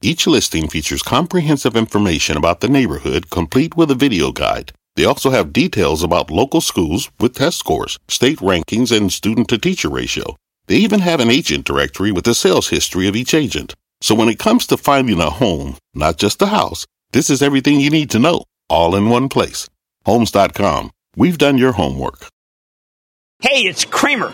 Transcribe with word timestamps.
Each 0.00 0.28
listing 0.28 0.68
features 0.68 1.02
comprehensive 1.02 1.74
information 1.74 2.36
about 2.36 2.60
the 2.60 2.68
neighborhood, 2.68 3.30
complete 3.30 3.76
with 3.76 3.90
a 3.90 3.96
video 3.96 4.30
guide. 4.30 4.70
They 4.94 5.04
also 5.04 5.30
have 5.30 5.52
details 5.52 6.04
about 6.04 6.30
local 6.30 6.60
schools 6.60 7.10
with 7.18 7.34
test 7.34 7.58
scores, 7.58 7.98
state 8.06 8.38
rankings, 8.38 8.96
and 8.96 9.12
student 9.12 9.48
to 9.48 9.58
teacher 9.58 9.88
ratio. 9.88 10.36
They 10.68 10.76
even 10.76 11.00
have 11.00 11.18
an 11.18 11.30
agent 11.30 11.64
directory 11.64 12.12
with 12.12 12.26
the 12.26 12.34
sales 12.36 12.68
history 12.68 13.08
of 13.08 13.16
each 13.16 13.34
agent. 13.34 13.74
So 14.00 14.14
when 14.14 14.28
it 14.28 14.38
comes 14.38 14.68
to 14.68 14.76
finding 14.76 15.20
a 15.20 15.30
home, 15.30 15.76
not 15.94 16.16
just 16.16 16.40
a 16.42 16.46
house, 16.46 16.86
this 17.10 17.28
is 17.28 17.42
everything 17.42 17.80
you 17.80 17.90
need 17.90 18.10
to 18.10 18.20
know, 18.20 18.44
all 18.68 18.94
in 18.94 19.08
one 19.08 19.28
place. 19.28 19.68
Homes.com. 20.06 20.92
We've 21.16 21.38
done 21.38 21.58
your 21.58 21.72
homework. 21.72 22.28
Hey, 23.40 23.62
it's 23.62 23.84
Cramer. 23.84 24.32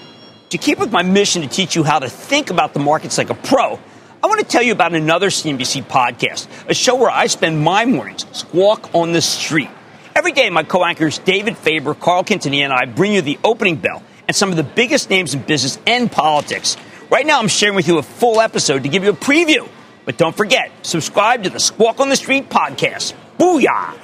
To 0.50 0.58
keep 0.58 0.78
with 0.78 0.92
my 0.92 1.02
mission 1.02 1.40
to 1.40 1.48
teach 1.48 1.74
you 1.74 1.84
how 1.84 2.00
to 2.00 2.10
think 2.10 2.50
about 2.50 2.74
the 2.74 2.80
markets 2.80 3.16
like 3.16 3.30
a 3.30 3.34
pro, 3.34 3.78
I 4.24 4.26
want 4.26 4.40
to 4.40 4.46
tell 4.46 4.62
you 4.62 4.72
about 4.72 4.94
another 4.94 5.28
CNBC 5.28 5.84
podcast, 5.84 6.48
a 6.66 6.72
show 6.72 6.94
where 6.94 7.10
I 7.10 7.26
spend 7.26 7.60
my 7.60 7.84
mornings 7.84 8.24
squawk 8.32 8.94
on 8.94 9.12
the 9.12 9.20
street. 9.20 9.68
Every 10.16 10.32
day, 10.32 10.48
my 10.48 10.62
co 10.62 10.82
anchors 10.82 11.18
David 11.18 11.58
Faber, 11.58 11.92
Carl 11.92 12.24
Quintanilla, 12.24 12.64
and 12.64 12.72
I 12.72 12.86
bring 12.86 13.12
you 13.12 13.20
the 13.20 13.38
opening 13.44 13.76
bell 13.76 14.02
and 14.26 14.34
some 14.34 14.48
of 14.48 14.56
the 14.56 14.62
biggest 14.62 15.10
names 15.10 15.34
in 15.34 15.42
business 15.42 15.78
and 15.86 16.10
politics. 16.10 16.78
Right 17.10 17.26
now, 17.26 17.38
I'm 17.38 17.48
sharing 17.48 17.74
with 17.76 17.86
you 17.86 17.98
a 17.98 18.02
full 18.02 18.40
episode 18.40 18.84
to 18.84 18.88
give 18.88 19.04
you 19.04 19.10
a 19.10 19.12
preview. 19.12 19.68
But 20.06 20.16
don't 20.16 20.34
forget, 20.34 20.72
subscribe 20.80 21.42
to 21.42 21.50
the 21.50 21.60
Squawk 21.60 22.00
on 22.00 22.08
the 22.08 22.16
Street 22.16 22.48
podcast. 22.48 23.12
Booyah! 23.38 23.94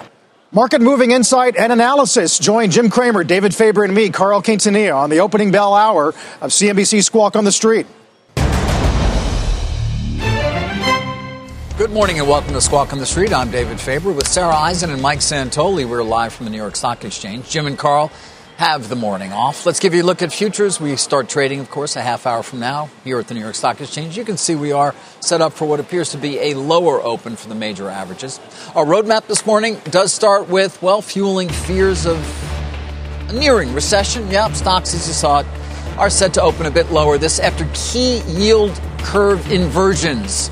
Market 0.53 0.83
moving 0.83 1.13
insight 1.13 1.57
and 1.57 1.73
analysis. 1.73 2.39
Join 2.39 2.71
Jim 2.71 2.91
Cramer, 2.91 3.25
David 3.25 3.55
Faber, 3.55 3.85
and 3.85 3.95
me, 3.95 4.11
Carl 4.11 4.43
Quintanilla, 4.43 4.97
on 4.97 5.09
the 5.09 5.21
opening 5.21 5.51
bell 5.51 5.73
hour 5.73 6.09
of 6.43 6.51
CNBC 6.51 7.03
Squawk 7.03 7.37
on 7.37 7.45
the 7.45 7.53
Street. 7.53 7.87
Good 11.81 11.93
morning 11.93 12.19
and 12.19 12.29
welcome 12.29 12.53
to 12.53 12.61
Squawk 12.61 12.93
on 12.93 12.99
the 12.99 13.07
Street. 13.07 13.33
I'm 13.33 13.51
David 13.51 13.81
Faber 13.81 14.13
with 14.13 14.29
Sarah 14.29 14.55
Eisen 14.55 14.91
and 14.91 15.01
Mike 15.01 15.21
Santoli. 15.21 15.89
We're 15.89 16.03
live 16.03 16.35
from 16.35 16.45
the 16.45 16.51
New 16.51 16.59
York 16.59 16.77
Stock 16.77 17.07
Exchange. 17.07 17.49
Jim 17.49 17.67
and 17.67 17.79
Carl 17.79 18.13
have 18.59 18.91
the 18.91 18.97
morning 18.97 19.33
off. 19.33 19.65
Let's 19.65 19.81
give 19.81 19.95
you 19.95 20.03
a 20.03 20.05
look 20.05 20.21
at 20.21 20.31
futures. 20.31 20.79
We 20.79 20.95
start 20.97 21.31
trading, 21.31 21.59
of 21.59 21.71
course, 21.71 21.97
a 21.97 22.03
half 22.03 22.27
hour 22.27 22.43
from 22.43 22.61
now 22.61 22.91
here 23.03 23.19
at 23.19 23.29
the 23.29 23.35
New 23.35 23.41
York 23.41 23.55
Stock 23.55 23.81
Exchange. 23.81 24.19
You 24.19 24.27
can 24.27 24.37
see 24.37 24.55
we 24.55 24.73
are 24.73 24.95
set 25.21 25.41
up 25.41 25.55
for 25.55 25.67
what 25.67 25.81
appears 25.81 26.11
to 26.11 26.19
be 26.19 26.39
a 26.39 26.53
lower 26.53 27.01
open 27.01 27.35
for 27.35 27.49
the 27.49 27.55
major 27.55 27.89
averages. 27.89 28.39
Our 28.75 28.85
roadmap 28.85 29.27
this 29.27 29.47
morning 29.47 29.81
does 29.87 30.13
start 30.13 30.51
with, 30.51 30.83
well, 30.83 31.01
fueling 31.01 31.49
fears 31.49 32.05
of 32.05 32.19
a 33.31 33.33
nearing 33.33 33.73
recession. 33.73 34.31
Yep, 34.31 34.53
stocks, 34.53 34.93
as 34.93 35.09
you 35.09 35.15
saw 35.15 35.39
it, 35.39 35.47
are 35.97 36.11
set 36.11 36.35
to 36.35 36.43
open 36.43 36.67
a 36.67 36.71
bit 36.71 36.93
lower. 36.93 37.17
This 37.17 37.39
after 37.39 37.67
key 37.73 38.21
yield 38.27 38.79
curve 38.99 39.51
inversions 39.51 40.51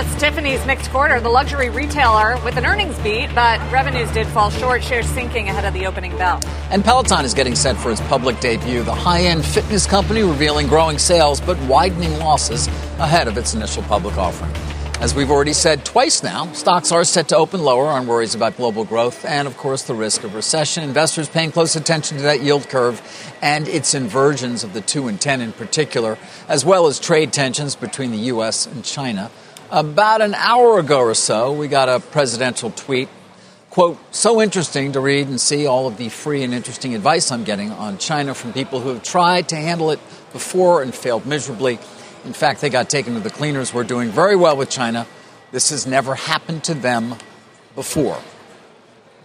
it's 0.00 0.14
Tiffany's 0.20 0.64
mixed 0.66 0.90
quarter, 0.90 1.20
the 1.20 1.28
luxury 1.28 1.70
retailer 1.70 2.38
with 2.44 2.56
an 2.56 2.66
earnings 2.66 2.98
beat, 2.98 3.28
but 3.34 3.60
revenues 3.72 4.10
did 4.12 4.26
fall 4.28 4.50
short, 4.50 4.82
shares 4.82 5.06
sinking 5.06 5.48
ahead 5.48 5.64
of 5.64 5.72
the 5.74 5.86
opening 5.86 6.16
bell. 6.18 6.40
And 6.70 6.84
Peloton 6.84 7.24
is 7.24 7.34
getting 7.34 7.54
set 7.54 7.76
for 7.76 7.90
its 7.90 8.00
public 8.02 8.38
debut, 8.40 8.82
the 8.82 8.94
high 8.94 9.22
end 9.22 9.44
fitness 9.44 9.86
company 9.86 10.22
revealing 10.22 10.66
growing 10.66 10.98
sales 10.98 11.40
but 11.40 11.58
widening 11.62 12.18
losses 12.18 12.66
ahead 12.98 13.28
of 13.28 13.38
its 13.38 13.54
initial 13.54 13.82
public 13.84 14.16
offering. 14.18 14.52
As 14.98 15.14
we've 15.14 15.30
already 15.30 15.52
said 15.52 15.84
twice 15.84 16.22
now, 16.22 16.50
stocks 16.52 16.90
are 16.90 17.04
set 17.04 17.28
to 17.28 17.36
open 17.36 17.62
lower 17.62 17.86
on 17.86 18.06
worries 18.06 18.34
about 18.34 18.56
global 18.56 18.84
growth 18.84 19.26
and, 19.26 19.46
of 19.46 19.56
course, 19.58 19.82
the 19.82 19.94
risk 19.94 20.24
of 20.24 20.34
recession. 20.34 20.82
Investors 20.84 21.28
paying 21.28 21.52
close 21.52 21.76
attention 21.76 22.16
to 22.16 22.22
that 22.22 22.42
yield 22.42 22.68
curve 22.70 23.02
and 23.42 23.68
its 23.68 23.94
inversions 23.94 24.64
of 24.64 24.72
the 24.72 24.80
2 24.80 25.08
and 25.08 25.20
10 25.20 25.42
in 25.42 25.52
particular, 25.52 26.16
as 26.48 26.64
well 26.64 26.86
as 26.86 26.98
trade 26.98 27.32
tensions 27.32 27.76
between 27.76 28.10
the 28.10 28.18
U.S. 28.32 28.66
and 28.66 28.82
China. 28.82 29.30
About 29.70 30.20
an 30.20 30.34
hour 30.34 30.78
ago 30.78 31.00
or 31.00 31.14
so, 31.14 31.52
we 31.52 31.66
got 31.66 31.88
a 31.88 31.98
presidential 31.98 32.70
tweet. 32.70 33.08
Quote, 33.68 33.98
so 34.14 34.40
interesting 34.40 34.92
to 34.92 35.00
read 35.00 35.26
and 35.26 35.40
see 35.40 35.66
all 35.66 35.88
of 35.88 35.96
the 35.96 36.08
free 36.08 36.44
and 36.44 36.54
interesting 36.54 36.94
advice 36.94 37.32
I'm 37.32 37.42
getting 37.42 37.72
on 37.72 37.98
China 37.98 38.32
from 38.32 38.52
people 38.52 38.78
who 38.78 38.90
have 38.90 39.02
tried 39.02 39.48
to 39.48 39.56
handle 39.56 39.90
it 39.90 39.98
before 40.32 40.82
and 40.82 40.94
failed 40.94 41.26
miserably. 41.26 41.80
In 42.24 42.32
fact, 42.32 42.60
they 42.60 42.70
got 42.70 42.88
taken 42.88 43.14
to 43.14 43.20
the 43.20 43.28
cleaners. 43.28 43.74
We're 43.74 43.82
doing 43.82 44.10
very 44.10 44.36
well 44.36 44.56
with 44.56 44.70
China. 44.70 45.04
This 45.50 45.70
has 45.70 45.84
never 45.84 46.14
happened 46.14 46.62
to 46.64 46.74
them 46.74 47.16
before. 47.74 48.18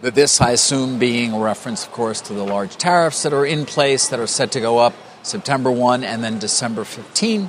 But 0.00 0.16
this, 0.16 0.40
I 0.40 0.50
assume, 0.50 0.98
being 0.98 1.32
a 1.32 1.38
reference, 1.38 1.86
of 1.86 1.92
course, 1.92 2.20
to 2.22 2.32
the 2.32 2.44
large 2.44 2.76
tariffs 2.76 3.22
that 3.22 3.32
are 3.32 3.46
in 3.46 3.64
place 3.64 4.08
that 4.08 4.18
are 4.18 4.26
set 4.26 4.50
to 4.52 4.60
go 4.60 4.78
up 4.78 4.94
September 5.22 5.70
1 5.70 6.02
and 6.02 6.22
then 6.24 6.40
December 6.40 6.82
15, 6.82 7.48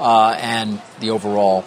uh, 0.00 0.36
and 0.40 0.82
the 0.98 1.10
overall 1.10 1.64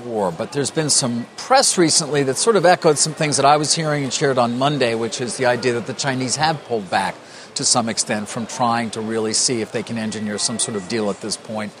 war. 0.00 0.32
But 0.32 0.52
there's 0.52 0.70
been 0.70 0.90
some 0.90 1.26
press 1.36 1.78
recently 1.78 2.22
that 2.24 2.36
sort 2.36 2.56
of 2.56 2.66
echoed 2.66 2.98
some 2.98 3.14
things 3.14 3.36
that 3.36 3.46
I 3.46 3.56
was 3.56 3.74
hearing 3.74 4.04
and 4.04 4.12
shared 4.12 4.38
on 4.38 4.58
Monday, 4.58 4.94
which 4.94 5.20
is 5.20 5.36
the 5.36 5.46
idea 5.46 5.74
that 5.74 5.86
the 5.86 5.94
Chinese 5.94 6.36
have 6.36 6.62
pulled 6.64 6.90
back 6.90 7.14
to 7.56 7.64
some 7.64 7.88
extent 7.88 8.28
from 8.28 8.46
trying 8.46 8.90
to 8.90 9.00
really 9.00 9.32
see 9.32 9.62
if 9.62 9.72
they 9.72 9.82
can 9.82 9.98
engineer 9.98 10.38
some 10.38 10.58
sort 10.58 10.76
of 10.76 10.88
deal 10.88 11.10
at 11.10 11.20
this 11.20 11.36
point. 11.36 11.72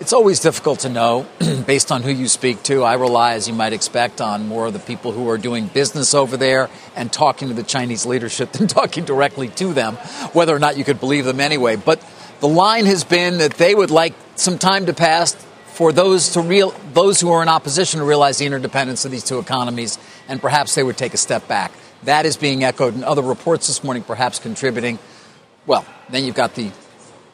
It's 0.00 0.12
always 0.12 0.40
difficult 0.40 0.80
to 0.80 0.88
know 0.88 1.26
based 1.66 1.92
on 1.92 2.02
who 2.02 2.10
you 2.10 2.26
speak 2.26 2.62
to. 2.64 2.82
I 2.82 2.94
rely, 2.94 3.34
as 3.34 3.46
you 3.46 3.54
might 3.54 3.72
expect, 3.72 4.20
on 4.20 4.48
more 4.48 4.66
of 4.66 4.72
the 4.72 4.78
people 4.78 5.12
who 5.12 5.28
are 5.28 5.38
doing 5.38 5.66
business 5.68 6.14
over 6.14 6.36
there 6.36 6.68
and 6.96 7.12
talking 7.12 7.48
to 7.48 7.54
the 7.54 7.62
Chinese 7.62 8.06
leadership 8.06 8.52
than 8.52 8.66
talking 8.66 9.04
directly 9.04 9.48
to 9.48 9.72
them, 9.72 9.94
whether 10.32 10.54
or 10.54 10.58
not 10.58 10.76
you 10.76 10.84
could 10.84 11.00
believe 11.00 11.24
them 11.24 11.40
anyway. 11.40 11.76
But 11.76 12.02
the 12.40 12.48
line 12.48 12.86
has 12.86 13.04
been 13.04 13.38
that 13.38 13.54
they 13.54 13.74
would 13.74 13.90
like 13.90 14.14
some 14.36 14.58
time 14.58 14.86
to 14.86 14.94
pass 14.94 15.34
for 15.80 15.94
those 15.94 16.28
to 16.28 16.42
real 16.42 16.74
those 16.92 17.22
who 17.22 17.32
are 17.32 17.40
in 17.40 17.48
opposition 17.48 18.00
to 18.00 18.04
realize 18.04 18.36
the 18.36 18.44
interdependence 18.44 19.06
of 19.06 19.10
these 19.10 19.24
two 19.24 19.38
economies, 19.38 19.98
and 20.28 20.38
perhaps 20.38 20.74
they 20.74 20.82
would 20.82 20.98
take 20.98 21.14
a 21.14 21.16
step 21.16 21.48
back. 21.48 21.72
That 22.02 22.26
is 22.26 22.36
being 22.36 22.62
echoed 22.64 22.94
in 22.94 23.02
other 23.02 23.22
reports 23.22 23.66
this 23.66 23.82
morning, 23.82 24.02
perhaps 24.02 24.38
contributing. 24.38 24.98
Well, 25.66 25.86
then 26.10 26.26
you've 26.26 26.34
got 26.34 26.54
the 26.54 26.70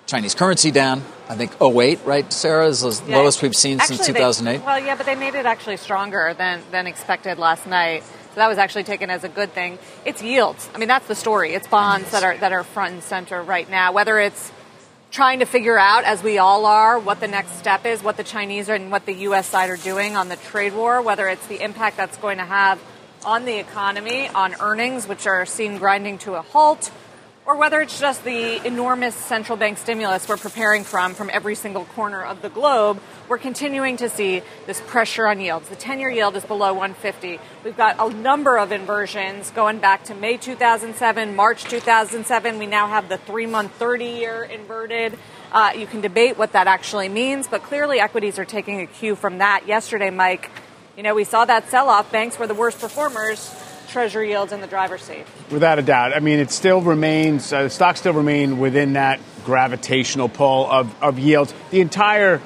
Chinese 0.07 0.37
currency 0.37 0.71
down. 0.71 1.03
I 1.29 1.35
think 1.35 1.61
08, 1.61 2.05
right, 2.05 2.33
Sarah, 2.33 2.69
is 2.69 2.83
the 2.83 3.03
yeah. 3.09 3.17
lowest 3.17 3.43
we've 3.43 3.57
seen 3.57 3.81
since 3.81 4.07
2008. 4.07 4.59
They, 4.59 4.65
well, 4.65 4.79
yeah, 4.79 4.95
but 4.95 5.07
they 5.07 5.17
made 5.17 5.35
it 5.35 5.45
actually 5.45 5.79
stronger 5.79 6.33
than, 6.39 6.63
than 6.71 6.87
expected 6.87 7.41
last 7.41 7.67
night. 7.67 8.05
So 8.05 8.37
that 8.37 8.47
was 8.47 8.59
actually 8.59 8.85
taken 8.85 9.11
as 9.11 9.25
a 9.25 9.29
good 9.29 9.55
thing. 9.55 9.77
It's 10.05 10.23
yields. 10.23 10.71
I 10.73 10.79
mean, 10.79 10.87
that's 10.87 11.09
the 11.09 11.17
story. 11.17 11.55
It's 11.55 11.67
bonds 11.67 12.13
that 12.13 12.23
are 12.23 12.37
that 12.37 12.53
are 12.53 12.63
front 12.63 12.93
and 12.93 13.03
center 13.03 13.43
right 13.43 13.69
now. 13.69 13.91
Whether 13.91 14.21
it's 14.21 14.53
trying 15.11 15.39
to 15.39 15.47
figure 15.47 15.79
out, 15.79 16.05
as 16.05 16.23
we 16.23 16.39
all 16.39 16.67
are, 16.67 16.99
what 16.99 17.21
the 17.21 17.29
next 17.29 17.59
step 17.59 17.87
is, 17.87 18.03
what 18.03 18.17
the 18.17 18.25
Chinese 18.25 18.69
and 18.69 18.91
what 18.91 19.07
the 19.07 19.15
U.S. 19.15 19.47
side 19.47 19.71
are 19.71 19.77
doing 19.77 20.17
on 20.17 20.29
the 20.29 20.37
trade 20.37 20.75
war, 20.75 21.01
whether 21.01 21.29
it's 21.29 21.47
the 21.47 21.63
impact 21.63 21.97
that's 21.97 22.17
going 22.19 22.39
to 22.39 22.45
have 22.45 22.81
on 23.25 23.45
the 23.45 23.59
economy, 23.59 24.29
on 24.29 24.55
earnings, 24.61 25.09
which 25.09 25.27
are 25.27 25.47
seen 25.47 25.79
grinding 25.79 26.19
to 26.19 26.35
a 26.35 26.43
halt, 26.43 26.91
or 27.47 27.55
whether 27.57 27.81
it's 27.81 28.01
just 28.01 28.25
the 28.25 28.67
enormous 28.67 29.15
central 29.15 29.57
bank 29.57 29.79
stimulus 29.79 30.29
we're 30.29 30.37
preparing 30.37 30.83
from 30.83 31.15
from 31.15 31.31
every 31.33 31.55
single 31.55 31.85
corner 31.85 32.23
of 32.23 32.43
the 32.43 32.49
globe, 32.49 33.01
we're 33.29 33.39
continuing 33.39 33.97
to 33.97 34.09
see 34.09 34.43
this 34.67 34.81
pressure 34.81 35.29
on 35.29 35.41
yields. 35.41 35.69
The 35.69 35.77
10 35.77 36.01
year 36.01 36.11
yield 36.11 36.35
is 36.35 36.45
below 36.45 36.73
150. 36.73 37.39
We've 37.63 37.77
got 37.77 37.97
a 38.01 38.13
number 38.13 38.59
of 38.59 38.73
inversions 38.73 39.51
going 39.53 39.79
back 39.79 40.05
to 40.05 40.15
May 40.15 40.37
2007, 40.37 41.37
March 41.37 41.65
2007. 41.65 42.59
We 42.59 42.67
now 42.67 42.89
have 42.89 43.09
the 43.09 43.19
three 43.19 43.47
month 43.47 43.73
30 43.75 44.05
year 44.05 44.43
inverted. 44.43 45.17
Uh, 45.53 45.73
you 45.77 45.87
can 45.87 46.01
debate 46.01 46.37
what 46.37 46.53
that 46.53 46.67
actually 46.67 47.09
means, 47.09 47.47
but 47.47 47.63
clearly 47.63 48.01
equities 48.01 48.41
are 48.41 48.45
taking 48.45 48.81
a 48.81 48.87
cue 48.87 49.15
from 49.15 49.39
that. 49.39 49.69
Yesterday, 49.69 50.11
Mike, 50.11 50.51
you 50.97 51.05
know, 51.05 51.15
we 51.15 51.23
saw 51.23 51.45
that 51.45 51.69
sell 51.71 51.89
off. 51.89 52.11
Banks 52.11 52.39
were 52.39 52.49
the 52.49 52.55
worst 52.55 52.81
performers 52.81 53.55
Treasury 53.97 54.29
yields 54.29 54.53
in 54.53 54.61
the 54.61 54.67
driver's 54.67 55.01
seat. 55.01 55.25
Without 55.51 55.79
a 55.79 55.83
doubt. 55.83 56.15
I 56.15 56.21
mean, 56.21 56.39
it 56.39 56.51
still 56.51 56.83
remains, 56.83 57.51
uh, 57.51 57.71
stocks 57.71 58.01
still 58.01 58.13
remain 58.13 58.59
within 58.59 58.93
that 58.93 59.21
gravitational 59.47 60.29
pull 60.29 60.71
of, 60.71 60.95
of 61.03 61.19
yields. 61.19 61.55
The 61.71 61.81
entire 61.81 62.43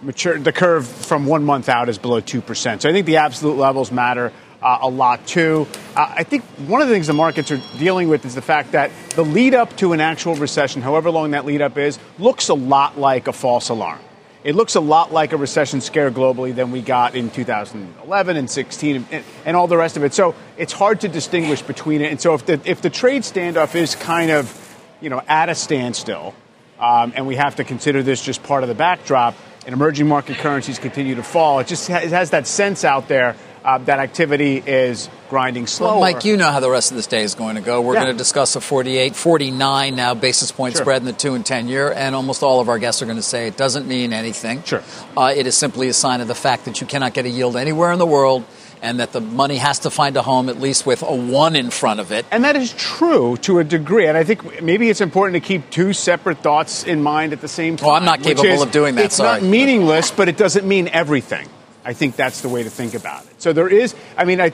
mature, 0.00 0.38
the 0.38 0.50
curve 0.50 0.86
from 0.86 1.26
one 1.26 1.44
month 1.44 1.68
out 1.68 1.90
is 1.90 1.98
below 1.98 2.22
2%. 2.22 2.80
So 2.80 2.88
I 2.88 2.92
think 2.92 3.04
the 3.04 3.18
absolute 3.18 3.58
levels 3.58 3.92
matter. 3.92 4.32
Uh, 4.62 4.78
a 4.80 4.88
lot 4.88 5.26
too. 5.26 5.66
Uh, 5.94 6.10
I 6.16 6.22
think 6.22 6.42
one 6.66 6.80
of 6.80 6.88
the 6.88 6.94
things 6.94 7.06
the 7.06 7.12
markets 7.12 7.50
are 7.50 7.60
dealing 7.76 8.08
with 8.08 8.24
is 8.24 8.34
the 8.34 8.40
fact 8.40 8.72
that 8.72 8.90
the 9.10 9.24
lead 9.24 9.54
up 9.54 9.76
to 9.76 9.92
an 9.92 10.00
actual 10.00 10.36
recession, 10.36 10.80
however 10.80 11.10
long 11.10 11.32
that 11.32 11.44
lead 11.44 11.60
up 11.60 11.76
is, 11.76 11.98
looks 12.18 12.48
a 12.48 12.54
lot 12.54 12.98
like 12.98 13.28
a 13.28 13.32
false 13.34 13.68
alarm. 13.68 14.00
It 14.44 14.54
looks 14.54 14.74
a 14.74 14.80
lot 14.80 15.10
like 15.10 15.32
a 15.32 15.38
recession 15.38 15.80
scare 15.80 16.10
globally 16.10 16.54
than 16.54 16.70
we 16.70 16.82
got 16.82 17.14
in 17.14 17.30
2011 17.30 18.36
and 18.36 18.50
16 18.50 19.06
and, 19.10 19.24
and, 19.46 19.56
all 19.56 19.66
the 19.66 19.78
rest 19.78 19.96
of 19.96 20.04
it. 20.04 20.12
So 20.12 20.34
it's 20.58 20.74
hard 20.74 21.00
to 21.00 21.08
distinguish 21.08 21.62
between 21.62 22.02
it. 22.02 22.10
And 22.10 22.20
so 22.20 22.34
if 22.34 22.44
the, 22.44 22.60
if 22.66 22.82
the 22.82 22.90
trade 22.90 23.22
standoff 23.22 23.74
is 23.74 23.94
kind 23.94 24.30
of, 24.30 24.76
you 25.00 25.08
know, 25.08 25.22
at 25.26 25.48
a 25.48 25.54
standstill, 25.54 26.34
um, 26.78 27.14
and 27.16 27.26
we 27.26 27.36
have 27.36 27.56
to 27.56 27.64
consider 27.64 28.02
this 28.02 28.22
just 28.22 28.42
part 28.42 28.62
of 28.62 28.68
the 28.68 28.74
backdrop, 28.74 29.34
and 29.64 29.72
emerging 29.72 30.06
market 30.06 30.36
currencies 30.36 30.78
continue 30.78 31.14
to 31.14 31.22
fall, 31.22 31.60
it 31.60 31.66
just 31.66 31.88
it 31.88 32.10
has 32.10 32.30
that 32.30 32.46
sense 32.46 32.84
out 32.84 33.08
there 33.08 33.36
uh, 33.64 33.78
that 33.78 33.98
activity 33.98 34.58
is 34.58 35.08
grinding 35.30 35.66
slower. 35.66 35.92
Well, 35.92 36.00
Mike, 36.00 36.24
you 36.24 36.36
know 36.36 36.50
how 36.50 36.60
the 36.60 36.70
rest 36.70 36.90
of 36.90 36.96
this 36.96 37.06
day 37.06 37.22
is 37.22 37.34
going 37.34 37.56
to 37.56 37.62
go. 37.62 37.80
We're 37.80 37.94
yeah. 37.94 38.04
going 38.04 38.14
to 38.14 38.18
discuss 38.18 38.56
a 38.56 38.60
48, 38.60 39.16
49 39.16 39.96
now 39.96 40.14
basis 40.14 40.52
point 40.52 40.74
sure. 40.74 40.82
spread 40.82 41.00
in 41.00 41.06
the 41.06 41.12
two 41.12 41.34
and 41.34 41.44
10 41.44 41.68
year, 41.68 41.90
and 41.90 42.14
almost 42.14 42.42
all 42.42 42.60
of 42.60 42.68
our 42.68 42.78
guests 42.78 43.00
are 43.00 43.06
going 43.06 43.16
to 43.16 43.22
say 43.22 43.46
it 43.46 43.56
doesn't 43.56 43.88
mean 43.88 44.12
anything. 44.12 44.62
Sure. 44.64 44.82
Uh, 45.16 45.32
it 45.34 45.46
is 45.46 45.56
simply 45.56 45.88
a 45.88 45.94
sign 45.94 46.20
of 46.20 46.28
the 46.28 46.34
fact 46.34 46.66
that 46.66 46.80
you 46.80 46.86
cannot 46.86 47.14
get 47.14 47.24
a 47.24 47.30
yield 47.30 47.56
anywhere 47.56 47.90
in 47.90 47.98
the 47.98 48.06
world 48.06 48.44
and 48.82 49.00
that 49.00 49.12
the 49.12 49.20
money 49.20 49.56
has 49.56 49.78
to 49.78 49.90
find 49.90 50.14
a 50.18 50.20
home 50.20 50.50
at 50.50 50.60
least 50.60 50.84
with 50.84 51.00
a 51.00 51.14
one 51.14 51.56
in 51.56 51.70
front 51.70 52.00
of 52.00 52.12
it. 52.12 52.26
And 52.30 52.44
that 52.44 52.54
is 52.54 52.70
true 52.74 53.38
to 53.38 53.58
a 53.60 53.64
degree. 53.64 54.06
And 54.06 54.16
I 54.18 54.24
think 54.24 54.62
maybe 54.62 54.90
it's 54.90 55.00
important 55.00 55.42
to 55.42 55.46
keep 55.46 55.70
two 55.70 55.94
separate 55.94 56.38
thoughts 56.38 56.84
in 56.84 57.02
mind 57.02 57.32
at 57.32 57.40
the 57.40 57.48
same 57.48 57.76
time. 57.76 57.86
Well, 57.86 57.96
I'm 57.96 58.04
not 58.04 58.22
capable 58.22 58.50
is, 58.50 58.60
of 58.60 58.72
doing 58.72 58.96
that. 58.96 59.06
It's 59.06 59.16
sorry. 59.16 59.40
not 59.40 59.48
meaningless, 59.48 60.10
but 60.10 60.28
it 60.28 60.36
doesn't 60.36 60.68
mean 60.68 60.88
everything. 60.88 61.48
I 61.84 61.92
think 61.92 62.16
that's 62.16 62.40
the 62.40 62.48
way 62.48 62.62
to 62.62 62.70
think 62.70 62.94
about 62.94 63.24
it. 63.24 63.42
So 63.42 63.52
there 63.52 63.68
is, 63.68 63.94
I 64.16 64.24
mean, 64.24 64.40
I, 64.40 64.52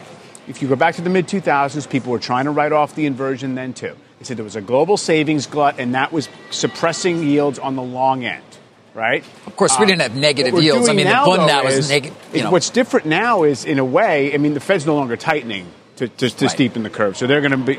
if 0.49 0.63
you 0.63 0.69
go 0.69 0.77
back 0.77 0.97
to 0.97 1.03
the 1.03 1.11
mid 1.11 1.27
2000s, 1.27 1.89
people 1.89 2.13
were 2.13 2.19
trying 2.19 2.47
to 2.47 2.51
write 2.51 2.73
off 2.73 2.95
the 2.95 3.07
inversion 3.07 3.55
then 3.55 3.73
too. 3.73 3.97
They 4.19 4.25
said 4.25 4.37
there 4.37 4.45
was 4.45 4.57
a 4.57 4.61
global 4.61 4.97
savings 4.97 5.47
glut, 5.47 5.79
and 5.79 5.95
that 5.95 6.13
was 6.13 6.29
suppressing 6.51 7.23
yields 7.23 7.59
on 7.59 7.75
the 7.77 7.83
long 7.83 8.25
end, 8.25 8.45
right? 8.93 9.25
Of 9.47 9.57
course, 9.57 9.79
we 9.79 9.85
uh, 9.85 9.89
didn't 9.89 10.03
have 10.03 10.15
negative 10.15 10.63
yields. 10.63 10.89
I 10.89 10.93
mean, 10.93 11.07
now, 11.07 11.25
the 11.25 11.37
bund 11.37 11.47
now 11.47 11.67
is, 11.67 11.79
is 11.79 11.89
negative. 11.89 12.19
You 12.35 12.43
know. 12.43 12.51
What's 12.51 12.69
different 12.69 13.07
now 13.07 13.45
is, 13.45 13.65
in 13.65 13.79
a 13.79 13.85
way, 13.85 14.35
I 14.35 14.37
mean, 14.37 14.53
the 14.53 14.61
Fed's 14.61 14.85
no 14.85 14.95
longer 14.95 15.17
tightening 15.17 15.73
to, 15.97 16.09
to, 16.09 16.29
to 16.29 16.47
right. 16.47 16.55
steepen 16.55 16.83
the 16.83 16.91
curve, 16.91 17.17
so 17.17 17.27
they're 17.27 17.41
going 17.41 17.53
to 17.53 17.57
be, 17.57 17.79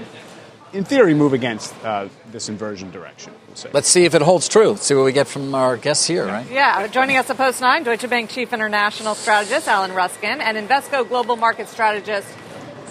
in 0.73 0.83
theory, 0.83 1.13
move 1.13 1.33
against 1.33 1.73
uh, 1.83 2.07
this 2.31 2.49
inversion 2.49 2.91
direction. 2.91 3.33
Let's 3.73 3.89
see 3.89 4.05
if 4.05 4.15
it 4.15 4.21
holds 4.21 4.47
true. 4.47 4.69
Let's 4.69 4.85
see 4.85 4.95
what 4.95 5.05
we 5.05 5.11
get 5.11 5.27
from 5.27 5.53
our 5.53 5.77
guests 5.77 6.07
here, 6.07 6.25
right? 6.25 6.49
Yeah, 6.49 6.87
joining 6.87 7.17
us 7.17 7.29
at 7.29 7.37
Post 7.37 7.61
9, 7.61 7.83
Deutsche 7.83 8.09
Bank 8.09 8.29
Chief 8.29 8.53
International 8.53 9.15
Strategist 9.15 9.67
Alan 9.67 9.93
Ruskin 9.93 10.41
and 10.41 10.57
Invesco 10.57 11.07
Global 11.07 11.35
Market 11.35 11.67
Strategist 11.67 12.27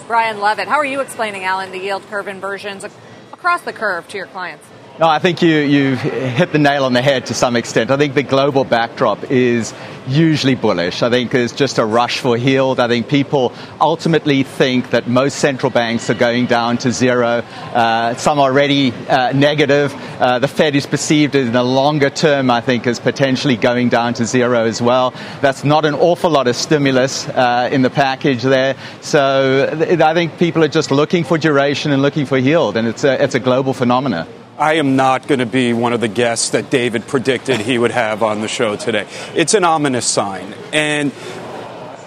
Brian 0.07 0.39
Levitt. 0.39 0.67
How 0.67 0.77
are 0.77 0.85
you 0.85 1.01
explaining, 1.01 1.43
Alan, 1.43 1.71
the 1.71 1.79
yield 1.79 2.03
curve 2.07 2.27
inversions 2.27 2.83
across 3.31 3.61
the 3.61 3.73
curve 3.73 4.07
to 4.09 4.17
your 4.17 4.27
clients? 4.27 4.65
No, 4.99 5.07
I 5.07 5.19
think 5.19 5.41
you, 5.41 5.55
you 5.55 5.95
hit 5.95 6.51
the 6.51 6.59
nail 6.59 6.83
on 6.83 6.93
the 6.93 7.01
head 7.01 7.27
to 7.27 7.33
some 7.33 7.55
extent. 7.55 7.89
I 7.89 7.97
think 7.97 8.13
the 8.13 8.23
global 8.23 8.63
backdrop 8.63 9.31
is 9.31 9.73
usually 10.07 10.53
bullish. 10.53 11.01
I 11.01 11.09
think 11.09 11.31
there's 11.31 11.53
just 11.53 11.79
a 11.79 11.85
rush 11.85 12.19
for 12.19 12.35
yield. 12.35 12.79
I 12.79 12.87
think 12.87 13.07
people 13.07 13.53
ultimately 13.79 14.43
think 14.43 14.91
that 14.91 15.07
most 15.07 15.39
central 15.39 15.69
banks 15.71 16.09
are 16.09 16.13
going 16.13 16.45
down 16.45 16.77
to 16.79 16.91
zero. 16.91 17.43
Uh, 17.73 18.15
some 18.15 18.37
are 18.37 18.51
already 18.51 18.91
uh, 18.91 19.31
negative. 19.31 19.95
Uh, 20.19 20.39
the 20.39 20.47
Fed 20.47 20.75
is 20.75 20.85
perceived 20.85 21.35
in 21.35 21.53
the 21.53 21.63
longer 21.63 22.09
term, 22.09 22.51
I 22.51 22.61
think, 22.61 22.85
as 22.85 22.99
potentially 22.99 23.55
going 23.55 23.89
down 23.89 24.13
to 24.15 24.25
zero 24.25 24.65
as 24.65 24.81
well. 24.81 25.13
That's 25.39 25.63
not 25.63 25.85
an 25.85 25.95
awful 25.95 26.29
lot 26.29 26.47
of 26.47 26.55
stimulus 26.55 27.27
uh, 27.29 27.69
in 27.71 27.81
the 27.81 27.89
package 27.89 28.43
there. 28.43 28.75
So 28.99 29.69
I 29.71 30.13
think 30.13 30.37
people 30.37 30.63
are 30.63 30.67
just 30.67 30.91
looking 30.91 31.23
for 31.23 31.37
duration 31.37 31.91
and 31.91 32.01
looking 32.01 32.25
for 32.25 32.37
yield, 32.37 32.75
and 32.75 32.87
it's 32.87 33.03
a, 33.05 33.23
it's 33.23 33.35
a 33.35 33.39
global 33.39 33.73
phenomenon. 33.73 34.27
I 34.61 34.75
am 34.75 34.95
not 34.95 35.27
going 35.27 35.39
to 35.39 35.47
be 35.47 35.73
one 35.73 35.91
of 35.91 36.01
the 36.01 36.07
guests 36.07 36.51
that 36.51 36.69
David 36.69 37.07
predicted 37.07 37.59
he 37.59 37.79
would 37.79 37.89
have 37.89 38.21
on 38.21 38.41
the 38.41 38.47
show 38.47 38.75
today. 38.75 39.07
It's 39.33 39.55
an 39.55 39.63
ominous 39.63 40.05
sign. 40.05 40.53
And 40.71 41.11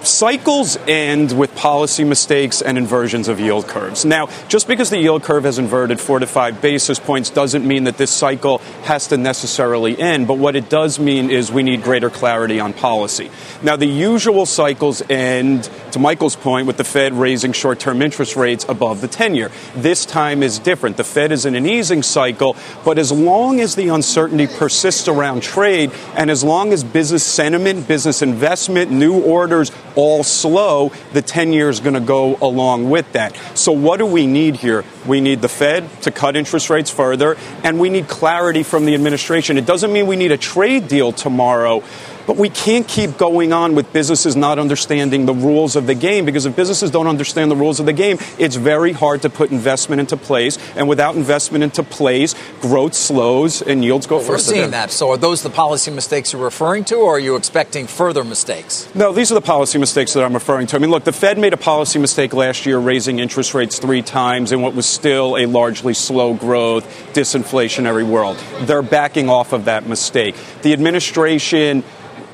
cycles 0.07 0.77
end 0.87 1.37
with 1.37 1.55
policy 1.55 2.05
mistakes 2.05 2.63
and 2.63 2.79
inversions 2.79 3.29
of 3.29 3.41
yield 3.41 3.67
curves. 3.67 4.05
Now, 4.05 4.29
just 4.49 4.69
because 4.69 4.91
the 4.91 4.99
yield 4.99 5.23
curve 5.23 5.45
has 5.45 5.59
inverted 5.59 6.01
four 6.01 6.19
to 6.19 6.27
five 6.27 6.61
basis 6.61 6.99
points 6.99 7.31
doesn't 7.31 7.67
mean 7.67 7.85
that 7.85 7.97
this 7.97 8.11
cycle 8.11 8.59
has 8.85 9.09
to 9.09 9.17
necessarily 9.17 9.99
end, 9.99 10.27
but 10.27 10.39
what 10.39 10.57
it 10.57 10.69
does 10.69 10.99
mean 10.99 11.31
is 11.31 11.51
we 11.51 11.63
need 11.63 11.83
greater 11.83 12.11
clarity 12.11 12.61
on 12.61 12.73
policy. 12.73 13.31
Now, 13.63 13.77
the 13.77 13.87
usual 13.87 14.47
cycles 14.47 15.03
end, 15.11 15.69
to 15.93 15.99
Michael's 15.99 16.37
point, 16.37 16.67
with 16.67 16.77
the 16.77 16.85
Fed 16.85 17.13
raising 17.15 17.53
short 17.53 17.81
term 17.81 18.03
interest 18.03 18.37
rates 18.37 18.65
above 18.69 19.01
the 19.01 19.09
10 19.09 19.35
year. 19.35 19.51
This 19.75 20.05
time 20.07 20.43
is 20.43 20.59
different. 20.59 20.97
The 20.97 21.05
Fed 21.05 21.33
is 21.33 21.47
in 21.47 21.55
an 21.55 21.67
easing 21.67 22.03
cycle, 22.03 22.57
but 22.85 22.99
as 22.99 23.11
long 23.13 23.61
as 23.61 23.75
the 23.75 23.89
uncertainty 23.89 24.47
persists 24.47 25.09
around 25.09 25.43
trade 25.43 25.91
and 26.17 26.31
as 26.31 26.45
long 26.45 26.73
as 26.73 26.85
business 26.85 27.25
sentiment, 27.25 27.87
business 27.89 28.23
investment, 28.23 28.91
new 28.91 29.21
orders, 29.21 29.71
all 29.97 30.23
slow, 30.23 30.93
the 31.13 31.23
10 31.23 31.53
year 31.53 31.69
is 31.69 31.81
going 31.81 31.95
to 31.95 32.01
go 32.01 32.37
along 32.37 32.91
with 32.91 33.13
that. 33.13 33.37
So, 33.55 33.73
what 33.73 33.99
do 33.99 34.07
we 34.07 34.27
need 34.27 34.57
here? 34.57 34.85
We 35.07 35.21
need 35.21 35.41
the 35.41 35.49
Fed 35.49 35.89
to 36.03 36.11
cut 36.11 36.37
interest 36.37 36.71
rates 36.71 36.91
further, 36.91 37.37
and 37.63 37.79
we 37.79 37.91
need 37.91 38.09
clarity 38.09 38.63
from 38.63 38.85
the 38.85 38.95
administration. 38.95 39.59
It 39.59 39.67
doesn't 39.67 39.93
mean 39.93 40.07
we 40.07 40.17
need 40.17 40.33
a 40.33 40.39
trade 40.39 40.89
deal 40.89 41.13
tomorrow 41.13 41.83
but 42.27 42.37
we 42.37 42.49
can't 42.49 42.87
keep 42.87 43.17
going 43.19 43.53
on 43.53 43.75
with 43.75 43.93
businesses 43.93 44.37
not 44.37 44.59
understanding 44.59 45.27
the 45.27 45.35
rules 45.35 45.77
of 45.77 45.87
the 45.87 45.95
game 45.95 46.25
because 46.25 46.47
if 46.47 46.57
businesses 46.57 46.91
don't 46.91 47.07
understand 47.07 47.51
the 47.51 47.57
rules 47.57 47.81
of 47.81 47.87
the 47.87 47.93
game, 47.93 48.19
it's 48.39 48.57
very 48.57 48.93
hard 48.93 49.23
to 49.23 49.31
put 49.31 49.51
investment 49.51 50.01
into 50.01 50.17
place. 50.17 50.59
And 50.77 50.89
without 50.89 51.17
investment 51.17 51.65
into 51.65 51.83
place, 51.83 52.35
growth 52.61 52.95
slows 52.95 53.63
and 53.63 53.85
yields 53.85 54.07
go 54.07 54.19
well, 54.19 54.29
We're 54.29 54.39
seeing 54.39 54.71
that. 54.71 54.91
So 54.91 55.11
are 55.11 55.17
those 55.17 55.43
the 55.43 55.51
policy 55.51 55.91
mistakes 55.91 56.33
you're 56.33 56.43
referring 56.43 56.85
to, 56.87 56.97
or 56.97 57.17
are 57.17 57.19
you 57.19 57.37
expecting 57.37 57.87
further 57.87 58.25
mistakes? 58.25 58.89
No, 58.95 59.13
these 59.13 59.31
are 59.31 59.35
the 59.35 59.41
policy 59.41 59.79
mistakes 59.79 60.13
that 60.15 60.25
I'm 60.25 60.35
referring 60.35 60.67
to. 60.69 60.77
I 60.77 60.79
mean, 60.79 60.91
look, 60.91 61.05
the 61.05 61.13
Fed 61.13 61.39
made 61.39 61.53
a 61.53 61.59
policy 61.59 61.99
mistake 61.99 62.33
last 62.33 62.67
year, 62.67 62.79
raising 62.79 63.19
interest 63.19 63.55
rates 63.55 63.79
three 63.79 64.03
times 64.03 64.53
in 64.53 64.63
what 64.63 64.75
was 64.75 64.87
still 64.87 65.37
a 65.37 65.47
largely 65.47 65.95
slow 65.95 66.35
growth, 66.35 66.85
disinflationary 67.13 68.07
world. 68.07 68.37
They're 68.63 68.83
backing 68.83 69.29
off 69.29 69.53
of 69.53 69.67
that 69.67 69.87
mistake. 69.87 70.35
The 70.63 70.73
administration 70.73 71.85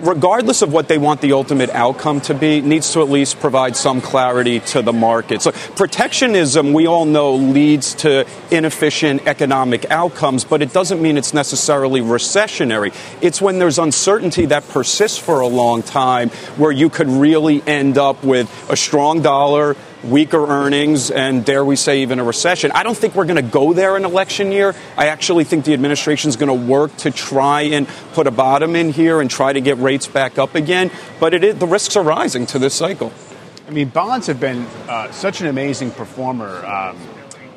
regardless 0.03 0.63
of 0.63 0.73
what 0.73 0.89
they 0.89 0.99
want 0.99 1.21
the 1.21 1.33
ultimate 1.33 1.71
outcome 1.71 2.21
to 2.23 2.35
be, 2.35 2.61
needs 2.61 2.93
to 2.93 3.03
at 3.03 3.09
least 3.09 3.41
provide 3.41 3.77
some 3.77 4.01
clarity 4.01 4.61
to 4.61 4.83
the 4.83 4.93
market. 4.93 5.43
So 5.43 5.53
protectionism, 5.53 6.73
we 6.73 6.87
all 6.87 7.05
know, 7.05 7.35
leads 7.35 7.95
to 7.97 8.27
inefficient 8.51 9.27
economic 9.27 9.91
outcomes, 9.91 10.45
but 10.45 10.63
it 10.63 10.73
doesn't 10.73 11.01
mean 11.01 11.17
it's 11.17 11.35
necessarily 11.35 12.01
recessionary. 12.01 12.95
It's 13.23 13.41
when 13.41 13.59
there's 13.59 13.79
uncertainty 13.79 14.47
that 14.47 14.69
persists 14.69 15.19
for 15.19 15.41
a 15.41 15.47
long 15.47 15.83
time 15.83 16.31
where 16.57 16.73
you 16.73 16.91
could 16.91 17.09
really 17.09 17.63
end 17.67 17.99
up 17.99 18.25
with 18.25 18.49
a 18.71 18.77
strong 18.77 19.23
dollar, 19.23 19.77
weaker 20.05 20.45
earnings, 20.47 21.11
and 21.11 21.45
dare 21.45 21.65
we 21.65 21.77
say 21.77 22.03
even 22.03 22.19
a 22.19 22.25
recession. 22.25 22.71
I 22.73 22.83
don't 22.83 22.97
think 22.97 23.15
we're 23.15 23.27
going 23.27 23.37
to 23.37 23.51
go 23.51 23.73
there 23.73 23.97
in 23.97 24.05
election 24.05 24.53
year. 24.53 24.75
I 24.97 25.07
actually 25.07 25.45
think 25.45 25.65
the 25.65 25.75
administration 25.75 26.29
is 26.29 26.37
going 26.37 26.49
to 26.49 26.67
work 26.67 26.97
to 26.99 27.11
try 27.11 27.63
and 27.63 27.87
put 28.13 28.27
a 28.27 28.31
bottom 28.31 28.77
in 28.77 28.91
here 28.91 29.21
and 29.21 29.31
try 29.31 29.53
to 29.53 29.61
get 29.61 29.79
rates 29.79 30.07
back 30.07 30.39
up 30.39 30.55
again. 30.55 30.91
But 31.19 31.31
the 31.41 31.67
risks 31.67 31.97
are 31.97 32.03
rising 32.03 32.47
to 32.47 32.59
this 32.59 32.75
cycle. 32.75 33.13
I 33.67 33.71
mean, 33.71 33.89
bonds 33.89 34.27
have 34.27 34.41
been 34.41 34.67
uh, 34.89 35.13
such 35.13 35.41
an 35.41 35.47
amazing 35.47 35.93
performer. 35.93 36.65
Um, 36.65 36.97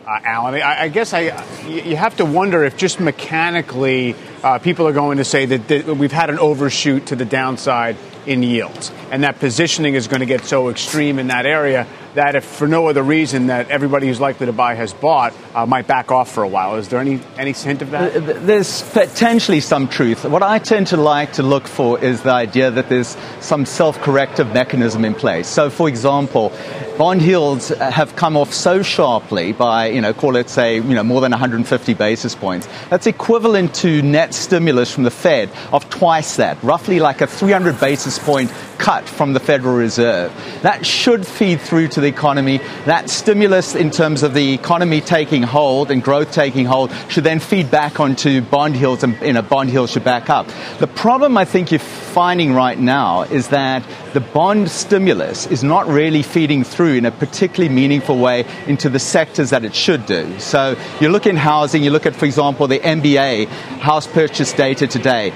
uh, 0.05 0.19
Alan. 0.25 0.55
I, 0.55 0.83
I, 0.83 0.87
guess 0.89 1.13
I, 1.13 1.43
you 1.65 1.95
have 1.95 2.17
to 2.17 2.25
wonder 2.25 2.65
if 2.65 2.75
just 2.75 2.99
mechanically 2.99 4.15
uh, 4.43 4.59
people 4.59 4.85
are 4.87 4.93
going 4.93 5.17
to 5.17 5.23
say 5.23 5.45
that, 5.45 5.67
that, 5.69 5.87
we've 5.95 6.11
had 6.11 6.29
an 6.29 6.39
overshoot 6.39 7.05
to 7.07 7.15
the 7.15 7.23
downside 7.23 7.95
in 8.25 8.43
yields, 8.43 8.91
and 9.11 9.23
that 9.23 9.39
positioning 9.39 9.95
is 9.95 10.07
going 10.07 10.19
to 10.19 10.25
get 10.25 10.43
so 10.43 10.69
extreme 10.69 11.19
in 11.19 11.27
that 11.27 11.45
area 11.45 11.87
that 12.15 12.35
if 12.35 12.45
for 12.45 12.67
no 12.67 12.87
other 12.87 13.03
reason 13.03 13.47
that 13.47 13.69
everybody 13.69 14.07
who's 14.07 14.19
likely 14.19 14.45
to 14.45 14.53
buy 14.53 14.75
has 14.75 14.93
bought 14.93 15.33
uh, 15.55 15.65
might 15.65 15.87
back 15.87 16.11
off 16.11 16.31
for 16.31 16.43
a 16.43 16.47
while. 16.47 16.75
Is 16.75 16.89
there 16.89 16.99
any 16.99 17.19
any 17.37 17.53
hint 17.53 17.81
of 17.81 17.91
that? 17.91 18.45
There's 18.45 18.81
potentially 18.91 19.59
some 19.59 19.87
truth. 19.87 20.23
What 20.25 20.43
I 20.43 20.59
tend 20.59 20.87
to 20.87 20.97
like 20.97 21.33
to 21.33 21.43
look 21.43 21.67
for 21.67 21.99
is 21.99 22.21
the 22.21 22.31
idea 22.31 22.71
that 22.71 22.89
there's 22.89 23.17
some 23.39 23.65
self-corrective 23.65 24.53
mechanism 24.53 25.05
in 25.05 25.15
place. 25.15 25.47
So, 25.47 25.69
for 25.69 25.87
example, 25.87 26.51
bond 26.97 27.21
yields 27.21 27.69
have 27.69 28.15
come 28.15 28.37
off 28.37 28.53
so 28.53 28.81
sharply 28.83 29.51
by 29.53 29.87
you 29.87 30.01
know 30.01 30.13
call 30.13 30.35
it 30.35 30.49
say 30.49 30.75
you 30.75 30.95
know 30.95 31.03
more 31.03 31.21
than 31.21 31.31
150 31.31 31.93
basis 31.93 32.35
points. 32.35 32.67
That's 32.89 33.07
equivalent 33.07 33.73
to 33.75 34.01
net 34.01 34.33
stimulus 34.33 34.93
from 34.93 35.03
the 35.03 35.11
Fed 35.11 35.49
of 35.71 35.89
twice 35.89 36.35
that, 36.37 36.61
roughly 36.63 36.99
like 36.99 37.21
a 37.21 37.27
300 37.27 37.79
basis 37.79 38.19
point 38.19 38.51
cut 38.77 39.07
from 39.07 39.33
the 39.33 39.39
Federal 39.39 39.75
Reserve. 39.75 40.31
That 40.61 40.85
should 40.85 41.25
feed 41.25 41.61
through 41.61 41.89
to 41.89 42.01
the 42.01 42.07
economy. 42.07 42.59
That 42.85 43.09
stimulus 43.09 43.75
in 43.75 43.91
terms 43.91 44.23
of 44.23 44.33
the 44.33 44.53
economy 44.53 45.01
taking 45.01 45.43
hold 45.43 45.91
and 45.91 46.03
growth 46.03 46.31
taking 46.31 46.65
hold 46.65 46.91
should 47.09 47.23
then 47.23 47.39
feed 47.39 47.71
back 47.71 47.99
onto 47.99 48.41
bond 48.41 48.75
yields 48.75 49.03
and 49.03 49.19
you 49.21 49.33
know, 49.33 49.41
bond 49.41 49.69
yields 49.69 49.91
should 49.91 50.03
back 50.03 50.29
up. 50.29 50.47
The 50.79 50.87
problem 50.87 51.37
I 51.37 51.45
think 51.45 51.71
you're 51.71 51.79
finding 51.79 52.53
right 52.53 52.77
now 52.77 53.23
is 53.23 53.49
that 53.49 53.83
the 54.13 54.21
bond 54.21 54.69
stimulus 54.69 55.47
is 55.47 55.63
not 55.63 55.87
really 55.87 56.21
feeding 56.21 56.63
through 56.63 56.93
in 56.93 57.05
a 57.05 57.11
particularly 57.11 57.73
meaningful 57.73 58.17
way 58.17 58.45
into 58.67 58.89
the 58.89 58.99
sectors 58.99 59.49
that 59.49 59.65
it 59.65 59.73
should 59.73 60.05
do. 60.05 60.39
So 60.39 60.77
you 60.99 61.09
look 61.09 61.25
in 61.25 61.35
housing, 61.35 61.83
you 61.83 61.89
look 61.89 62.05
at, 62.05 62.15
for 62.15 62.25
example, 62.25 62.67
the 62.67 62.79
MBA 62.79 63.47
house 63.79 64.05
purchase 64.05 64.53
data 64.53 64.87
today, 64.87 65.33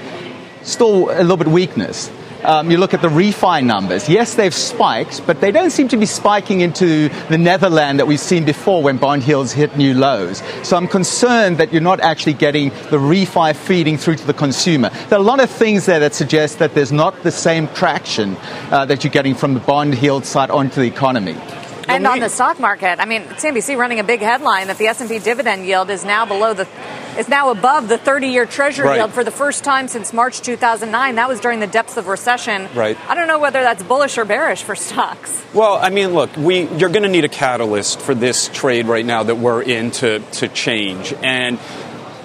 still 0.62 1.10
a 1.10 1.22
little 1.22 1.36
bit 1.36 1.48
weakness. 1.48 2.10
Um, 2.44 2.70
you 2.70 2.78
look 2.78 2.94
at 2.94 3.02
the 3.02 3.08
refi 3.08 3.64
numbers. 3.64 4.08
Yes, 4.08 4.34
they've 4.34 4.54
spiked, 4.54 5.26
but 5.26 5.40
they 5.40 5.50
don't 5.50 5.70
seem 5.70 5.88
to 5.88 5.96
be 5.96 6.06
spiking 6.06 6.60
into 6.60 7.08
the 7.28 7.38
Netherland 7.38 7.98
that 7.98 8.06
we've 8.06 8.20
seen 8.20 8.44
before 8.44 8.82
when 8.82 8.96
bond 8.96 9.26
yields 9.26 9.52
hit 9.52 9.76
new 9.76 9.94
lows. 9.94 10.42
So 10.62 10.76
I'm 10.76 10.88
concerned 10.88 11.58
that 11.58 11.72
you're 11.72 11.82
not 11.82 12.00
actually 12.00 12.34
getting 12.34 12.70
the 12.90 12.98
refi 12.98 13.54
feeding 13.56 13.98
through 13.98 14.16
to 14.16 14.26
the 14.26 14.34
consumer. 14.34 14.90
There 15.08 15.18
are 15.18 15.22
a 15.22 15.24
lot 15.24 15.40
of 15.40 15.50
things 15.50 15.86
there 15.86 16.00
that 16.00 16.14
suggest 16.14 16.58
that 16.60 16.74
there's 16.74 16.92
not 16.92 17.22
the 17.22 17.32
same 17.32 17.68
traction 17.68 18.36
uh, 18.70 18.84
that 18.86 19.04
you're 19.04 19.10
getting 19.10 19.34
from 19.34 19.54
the 19.54 19.60
bond 19.60 20.00
yield 20.00 20.24
side 20.24 20.50
onto 20.50 20.80
the 20.80 20.86
economy. 20.86 21.36
And 21.88 22.06
on 22.06 22.20
the 22.20 22.28
stock 22.28 22.60
market, 22.60 23.00
I 23.00 23.06
mean, 23.06 23.22
CNBC 23.22 23.76
running 23.78 23.98
a 23.98 24.04
big 24.04 24.20
headline 24.20 24.66
that 24.66 24.76
the 24.76 24.88
S&P 24.88 25.18
dividend 25.20 25.66
yield 25.66 25.88
is 25.88 26.04
now 26.04 26.26
below 26.26 26.52
the 26.52 26.66
is 27.18 27.28
now 27.28 27.50
above 27.50 27.88
the 27.88 27.98
30-year 27.98 28.46
Treasury 28.46 28.86
right. 28.86 28.96
yield 28.96 29.12
for 29.12 29.24
the 29.24 29.30
first 29.30 29.64
time 29.64 29.88
since 29.88 30.12
March 30.12 30.40
2009. 30.40 31.16
That 31.16 31.28
was 31.28 31.40
during 31.40 31.60
the 31.60 31.66
depths 31.66 31.96
of 31.96 32.06
recession. 32.06 32.68
Right. 32.74 32.96
I 33.08 33.14
don't 33.14 33.26
know 33.26 33.40
whether 33.40 33.60
that's 33.60 33.82
bullish 33.82 34.16
or 34.18 34.24
bearish 34.24 34.62
for 34.62 34.76
stocks. 34.76 35.44
Well, 35.52 35.74
I 35.74 35.90
mean, 35.90 36.14
look, 36.14 36.36
we 36.36 36.68
you're 36.78 36.90
going 36.90 37.02
to 37.02 37.08
need 37.08 37.24
a 37.24 37.28
catalyst 37.28 38.00
for 38.00 38.14
this 38.14 38.48
trade 38.48 38.86
right 38.86 39.04
now 39.04 39.24
that 39.24 39.36
we're 39.36 39.62
in 39.62 39.90
to 39.92 40.20
to 40.20 40.48
change 40.48 41.12
and. 41.22 41.58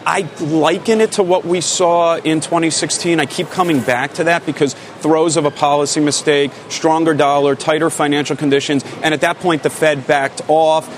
I 0.06 0.28
liken 0.42 1.00
it 1.00 1.14
to 1.14 1.24
what 1.24 1.46
we 1.46 1.62
saw 1.62 2.18
in 2.18 2.42
2016. 2.42 3.22
I 3.22 3.26
keep 3.26 3.50
coming 3.50 3.80
back 3.80 4.16
to 4.16 4.26
that 4.26 4.46
because 4.46 4.74
throes 4.74 5.38
of 5.38 5.46
a 5.46 5.50
policy 5.50 6.02
mistake, 6.02 6.52
stronger 6.68 7.14
dollar, 7.14 7.56
tighter 7.56 7.90
financial 7.90 8.36
conditions, 8.36 8.84
and 9.02 9.14
at 9.14 9.22
that 9.22 9.38
point 9.38 9.64
the 9.64 9.70
Fed 9.70 10.06
backed 10.06 10.42
off 10.50 10.90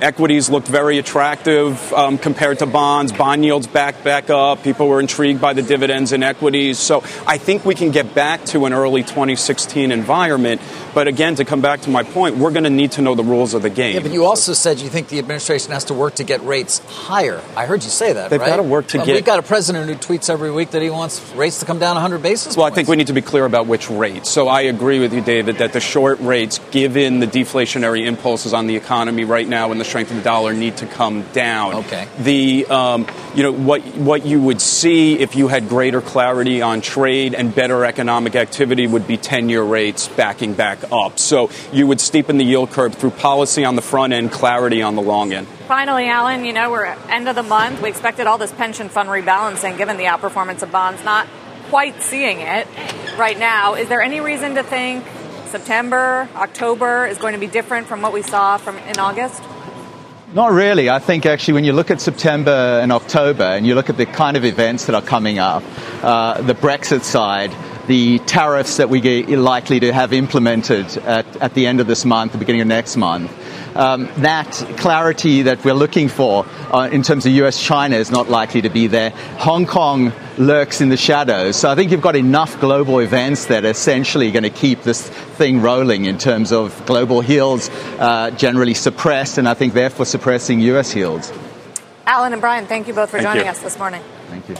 Equities 0.00 0.50
looked 0.50 0.68
very 0.68 0.98
attractive 0.98 1.92
um, 1.92 2.18
compared 2.18 2.58
to 2.58 2.66
bonds. 2.66 3.12
Bond 3.12 3.44
yields 3.44 3.66
back 3.66 4.04
back 4.04 4.28
up. 4.28 4.62
People 4.62 4.88
were 4.88 5.00
intrigued 5.00 5.40
by 5.40 5.54
the 5.54 5.62
dividends 5.62 6.12
in 6.12 6.22
equities. 6.22 6.78
So 6.78 7.02
I 7.26 7.38
think 7.38 7.64
we 7.64 7.74
can 7.74 7.92
get 7.92 8.14
back 8.14 8.44
to 8.46 8.66
an 8.66 8.72
early 8.72 9.02
2016 9.02 9.90
environment. 9.92 10.60
But 10.94 11.08
again, 11.08 11.34
to 11.36 11.44
come 11.44 11.60
back 11.60 11.82
to 11.82 11.90
my 11.90 12.02
point, 12.02 12.36
we're 12.36 12.50
going 12.50 12.64
to 12.64 12.70
need 12.70 12.92
to 12.92 13.02
know 13.02 13.14
the 13.14 13.24
rules 13.24 13.54
of 13.54 13.62
the 13.62 13.70
game. 13.70 13.94
Yeah, 13.94 14.00
but 14.00 14.12
you 14.12 14.24
also 14.24 14.52
said 14.52 14.80
you 14.80 14.88
think 14.88 15.08
the 15.08 15.18
administration 15.18 15.72
has 15.72 15.84
to 15.84 15.94
work 15.94 16.16
to 16.16 16.24
get 16.24 16.42
rates 16.44 16.78
higher. 16.86 17.42
I 17.56 17.66
heard 17.66 17.82
you 17.82 17.90
say 17.90 18.12
that. 18.12 18.30
They've 18.30 18.40
right? 18.40 18.46
got 18.46 18.56
to 18.56 18.62
work 18.62 18.88
to 18.88 18.98
well, 18.98 19.06
get. 19.06 19.14
We've 19.14 19.24
got 19.24 19.38
a 19.38 19.42
president 19.42 19.88
who 19.88 19.94
tweets 19.94 20.28
every 20.28 20.50
week 20.50 20.72
that 20.72 20.82
he 20.82 20.90
wants 20.90 21.20
rates 21.34 21.60
to 21.60 21.66
come 21.66 21.78
down 21.78 21.94
100 21.94 22.22
basis. 22.22 22.56
Well, 22.56 22.66
points. 22.66 22.74
I 22.74 22.76
think 22.76 22.88
we 22.88 22.96
need 22.96 23.06
to 23.06 23.12
be 23.12 23.22
clear 23.22 23.46
about 23.46 23.66
which 23.66 23.88
rates. 23.90 24.30
So 24.30 24.48
I 24.48 24.62
agree 24.62 25.00
with 25.00 25.14
you, 25.14 25.22
David, 25.22 25.58
that 25.58 25.72
the 25.72 25.80
short 25.80 26.20
rates, 26.20 26.60
given 26.70 27.20
the 27.20 27.26
deflationary 27.26 28.06
impulses 28.06 28.52
on 28.52 28.66
the 28.66 28.76
economy 28.76 29.24
right 29.24 29.48
now 29.48 29.72
and 29.72 29.80
the 29.80 29.85
strength 29.86 30.10
of 30.10 30.16
the 30.16 30.22
dollar, 30.22 30.52
need 30.52 30.78
to 30.78 30.86
come 30.86 31.22
down. 31.32 31.74
Okay. 31.74 32.08
The 32.18 32.66
um, 32.66 33.06
you 33.34 33.42
know 33.42 33.52
what 33.52 33.82
what 33.96 34.26
you 34.26 34.40
would 34.40 34.60
see 34.60 35.18
if 35.18 35.36
you 35.36 35.48
had 35.48 35.68
greater 35.68 36.00
clarity 36.00 36.62
on 36.62 36.80
trade 36.80 37.34
and 37.34 37.54
better 37.54 37.84
economic 37.84 38.36
activity 38.36 38.86
would 38.86 39.06
be 39.06 39.16
10-year 39.16 39.62
rates 39.62 40.08
backing 40.08 40.54
back 40.54 40.78
up. 40.92 41.18
So 41.18 41.50
you 41.72 41.86
would 41.86 41.98
steepen 41.98 42.38
the 42.38 42.44
yield 42.44 42.70
curve 42.70 42.94
through 42.94 43.10
policy 43.10 43.64
on 43.64 43.76
the 43.76 43.82
front 43.82 44.12
end, 44.12 44.32
clarity 44.32 44.82
on 44.82 44.94
the 44.94 45.02
long 45.02 45.32
end. 45.32 45.46
Finally, 45.68 46.08
Alan, 46.08 46.44
you 46.44 46.52
know, 46.52 46.70
we're 46.70 46.84
at 46.84 47.10
end 47.10 47.28
of 47.28 47.34
the 47.34 47.42
month. 47.42 47.82
We 47.82 47.88
expected 47.88 48.26
all 48.26 48.38
this 48.38 48.52
pension 48.52 48.88
fund 48.88 49.08
rebalancing 49.08 49.78
given 49.78 49.96
the 49.96 50.04
outperformance 50.04 50.62
of 50.62 50.70
bonds. 50.70 51.04
Not 51.04 51.26
quite 51.68 52.02
seeing 52.02 52.40
it 52.40 52.66
right 53.18 53.38
now. 53.38 53.74
Is 53.74 53.88
there 53.88 54.00
any 54.00 54.20
reason 54.20 54.54
to 54.54 54.62
think 54.62 55.04
September, 55.46 56.28
October 56.34 57.06
is 57.06 57.18
going 57.18 57.32
to 57.32 57.40
be 57.40 57.46
different 57.46 57.86
from 57.86 58.02
what 58.02 58.12
we 58.12 58.22
saw 58.22 58.56
from 58.56 58.76
in 58.78 58.98
August? 58.98 59.42
Not 60.32 60.50
really. 60.50 60.90
I 60.90 60.98
think 60.98 61.24
actually, 61.24 61.54
when 61.54 61.64
you 61.64 61.72
look 61.72 61.90
at 61.92 62.00
September 62.00 62.80
and 62.82 62.90
October, 62.90 63.44
and 63.44 63.64
you 63.64 63.76
look 63.76 63.88
at 63.88 63.96
the 63.96 64.06
kind 64.06 64.36
of 64.36 64.44
events 64.44 64.86
that 64.86 64.94
are 64.96 65.02
coming 65.02 65.38
up, 65.38 65.62
uh, 66.02 66.42
the 66.42 66.54
Brexit 66.54 67.02
side, 67.02 67.52
the 67.86 68.18
tariffs 68.20 68.78
that 68.78 68.88
we 68.88 69.24
are 69.32 69.36
likely 69.36 69.80
to 69.80 69.92
have 69.92 70.12
implemented 70.12 70.86
at, 70.98 71.24
at 71.36 71.54
the 71.54 71.66
end 71.66 71.80
of 71.80 71.86
this 71.86 72.04
month, 72.04 72.32
the 72.32 72.38
beginning 72.38 72.60
of 72.60 72.66
next 72.66 72.96
month, 72.96 73.30
um, 73.76 74.08
that 74.18 74.50
clarity 74.78 75.42
that 75.42 75.64
we're 75.64 75.74
looking 75.74 76.08
for 76.08 76.46
uh, 76.72 76.88
in 76.90 77.02
terms 77.02 77.26
of 77.26 77.32
US 77.32 77.62
China 77.62 77.96
is 77.96 78.10
not 78.10 78.28
likely 78.28 78.62
to 78.62 78.70
be 78.70 78.86
there. 78.86 79.10
Hong 79.38 79.66
Kong 79.66 80.12
lurks 80.38 80.80
in 80.80 80.88
the 80.88 80.96
shadows. 80.96 81.56
So 81.56 81.70
I 81.70 81.74
think 81.74 81.90
you've 81.90 82.00
got 82.00 82.16
enough 82.16 82.58
global 82.60 83.00
events 83.00 83.46
that 83.46 83.64
are 83.64 83.70
essentially 83.70 84.30
going 84.30 84.44
to 84.44 84.50
keep 84.50 84.82
this 84.82 85.08
thing 85.08 85.60
rolling 85.60 86.06
in 86.06 86.18
terms 86.18 86.52
of 86.52 86.84
global 86.86 87.22
yields 87.22 87.68
uh, 87.98 88.30
generally 88.30 88.74
suppressed, 88.74 89.38
and 89.38 89.48
I 89.48 89.54
think 89.54 89.74
therefore 89.74 90.06
suppressing 90.06 90.60
US 90.60 90.94
yields. 90.94 91.32
Alan 92.06 92.32
and 92.32 92.40
Brian, 92.40 92.66
thank 92.66 92.86
you 92.88 92.94
both 92.94 93.10
for 93.10 93.18
thank 93.18 93.28
joining 93.28 93.44
you. 93.44 93.50
us 93.50 93.60
this 93.60 93.78
morning. 93.78 94.02
Thank 94.28 94.48
you. 94.48 94.56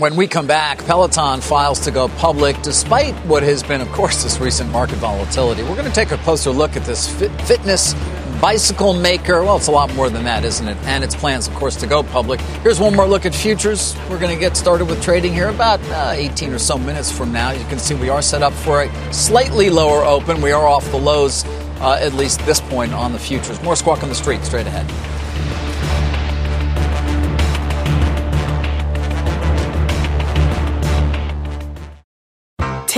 When 0.00 0.16
we 0.16 0.26
come 0.26 0.46
back, 0.46 0.78
Peloton 0.86 1.42
files 1.42 1.78
to 1.80 1.90
go 1.90 2.08
public 2.08 2.62
despite 2.62 3.14
what 3.26 3.42
has 3.42 3.62
been, 3.62 3.82
of 3.82 3.92
course, 3.92 4.22
this 4.22 4.40
recent 4.40 4.70
market 4.70 4.96
volatility. 4.96 5.62
We're 5.62 5.76
going 5.76 5.84
to 5.84 5.92
take 5.92 6.10
a 6.10 6.16
closer 6.16 6.48
look 6.48 6.74
at 6.74 6.84
this 6.84 7.06
fit- 7.18 7.30
fitness 7.42 7.92
bicycle 8.40 8.94
maker. 8.94 9.44
Well, 9.44 9.58
it's 9.58 9.66
a 9.66 9.70
lot 9.70 9.94
more 9.94 10.08
than 10.08 10.24
that, 10.24 10.42
isn't 10.42 10.66
it? 10.66 10.78
And 10.84 11.04
its 11.04 11.14
plans, 11.14 11.48
of 11.48 11.54
course, 11.54 11.76
to 11.76 11.86
go 11.86 12.02
public. 12.02 12.40
Here's 12.62 12.80
one 12.80 12.96
more 12.96 13.06
look 13.06 13.26
at 13.26 13.34
futures. 13.34 13.94
We're 14.08 14.18
going 14.18 14.34
to 14.34 14.40
get 14.40 14.56
started 14.56 14.86
with 14.86 15.02
trading 15.02 15.34
here 15.34 15.50
about 15.50 15.82
uh, 15.90 16.12
18 16.14 16.54
or 16.54 16.58
so 16.58 16.78
minutes 16.78 17.12
from 17.12 17.30
now. 17.30 17.50
You 17.50 17.66
can 17.66 17.78
see 17.78 17.94
we 17.94 18.08
are 18.08 18.22
set 18.22 18.42
up 18.42 18.54
for 18.54 18.84
a 18.84 19.12
slightly 19.12 19.68
lower 19.68 20.02
open. 20.02 20.40
We 20.40 20.52
are 20.52 20.66
off 20.66 20.90
the 20.92 20.98
lows, 20.98 21.44
uh, 21.82 21.98
at 22.00 22.14
least 22.14 22.40
this 22.46 22.62
point 22.62 22.94
on 22.94 23.12
the 23.12 23.18
futures. 23.18 23.62
More 23.62 23.76
squawk 23.76 24.02
on 24.02 24.08
the 24.08 24.14
street 24.14 24.42
straight 24.44 24.66
ahead. 24.66 24.90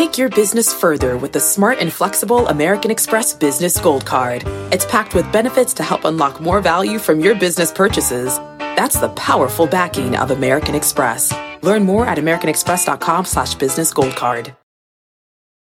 Take 0.03 0.19
your 0.19 0.31
business 0.31 0.75
further 0.75 1.17
with 1.17 1.31
the 1.31 1.39
smart 1.39 1.79
and 1.79 1.93
flexible 1.93 2.49
American 2.49 2.91
Express 2.91 3.33
Business 3.33 3.79
Gold 3.79 4.05
Card. 4.05 4.43
It's 4.73 4.85
packed 4.85 5.15
with 5.15 5.31
benefits 5.31 5.73
to 5.75 5.85
help 5.85 6.05
unlock 6.05 6.41
more 6.41 6.61
value 6.61 6.99
from 6.99 7.21
your 7.21 7.37
business 7.37 7.71
purchases. 7.71 8.37
That's 8.59 8.99
the 8.99 9.11
powerful 9.11 9.69
backing 9.69 10.17
of 10.17 10.33
American 10.33 10.75
Express. 10.75 11.33
Learn 11.63 11.85
more 11.85 12.05
at 12.05 12.19
americanexpress.com 12.19 13.27
slash 13.27 13.55
business 13.55 13.93
gold 13.93 14.17
card. 14.17 14.57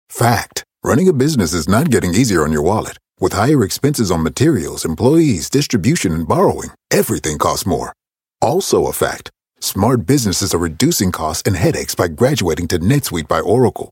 Fact. 0.09 0.63
Running 0.83 1.07
a 1.07 1.13
business 1.13 1.53
is 1.53 1.69
not 1.69 1.91
getting 1.91 2.15
easier 2.15 2.41
on 2.41 2.51
your 2.51 2.63
wallet. 2.63 2.97
With 3.19 3.33
higher 3.33 3.63
expenses 3.63 4.09
on 4.09 4.23
materials, 4.23 4.83
employees, 4.83 5.47
distribution, 5.47 6.11
and 6.11 6.27
borrowing, 6.27 6.71
everything 6.89 7.37
costs 7.37 7.67
more. 7.67 7.93
Also 8.41 8.87
a 8.87 8.93
fact. 8.93 9.29
Smart 9.59 10.07
businesses 10.07 10.55
are 10.55 10.65
reducing 10.69 11.11
costs 11.11 11.43
and 11.45 11.55
headaches 11.55 11.93
by 11.93 12.07
graduating 12.07 12.67
to 12.69 12.79
NetSuite 12.79 13.27
by 13.27 13.39
Oracle. 13.39 13.91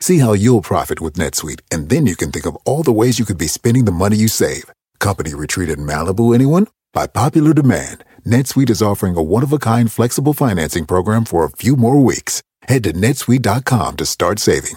See 0.00 0.18
how 0.18 0.32
you'll 0.32 0.62
profit 0.62 1.00
with 1.00 1.14
NetSuite, 1.14 1.60
and 1.72 1.88
then 1.88 2.06
you 2.06 2.16
can 2.16 2.30
think 2.30 2.46
of 2.46 2.56
all 2.64 2.82
the 2.82 2.92
ways 2.92 3.18
you 3.18 3.24
could 3.24 3.38
be 3.38 3.48
spending 3.48 3.84
the 3.84 3.92
money 3.92 4.16
you 4.16 4.28
save. 4.28 4.70
Company 5.00 5.34
retreat 5.34 5.68
in 5.68 5.80
Malibu, 5.80 6.34
anyone? 6.34 6.68
By 6.92 7.06
popular 7.06 7.52
demand, 7.52 8.04
NetSuite 8.24 8.70
is 8.70 8.82
offering 8.82 9.16
a 9.16 9.22
one-of-a-kind 9.22 9.92
flexible 9.92 10.32
financing 10.32 10.86
program 10.86 11.24
for 11.24 11.44
a 11.44 11.50
few 11.50 11.76
more 11.76 12.02
weeks. 12.02 12.42
Head 12.62 12.84
to 12.84 12.92
netsuite.com 12.92 13.96
to 13.96 14.06
start 14.06 14.38
saving. 14.38 14.76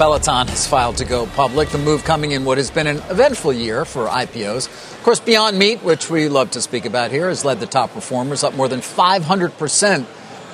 Peloton 0.00 0.46
has 0.46 0.66
filed 0.66 0.96
to 0.96 1.04
go 1.04 1.26
public. 1.26 1.68
The 1.68 1.76
move 1.76 2.04
coming 2.04 2.32
in 2.32 2.46
what 2.46 2.56
has 2.56 2.70
been 2.70 2.86
an 2.86 3.02
eventful 3.10 3.52
year 3.52 3.84
for 3.84 4.06
IPOs. 4.06 4.66
Of 4.66 5.02
course, 5.02 5.20
Beyond 5.20 5.58
Meat, 5.58 5.82
which 5.82 6.08
we 6.08 6.30
love 6.30 6.52
to 6.52 6.62
speak 6.62 6.86
about 6.86 7.10
here, 7.10 7.28
has 7.28 7.44
led 7.44 7.60
the 7.60 7.66
top 7.66 7.92
performers 7.92 8.42
up 8.42 8.54
more 8.54 8.66
than 8.66 8.80
500% 8.80 10.06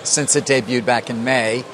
since 0.03 0.35
it 0.35 0.47
debuted 0.47 0.85
back 0.85 1.11
in 1.11 1.23
May. 1.23 1.65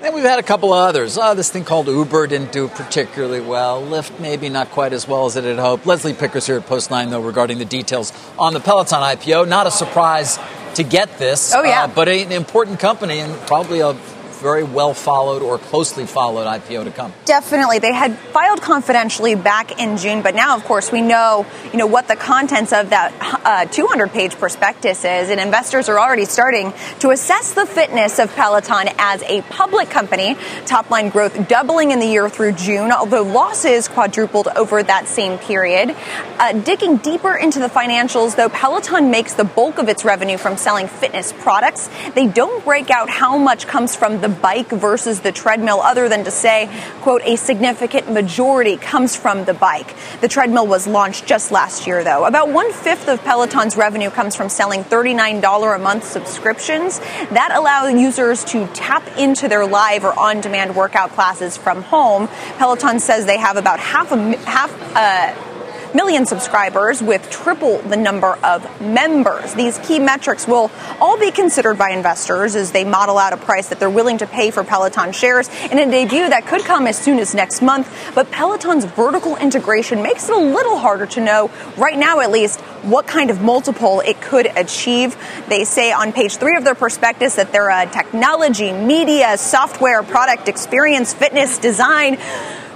Then 0.00 0.12
we've 0.12 0.24
had 0.24 0.40
a 0.40 0.42
couple 0.42 0.74
of 0.74 0.80
others. 0.80 1.16
Oh, 1.16 1.36
this 1.36 1.52
thing 1.52 1.62
called 1.62 1.86
Uber 1.86 2.26
didn't 2.26 2.50
do 2.50 2.66
particularly 2.66 3.40
well. 3.40 3.80
Lyft 3.80 4.18
maybe 4.18 4.48
not 4.48 4.70
quite 4.72 4.92
as 4.92 5.06
well 5.06 5.26
as 5.26 5.36
it 5.36 5.44
had 5.44 5.60
hoped. 5.60 5.86
Leslie 5.86 6.14
Picker's 6.14 6.48
here 6.48 6.56
at 6.56 6.66
Post 6.66 6.90
9, 6.90 7.10
though, 7.10 7.20
regarding 7.20 7.58
the 7.58 7.64
details 7.64 8.12
on 8.40 8.54
the 8.54 8.60
Peloton 8.60 9.02
IPO. 9.02 9.46
Not 9.46 9.68
a 9.68 9.70
surprise 9.70 10.36
to 10.74 10.82
get 10.82 11.16
this. 11.18 11.54
Oh, 11.54 11.62
yeah. 11.62 11.84
Uh, 11.84 11.86
but 11.94 12.08
an 12.08 12.32
important 12.32 12.80
company 12.80 13.20
and 13.20 13.32
probably 13.46 13.78
a 13.78 13.96
very 14.40 14.64
well 14.64 14.94
followed 14.94 15.42
or 15.42 15.58
closely 15.58 16.06
followed 16.06 16.46
IPO 16.46 16.84
to 16.84 16.90
come. 16.90 17.12
Definitely. 17.24 17.78
They 17.78 17.92
had 17.92 18.16
filed 18.16 18.62
confidentially 18.62 19.34
back 19.34 19.78
in 19.78 19.96
June, 19.96 20.22
but 20.22 20.34
now, 20.34 20.56
of 20.56 20.64
course, 20.64 20.90
we 20.90 21.02
know, 21.02 21.46
you 21.72 21.78
know 21.78 21.86
what 21.86 22.08
the 22.08 22.16
contents 22.16 22.72
of 22.72 22.90
that 22.90 23.12
uh, 23.44 23.66
200 23.66 24.10
page 24.10 24.34
prospectus 24.36 25.04
is, 25.04 25.30
and 25.30 25.38
investors 25.38 25.88
are 25.88 25.98
already 25.98 26.24
starting 26.24 26.72
to 27.00 27.10
assess 27.10 27.54
the 27.54 27.66
fitness 27.66 28.18
of 28.18 28.34
Peloton 28.34 28.88
as 28.98 29.22
a 29.24 29.42
public 29.42 29.90
company. 29.90 30.36
Top 30.66 30.90
line 30.90 31.10
growth 31.10 31.48
doubling 31.48 31.90
in 31.90 32.00
the 32.00 32.06
year 32.06 32.28
through 32.28 32.52
June, 32.52 32.90
although 32.92 33.22
losses 33.22 33.88
quadrupled 33.88 34.48
over 34.56 34.82
that 34.82 35.06
same 35.06 35.38
period. 35.38 35.94
Uh, 36.38 36.52
digging 36.52 36.96
deeper 36.96 37.34
into 37.34 37.58
the 37.58 37.68
financials, 37.68 38.36
though, 38.36 38.48
Peloton 38.48 39.10
makes 39.10 39.34
the 39.34 39.44
bulk 39.44 39.78
of 39.78 39.88
its 39.88 40.04
revenue 40.04 40.38
from 40.38 40.56
selling 40.56 40.88
fitness 40.88 41.32
products. 41.32 41.90
They 42.14 42.26
don't 42.26 42.64
break 42.64 42.90
out 42.90 43.10
how 43.10 43.36
much 43.36 43.66
comes 43.66 43.94
from 43.94 44.20
the 44.20 44.29
bike 44.30 44.70
versus 44.70 45.20
the 45.20 45.32
treadmill, 45.32 45.80
other 45.80 46.08
than 46.08 46.24
to 46.24 46.30
say, 46.30 46.70
quote, 47.00 47.22
a 47.24 47.36
significant 47.36 48.10
majority 48.10 48.76
comes 48.76 49.16
from 49.16 49.44
the 49.44 49.54
bike. 49.54 49.94
The 50.20 50.28
treadmill 50.28 50.66
was 50.66 50.86
launched 50.86 51.26
just 51.26 51.50
last 51.52 51.86
year, 51.86 52.04
though. 52.04 52.24
About 52.24 52.48
one 52.50 52.72
fifth 52.72 53.08
of 53.08 53.22
Peloton's 53.22 53.76
revenue 53.76 54.10
comes 54.10 54.36
from 54.36 54.48
selling 54.48 54.84
$39 54.84 55.76
a 55.76 55.78
month 55.78 56.04
subscriptions 56.04 56.98
that 57.30 57.50
allow 57.52 57.86
users 57.86 58.44
to 58.44 58.66
tap 58.68 59.06
into 59.18 59.48
their 59.48 59.66
live 59.66 60.04
or 60.04 60.18
on 60.18 60.40
demand 60.40 60.76
workout 60.76 61.10
classes 61.10 61.56
from 61.56 61.82
home. 61.82 62.28
Peloton 62.58 63.00
says 63.00 63.26
they 63.26 63.38
have 63.38 63.56
about 63.56 63.80
half 63.80 64.12
a 64.12 64.36
half. 64.38 64.70
Uh, 64.94 65.49
million 65.94 66.26
subscribers 66.26 67.02
with 67.02 67.28
triple 67.30 67.78
the 67.78 67.96
number 67.96 68.38
of 68.44 68.80
members. 68.80 69.54
These 69.54 69.78
key 69.78 69.98
metrics 69.98 70.46
will 70.46 70.70
all 71.00 71.18
be 71.18 71.30
considered 71.30 71.78
by 71.78 71.90
investors 71.90 72.54
as 72.54 72.72
they 72.72 72.84
model 72.84 73.18
out 73.18 73.32
a 73.32 73.36
price 73.36 73.68
that 73.68 73.80
they're 73.80 73.90
willing 73.90 74.18
to 74.18 74.26
pay 74.26 74.50
for 74.50 74.64
Peloton 74.64 75.12
shares 75.12 75.48
in 75.70 75.78
a 75.78 75.90
debut 75.90 76.28
that 76.28 76.46
could 76.46 76.62
come 76.62 76.86
as 76.86 76.98
soon 76.98 77.18
as 77.18 77.34
next 77.34 77.62
month. 77.62 77.92
But 78.14 78.30
Peloton's 78.30 78.84
vertical 78.84 79.36
integration 79.36 80.02
makes 80.02 80.28
it 80.28 80.34
a 80.34 80.38
little 80.38 80.78
harder 80.78 81.06
to 81.06 81.20
know, 81.20 81.50
right 81.76 81.98
now 81.98 82.20
at 82.20 82.30
least, 82.30 82.60
what 82.82 83.06
kind 83.06 83.30
of 83.30 83.40
multiple 83.42 84.00
it 84.00 84.20
could 84.20 84.46
achieve. 84.46 85.16
They 85.48 85.64
say 85.64 85.92
on 85.92 86.12
page 86.12 86.36
three 86.36 86.56
of 86.56 86.64
their 86.64 86.74
prospectus 86.74 87.36
that 87.36 87.52
they're 87.52 87.68
a 87.70 87.86
technology, 87.86 88.72
media, 88.72 89.36
software, 89.36 90.02
product 90.02 90.48
experience, 90.48 91.12
fitness, 91.12 91.58
design, 91.58 92.18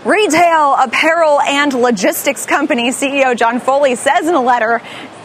Retail, 0.05 0.75
apparel, 0.75 1.41
and 1.41 1.73
logistics 1.73 2.45
company 2.45 2.91
CEO 2.91 3.35
John 3.35 3.59
Foley 3.59 3.95
says 3.95 4.29
in 4.29 4.35
a 4.35 4.41
letter 4.43 4.83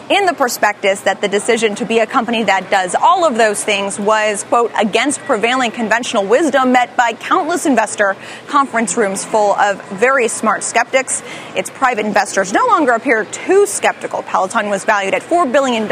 in 0.09 0.25
the 0.25 0.33
prospectus 0.33 1.01
that 1.01 1.21
the 1.21 1.27
decision 1.27 1.75
to 1.75 1.85
be 1.85 1.99
a 1.99 2.07
company 2.07 2.43
that 2.43 2.69
does 2.71 2.95
all 2.95 3.25
of 3.25 3.35
those 3.35 3.63
things 3.63 3.99
was, 3.99 4.43
quote, 4.43 4.71
against 4.79 5.19
prevailing 5.21 5.71
conventional 5.71 6.25
wisdom 6.25 6.71
met 6.71 6.97
by 6.97 7.13
countless 7.13 7.65
investor 7.65 8.15
conference 8.47 8.97
rooms 8.97 9.23
full 9.23 9.53
of 9.53 9.81
very 9.91 10.27
smart 10.27 10.63
skeptics. 10.63 11.21
Its 11.55 11.69
private 11.69 12.05
investors 12.05 12.51
no 12.51 12.65
longer 12.65 12.91
appear 12.93 13.25
too 13.25 13.65
skeptical. 13.67 14.23
Peloton 14.23 14.69
was 14.69 14.83
valued 14.83 15.13
at 15.13 15.21
$4 15.21 15.51
billion 15.51 15.83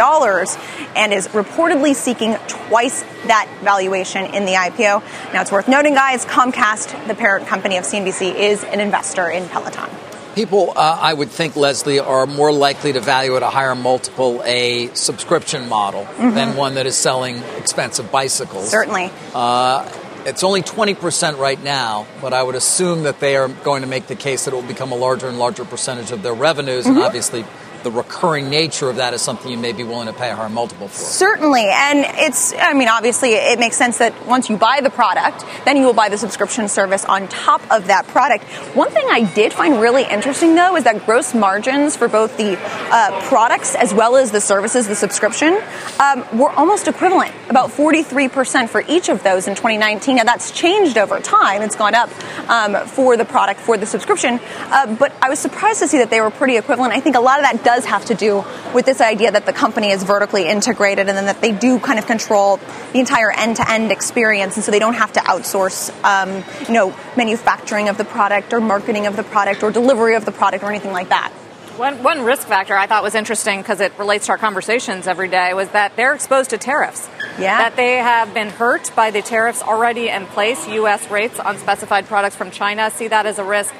and 0.96 1.14
is 1.14 1.28
reportedly 1.30 1.94
seeking 1.94 2.36
twice 2.48 3.04
that 3.28 3.48
valuation 3.62 4.26
in 4.34 4.46
the 4.46 4.54
IPO. 4.54 5.34
Now, 5.34 5.42
it's 5.42 5.52
worth 5.52 5.68
noting, 5.68 5.94
guys, 5.94 6.26
Comcast, 6.26 7.08
the 7.08 7.16
parent 7.16 7.48
company 7.48 7.78
of 7.78 7.84
CNBC, 7.84 8.34
is 8.34 8.64
an 8.64 8.80
investor 8.80 9.30
in 9.30 9.48
Peloton 9.50 9.90
people, 10.38 10.72
uh, 10.76 11.00
I 11.02 11.12
would 11.12 11.32
think, 11.32 11.56
Leslie, 11.56 12.00
are 12.00 12.28
more 12.28 12.52
likely 12.52 12.94
to 12.94 13.00
value 13.00 13.36
at 13.36 13.42
a 13.42 13.50
higher 13.50 13.74
multiple 13.74 14.44
a 14.46 14.88
subscription 14.94 15.68
model 15.68 16.04
mm-hmm. 16.04 16.36
than 16.36 16.56
one 16.56 16.76
that 16.76 16.86
is 16.86 16.96
selling 16.96 17.38
expensive 17.58 18.12
bicycles. 18.12 18.70
Certainly. 18.70 19.12
Uh, 19.34 19.92
it's 20.28 20.44
only 20.44 20.62
20% 20.62 21.40
right 21.40 21.62
now, 21.64 22.06
but 22.22 22.34
I 22.34 22.44
would 22.44 22.54
assume 22.54 23.04
that 23.04 23.20
they 23.20 23.36
are 23.36 23.48
going 23.48 23.82
to 23.82 23.88
make 23.88 24.06
the 24.06 24.16
case 24.16 24.46
that 24.46 24.54
it 24.54 24.56
will 24.56 24.62
become 24.62 24.92
a 24.92 24.96
larger 24.96 25.28
and 25.28 25.40
larger 25.40 25.66
percentage 25.66 26.12
of 26.12 26.22
their 26.22 26.36
revenues, 26.36 26.86
mm-hmm. 26.86 26.98
and 26.98 27.04
obviously 27.04 27.44
the 27.84 27.92
recurring 27.92 28.50
nature 28.50 28.90
of 28.90 28.98
that 28.98 29.14
is 29.14 29.22
something 29.22 29.52
you 29.52 29.58
may 29.58 29.72
be 29.72 29.84
willing 29.84 30.08
to 30.08 30.14
pay 30.14 30.30
a 30.30 30.36
higher 30.36 30.50
multiple 30.50 30.88
for. 30.88 30.98
Certainly. 30.98 31.68
And 31.70 32.06
it's, 32.18 32.54
I 32.58 32.74
mean, 32.74 32.88
obviously, 32.88 33.34
it 33.34 33.60
makes 33.60 33.78
sense 33.78 33.98
that 34.00 34.26
once 34.26 34.50
you 34.50 34.58
buy 34.58 34.82
the 34.82 34.90
product, 34.90 35.46
then 35.66 35.78
you 35.78 35.86
will 35.86 35.94
buy 35.94 36.10
the 36.10 36.18
subscription 36.18 36.68
service 36.68 37.06
on 37.06 37.28
top 37.28 37.62
of 37.72 37.88
that 37.88 38.08
product. 38.08 38.44
One 38.76 38.90
thing 38.90 39.06
I 39.10 39.24
did 39.34 39.54
find 39.54 39.80
really 39.80 40.04
interesting, 40.04 40.56
though, 40.56 40.76
is 40.76 40.84
that 40.86 41.06
gross 41.06 41.34
margins 41.34 41.96
for 41.96 42.08
both 42.08 42.38
the 42.38 42.58
uh, 42.60 43.22
products 43.28 43.76
as 43.76 43.94
well 43.94 44.16
as 44.16 44.32
the 44.32 44.42
services, 44.42 44.88
the 44.88 44.96
subscription, 44.96 45.60
um, 46.00 46.26
were 46.38 46.52
almost 46.52 46.88
equivalent, 46.88 47.34
about 47.50 47.70
43% 47.70 48.70
for 48.70 48.84
each 48.88 49.10
of 49.10 49.24
those 49.24 49.48
in 49.48 49.56
2019. 49.56 50.16
Now, 50.16 50.24
that's 50.24 50.52
changed 50.52 50.98
over 50.98 51.20
time. 51.20 51.62
It's 51.62 51.76
gone 51.76 51.96
up 51.96 52.10
um, 52.50 52.88
for 52.88 53.18
the 53.18 53.26
product, 53.26 53.60
for 53.60 53.78
the 53.78 53.86
subscription. 53.86 54.40
Uh, 54.58 54.96
but 54.96 55.14
I 55.22 55.30
was 55.30 55.40
surprised 55.40 55.80
to 55.80 55.88
see 55.88 56.00
that 56.00 56.10
they 56.10 56.22
were 56.22 56.32
pretty 56.32 56.58
equivalent. 56.58 56.94
I 56.94 57.00
think 57.00 57.16
a 57.16 57.20
lot 57.20 57.40
of 57.40 57.44
that 57.44 57.64
does 57.64 57.77
does 57.78 57.86
have 57.86 58.06
to 58.06 58.16
do 58.16 58.44
with 58.74 58.86
this 58.86 59.02
idea 59.02 59.32
that 59.32 59.46
the 59.46 59.54
company 59.54 59.92
is 59.92 60.02
vertically 60.02 60.48
integrated 60.48 61.08
and 61.08 61.16
then 61.16 61.28
that 61.28 61.42
they 61.42 61.52
do 61.52 61.80
kind 61.80 62.00
of 62.00 62.08
control 62.08 62.58
the 62.92 63.00
entire 63.00 63.32
end-to-end 63.32 63.92
experience, 63.92 64.56
and 64.56 64.66
so 64.66 64.72
they 64.72 64.80
don't 64.80 64.96
have 64.96 65.14
to 65.14 65.20
outsource, 65.20 65.92
um, 66.04 66.44
you 66.68 66.74
know, 66.74 66.96
manufacturing 67.16 67.88
of 67.88 67.98
the 67.98 68.06
product 68.06 68.52
or 68.52 68.60
marketing 68.60 69.06
of 69.06 69.16
the 69.16 69.22
product 69.22 69.62
or 69.62 69.72
delivery 69.72 70.16
of 70.16 70.26
the 70.26 70.32
product 70.32 70.64
or 70.64 70.70
anything 70.70 70.92
like 70.92 71.10
that. 71.10 71.32
One, 71.78 72.02
one 72.02 72.24
risk 72.24 72.48
factor 72.48 72.76
I 72.76 72.88
thought 72.88 73.04
was 73.04 73.14
interesting 73.14 73.62
because 73.62 73.80
it 73.80 73.94
relates 74.00 74.26
to 74.26 74.32
our 74.32 74.40
conversations 74.40 75.06
every 75.06 75.28
day 75.28 75.54
was 75.54 75.70
that 75.70 75.96
they're 75.96 76.16
exposed 76.16 76.50
to 76.50 76.58
tariffs. 76.58 77.08
Yeah. 77.38 77.70
That 77.70 77.76
they 77.76 77.98
have 77.98 78.34
been 78.34 78.50
hurt 78.50 78.92
by 78.96 79.12
the 79.12 79.22
tariffs 79.22 79.62
already 79.62 80.10
in 80.10 80.26
place, 80.26 80.68
U.S. 80.68 81.12
rates 81.12 81.40
on 81.40 81.60
specified 81.60 82.08
products 82.08 82.36
from 82.36 82.50
China. 82.50 82.90
See 82.90 83.10
that 83.10 83.28
as 83.28 83.38
a 83.38 83.44
risk 83.44 83.72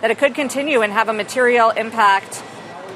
that 0.00 0.10
it 0.10 0.16
could 0.16 0.34
continue 0.34 0.80
and 0.80 0.94
have 0.94 1.10
a 1.10 1.12
material 1.12 1.68
impact 1.68 2.42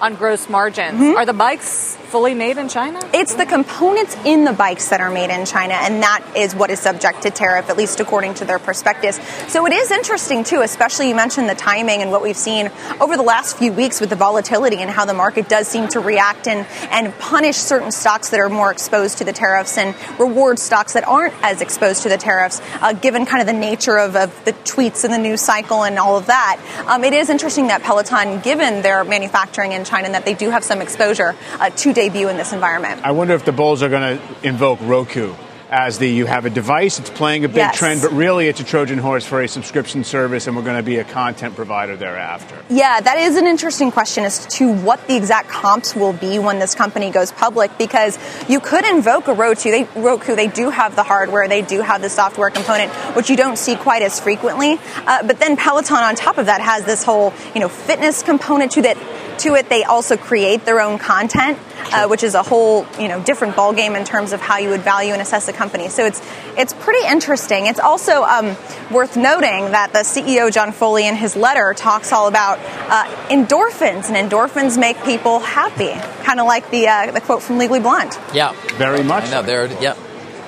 on 0.01 0.15
gross 0.15 0.49
margins. 0.49 1.01
Mm-hmm. 1.01 1.17
Are 1.17 1.27
the 1.27 1.33
bikes 1.33 1.97
fully 2.17 2.33
made 2.33 2.57
in 2.57 2.67
China? 2.67 2.99
It's 3.13 3.35
the 3.35 3.45
components 3.45 4.17
in 4.25 4.45
the 4.45 4.55
bikes 4.55 4.89
that 4.89 5.03
are 5.03 5.11
made 5.11 5.29
in 5.29 5.45
China, 5.45 5.75
and 5.75 6.03
that 6.03 6.25
is 6.35 6.55
what 6.55 6.71
is 6.71 6.81
subject 6.81 7.21
to 7.25 7.31
tariff, 7.31 7.69
at 7.69 7.77
least 7.77 8.01
according 8.01 8.33
to 8.35 8.47
their 8.47 8.59
prospectus. 8.59 9.21
So 9.49 9.67
it 9.67 9.75
is 9.75 9.91
interesting, 9.91 10.43
too, 10.43 10.63
especially 10.63 11.11
you 11.11 11.15
mentioned 11.15 11.51
the 11.51 11.55
timing 11.55 12.01
and 12.01 12.11
what 12.11 12.23
we've 12.23 12.35
seen 12.35 12.71
over 13.03 13.19
the 13.19 13.23
last 13.23 13.59
few 13.59 13.71
weeks 13.71 14.01
with 14.01 14.09
the 14.09 14.17
volatility 14.17 14.79
and 14.79 14.91
how 14.91 15.05
the 15.05 15.13
market 15.13 15.47
does 15.47 15.69
seem 15.69 15.89
to 15.89 16.01
react 16.01 16.47
and, 16.49 16.67
and 16.91 17.13
punish 17.19 17.57
certain 17.57 17.93
stocks 17.93 18.31
that 18.31 18.41
are 18.41 18.49
more 18.49 18.73
exposed 18.73 19.19
to 19.19 19.25
the 19.25 19.35
tariffs 19.35 19.77
and 19.77 19.95
reward 20.19 20.59
stocks 20.59 20.95
that 20.95 21.07
aren't 21.07 21.35
as 21.43 21.61
exposed 21.61 22.03
to 22.05 22.09
the 22.09 22.17
tariffs, 22.17 22.63
uh, 22.81 22.95
given 22.95 23.27
kind 23.27 23.43
of 23.43 23.47
the 23.47 23.61
nature 23.61 23.99
of, 23.99 24.17
of, 24.17 24.33
the 24.47 24.55
tweets 24.65 25.05
and 25.05 25.13
the 25.13 25.19
news 25.19 25.43
cycle 25.43 25.85
and 25.85 25.99
all 25.99 26.17
of 26.17 26.27
that. 26.27 26.57
Um, 26.87 27.05
it 27.05 27.13
is 27.13 27.29
interesting 27.29 27.67
that 27.67 27.83
Peloton, 27.83 28.41
given 28.41 28.81
their 28.81 29.05
manufacturing 29.05 29.73
in 29.73 29.85
China, 29.85 30.07
and 30.07 30.15
that 30.15 30.25
they 30.25 30.35
do 30.35 30.49
have 30.49 30.65
some 30.65 30.81
exposure 30.81 31.35
uh, 31.59 31.69
to 31.71 31.93
debut 32.09 32.29
in 32.29 32.37
this 32.37 32.53
environment. 32.53 33.01
I 33.05 33.13
wonder 33.13 33.35
if 33.35 33.45
the 33.45 33.53
Bulls 33.53 33.83
are 33.83 33.89
going 33.89 34.19
to 34.19 34.49
invoke 34.49 34.81
Roku 34.83 35.35
as 35.71 35.99
the 35.99 36.09
you 36.09 36.27
have 36.27 36.45
a 36.45 36.51
device, 36.51 36.99
it's 36.99 37.11
playing 37.11 37.45
a 37.45 37.49
big 37.49 37.57
yes. 37.57 37.77
trend, 37.77 38.01
but 38.01 38.13
really 38.13 38.47
it's 38.49 38.61
a 38.61 38.65
Trojan 38.65 38.99
horse 38.99 39.27
for 39.27 39.43
a 39.43 39.49
subscription 39.49 40.05
service, 40.05 40.47
and 40.47 40.57
we're 40.57 40.63
going 40.63 40.77
to 40.77 40.83
be 40.83 40.99
a 40.99 41.05
content 41.05 41.57
provider 41.57 41.97
thereafter. 41.97 42.63
Yeah, 42.69 43.01
that 43.01 43.19
is 43.19 43.37
an 43.37 43.47
interesting 43.47 43.91
question 43.91 44.25
as 44.25 44.47
to 44.47 44.73
what 44.73 45.07
the 45.09 45.17
exact 45.17 45.49
comps 45.49 45.95
will 45.95 46.13
be 46.13 46.39
when 46.39 46.59
this 46.59 46.75
company 46.75 47.11
goes 47.11 47.33
public, 47.33 47.77
because 47.79 48.19
you 48.49 48.61
could 48.61 48.85
invoke 48.85 49.29
a 49.29 49.35
Roku. 49.35 49.71
They, 49.71 49.85
Roku, 49.97 50.37
they 50.37 50.47
do 50.47 50.71
have 50.71 50.95
the 50.95 51.03
hardware, 51.03 51.49
they 51.49 51.63
do 51.63 51.81
have 51.81 52.01
the 52.01 52.11
software 52.11 52.51
component, 52.51 52.93
which 53.17 53.29
you 53.29 53.37
don't 53.37 53.59
see 53.59 53.77
quite 53.77 54.03
as 54.03 54.21
frequently. 54.21 54.79
Uh, 54.99 55.27
but 55.27 55.41
then 55.41 55.57
Peloton, 55.57 55.97
on 55.97 56.15
top 56.15 56.39
of 56.39 56.47
that, 56.47 56.61
has 56.61 56.85
this 56.85 57.03
whole 57.03 57.33
you 57.55 57.61
know 57.61 57.69
fitness 57.69 58.23
component 58.23 58.73
to 58.73 58.83
that 58.83 58.97
to 59.41 59.55
it, 59.55 59.69
they 59.69 59.85
also 59.85 60.17
create 60.17 60.65
their 60.65 60.81
own 60.81 60.99
content, 60.99 61.59
uh, 61.93 62.07
which 62.09 62.23
is 62.23 62.35
a 62.35 62.43
whole 62.43 62.87
you 62.99 63.09
know 63.09 63.23
different 63.23 63.55
ballgame 63.55 63.97
in 63.97 64.05
terms 64.05 64.33
of 64.33 64.41
how 64.41 64.59
you 64.59 64.71
would 64.71 64.83
value 64.83 65.13
and 65.13 65.23
assess 65.23 65.49
a 65.49 65.53
company. 65.53 65.89
So 65.89 66.05
it's 66.07 66.23
it's 66.57 66.73
pretty 66.75 67.07
interesting. 67.07 67.67
It's 67.67 67.81
also 67.81 68.23
um, 68.23 68.57
worth 68.91 69.17
noting 69.17 69.73
that 69.73 69.93
the 69.93 70.01
CEO 70.01 70.53
John 70.53 70.73
Foley 70.73 71.07
in 71.07 71.15
his 71.17 71.37
letter 71.37 71.75
talks 71.75 72.13
all 72.13 72.29
about 72.29 72.59
uh, 72.91 73.05
endorphins, 73.29 74.11
and 74.11 74.31
endorphins 74.31 74.79
make 74.79 75.03
people 75.05 75.41
happy, 75.41 75.93
kind 76.25 76.41
of 76.41 76.47
like 76.47 76.71
the 76.71 76.89
uh, 76.89 77.13
the 77.13 77.21
quote 77.21 77.43
from 77.43 77.59
Legally 77.59 77.81
Blonde. 77.81 78.17
Yeah, 78.35 78.53
very 78.77 79.03
much. 79.03 79.31
No, 79.31 79.43
there. 79.43 79.67
Yeah. 79.83 79.97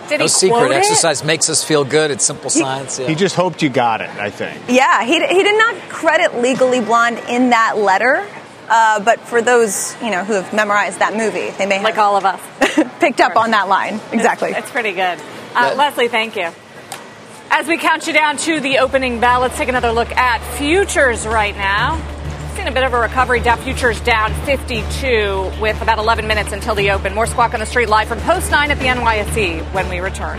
Did 0.09 0.20
no 0.20 0.24
he 0.24 0.29
secret. 0.29 0.57
quote 0.57 0.70
it? 0.70 0.77
Exercise 0.77 1.22
makes 1.22 1.51
us 1.51 1.62
feel 1.62 1.85
good. 1.85 2.11
It's 2.11 2.24
simple 2.24 2.51
He, 2.51 2.61
science. 2.61 2.98
Yeah. 2.98 3.09
he 3.09 3.14
just 3.14 3.37
hoped 3.37 3.61
you 3.61 3.68
got 3.68 4.01
it, 4.01 4.09
I 4.09 4.31
think. 4.31 4.59
Yeah, 4.68 5.05
he, 5.05 5.12
he 5.14 5.42
did 5.42 5.59
not 5.59 5.77
credit 5.90 6.40
Legally 6.40 6.81
Blonde 6.81 7.18
in 7.29 7.51
that 7.51 7.77
letter. 7.77 8.27
Uh, 8.69 9.01
but 9.01 9.21
for 9.21 9.41
those, 9.41 9.97
you 10.03 10.11
know, 10.11 10.25
who 10.25 10.35
have 10.35 10.53
memorized 10.53 10.99
that 10.99 11.17
movie, 11.17 11.51
they 11.57 11.67
may 11.67 11.77
have 11.77 11.85
Like 11.85 11.99
all 11.99 12.17
of 12.17 12.25
us. 12.25 12.41
picked 13.01 13.21
up 13.21 13.37
on 13.37 13.53
that 13.53 13.69
line. 13.69 14.01
Exactly. 14.13 14.51
It's 14.51 14.71
pretty 14.71 14.93
good. 14.93 15.19
Uh, 15.55 15.75
Leslie, 15.77 16.09
thank 16.09 16.37
you. 16.37 16.51
As 17.51 17.67
we 17.67 17.79
count 17.79 18.07
you 18.07 18.13
down 18.13 18.37
to 18.39 18.61
the 18.61 18.79
opening 18.79 19.21
bell, 19.21 19.41
let's 19.41 19.57
take 19.57 19.69
another 19.69 19.91
look 19.91 20.11
at 20.13 20.43
futures 20.59 21.27
right 21.27 21.57
now. 21.57 21.97
Seen 22.57 22.69
a 22.69 22.73
bit 22.73 22.85
of 22.85 22.93
a 22.93 22.99
recovery. 22.99 23.41
Dow 23.41 23.57
futures 23.57 24.01
down 24.01 24.35
52 24.45 25.53
with 25.61 25.81
about 25.81 25.99
11 25.99 26.27
minutes 26.27 26.53
until 26.53 26.75
the 26.75 26.91
open. 26.91 27.15
More 27.15 27.27
Squawk 27.27 27.55
on 27.55 27.61
the 27.61 27.67
Street 27.67 27.89
live 27.89 28.09
from 28.09 28.21
Post 28.21 28.51
9 28.51 28.71
at 28.71 28.79
the 28.79 28.87
NYSE 28.87 29.63
when 29.73 29.89
we 29.89 30.01
return. 30.01 30.39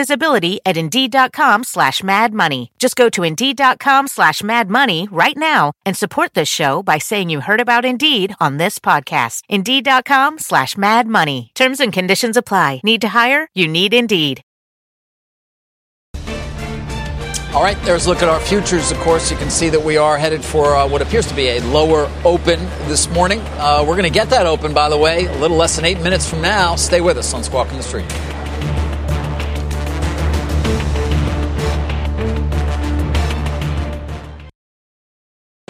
visibility 0.00 0.60
at 0.64 0.78
Indeed.com 0.78 1.64
slash 1.64 2.02
Mad 2.02 2.32
Money. 2.32 2.72
Just 2.78 2.96
go 2.96 3.10
to 3.10 3.22
Indeed.com 3.22 4.08
slash 4.08 4.42
Mad 4.42 4.70
Money 4.70 5.06
right 5.24 5.36
now 5.36 5.72
and 5.84 5.94
support 5.94 6.32
this 6.32 6.48
show 6.48 6.82
by 6.82 6.96
saying 6.96 7.28
you 7.28 7.40
heard 7.40 7.60
about 7.60 7.84
Indeed 7.84 8.34
on 8.40 8.56
this 8.56 8.78
podcast. 8.78 9.42
Indeed.com 9.50 10.38
slash 10.38 10.78
Mad 10.78 11.06
Money. 11.06 11.50
Terms 11.54 11.80
and 11.80 11.92
conditions 11.92 12.38
apply. 12.38 12.80
Need 12.82 13.02
to 13.02 13.08
hire? 13.08 13.48
You 13.54 13.68
need 13.68 13.92
Indeed. 13.92 14.42
All 17.52 17.64
right, 17.64 17.76
there's 17.82 18.06
a 18.06 18.08
look 18.08 18.22
at 18.22 18.28
our 18.28 18.40
futures. 18.40 18.90
Of 18.92 18.98
course, 19.00 19.30
you 19.30 19.36
can 19.36 19.50
see 19.50 19.68
that 19.70 19.82
we 19.82 19.96
are 19.98 20.16
headed 20.16 20.42
for 20.42 20.76
uh, 20.76 20.88
what 20.88 21.02
appears 21.02 21.26
to 21.26 21.34
be 21.34 21.48
a 21.48 21.60
lower 21.60 22.08
open 22.24 22.60
this 22.88 23.10
morning. 23.10 23.40
Uh, 23.58 23.84
we're 23.86 23.96
going 23.96 24.10
to 24.10 24.18
get 24.20 24.30
that 24.30 24.46
open, 24.46 24.72
by 24.72 24.88
the 24.88 24.96
way, 24.96 25.26
a 25.26 25.38
little 25.38 25.56
less 25.58 25.76
than 25.76 25.84
eight 25.84 26.00
minutes 26.00 26.30
from 26.30 26.40
now. 26.40 26.76
Stay 26.76 27.00
with 27.00 27.18
us 27.18 27.34
on 27.34 27.42
Squawk 27.42 27.68
on 27.68 27.76
the 27.76 27.82
Street. 27.82 28.06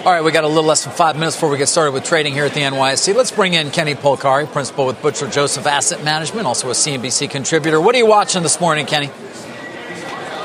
All 0.03 0.11
right, 0.11 0.25
we 0.25 0.33
got 0.33 0.45
a 0.45 0.49
little 0.49 0.65
less 0.65 0.85
than 0.85 0.95
five 0.95 1.17
minutes 1.17 1.37
before 1.37 1.51
we 1.51 1.59
get 1.59 1.69
started 1.69 1.93
with 1.93 2.05
trading 2.05 2.33
here 2.33 2.47
at 2.47 2.55
the 2.55 2.61
NYSE. 2.61 3.15
Let's 3.15 3.31
bring 3.31 3.53
in 3.53 3.71
Kenny 3.71 3.95
Polcari, 3.95 4.51
principal 4.51 4.87
with 4.87 5.03
Butcher 5.03 5.29
Joseph 5.29 5.67
Asset 5.67 6.03
Management, 6.03 6.47
also 6.47 6.69
a 6.69 6.73
CNBC 6.73 7.29
contributor. 7.29 7.79
What 7.79 7.95
are 7.95 7.99
you 7.99 8.07
watching 8.07 8.43
this 8.43 8.63
morning, 8.63 8.87
Kenny? 8.87 9.11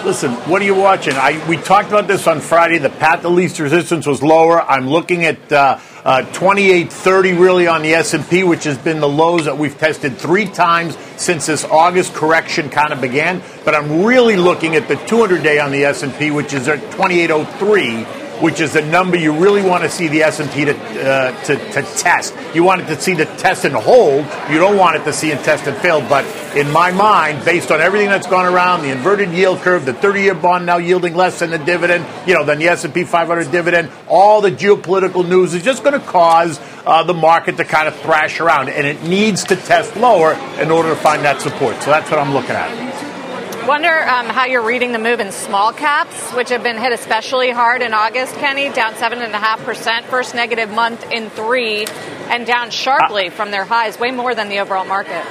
Listen, 0.04 0.34
what 0.50 0.62
are 0.62 0.66
you 0.66 0.76
watching? 0.76 1.14
I, 1.14 1.42
we 1.48 1.56
talked 1.56 1.88
about 1.88 2.06
this 2.06 2.28
on 2.28 2.42
Friday. 2.42 2.80
The 2.80 2.90
path 2.90 3.24
of 3.24 3.32
least 3.32 3.58
resistance 3.58 4.06
was 4.06 4.22
lower. 4.22 4.62
I'm 4.62 4.90
looking 4.90 5.24
at 5.24 5.50
uh, 5.50 5.80
uh, 6.04 6.24
2830 6.34 7.32
really 7.32 7.66
on 7.66 7.82
the 7.82 7.94
S&P, 7.94 8.44
which 8.44 8.66
has 8.66 8.78
been 8.78 9.00
the 9.00 9.08
lows 9.08 9.46
that 9.46 9.58
we've 9.58 9.78
tested 9.78 10.18
three 10.18 10.48
times 10.48 10.98
since 11.16 11.46
this 11.46 11.64
August 11.64 12.14
correction 12.14 12.70
kind 12.70 12.92
of 12.92 13.00
began. 13.00 13.42
But 13.64 13.74
I'm 13.74 14.04
really 14.04 14.36
looking 14.36 14.76
at 14.76 14.90
the 14.90 14.96
200-day 14.96 15.60
on 15.60 15.72
the 15.72 15.86
S&P, 15.86 16.30
which 16.30 16.52
is 16.52 16.68
at 16.68 16.82
2803 16.92 18.25
which 18.42 18.60
is 18.60 18.74
the 18.74 18.82
number 18.82 19.18
you 19.18 19.34
really 19.34 19.62
want 19.62 19.84
to 19.84 19.90
see 19.90 20.08
the 20.08 20.24
S&P 20.24 20.66
to, 20.66 20.76
uh, 20.76 21.44
to, 21.44 21.56
to 21.56 21.82
test. 21.98 22.34
You 22.54 22.64
want 22.64 22.82
it 22.82 22.88
to 22.88 23.00
see 23.00 23.14
the 23.14 23.26
test 23.26 23.66
and 23.66 23.76
hold. 23.76 24.26
You 24.50 24.58
don't 24.58 24.78
want 24.78 24.98
it 24.98 25.04
to 25.06 25.14
see 25.14 25.32
and 25.32 25.40
test 25.42 25.68
and 25.68 25.78
fail. 25.78 26.02
But 26.02 26.26
in 26.56 26.72
my 26.72 26.92
mind, 26.92 27.44
based 27.46 27.72
on 27.72 27.82
everything 27.82 28.10
that's 28.10 28.28
gone 28.28 28.46
around, 28.46 28.82
the 28.82 28.92
inverted 28.92 29.32
yield 29.32 29.60
curve, 29.60 29.86
the 29.86 29.94
30-year 29.94 30.36
bond 30.36 30.66
now 30.66 30.78
yielding 30.78 31.16
less 31.16 31.40
than 31.40 31.50
the 31.50 31.58
dividend, 31.58 32.06
you 32.28 32.34
know, 32.34 32.44
than 32.44 32.60
the 32.60 32.68
S&P 32.68 33.04
500 33.04 33.52
dividend, 33.52 33.90
all 34.08 34.42
the 34.42 34.52
geopolitical 34.52 35.28
news 35.28 35.54
is 35.54 35.64
just 35.64 35.84
going 35.84 36.00
to 36.00 36.06
cause 36.06 36.60
uh, 36.86 37.04
the 37.04 37.14
market 37.14 37.58
to 37.58 37.66
kind 37.66 37.88
of 37.88 37.96
thrash 38.02 38.40
around, 38.40 38.70
and 38.70 38.86
it 38.86 39.02
needs 39.04 39.44
to 39.46 39.56
test 39.56 39.96
lower 39.96 40.34
in 40.60 40.72
order 40.72 40.90
to 40.90 40.96
find 40.96 41.24
that 41.24 41.42
support. 41.42 41.82
So 41.82 41.92
that's 41.92 42.10
what 42.10 42.20
I'm 42.20 42.34
looking 42.34 42.52
at. 42.52 42.85
Wonder 43.68 44.08
um, 44.08 44.28
how 44.28 44.46
you're 44.46 44.62
reading 44.62 44.92
the 44.92 45.00
move 45.00 45.20
in 45.20 45.32
small 45.32 45.74
caps, 45.74 46.32
which 46.34 46.50
have 46.50 46.62
been 46.62 46.78
hit 46.78 46.92
especially 46.92 47.50
hard 47.50 47.82
in 47.82 47.96
August, 47.96 48.36
Kenny, 48.36 48.70
down 48.70 48.94
7.5%, 48.94 50.04
first 50.04 50.36
negative 50.36 50.70
month 50.70 51.12
in 51.12 51.32
three, 51.32 51.88
and 52.30 52.46
down 52.46 52.70
sharply 52.70 53.30
from 53.30 53.50
their 53.50 53.66
highs, 53.66 54.00
way 54.00 54.12
more 54.12 54.36
than 54.36 54.50
the 54.50 54.60
overall 54.60 54.86
market. 54.86 55.26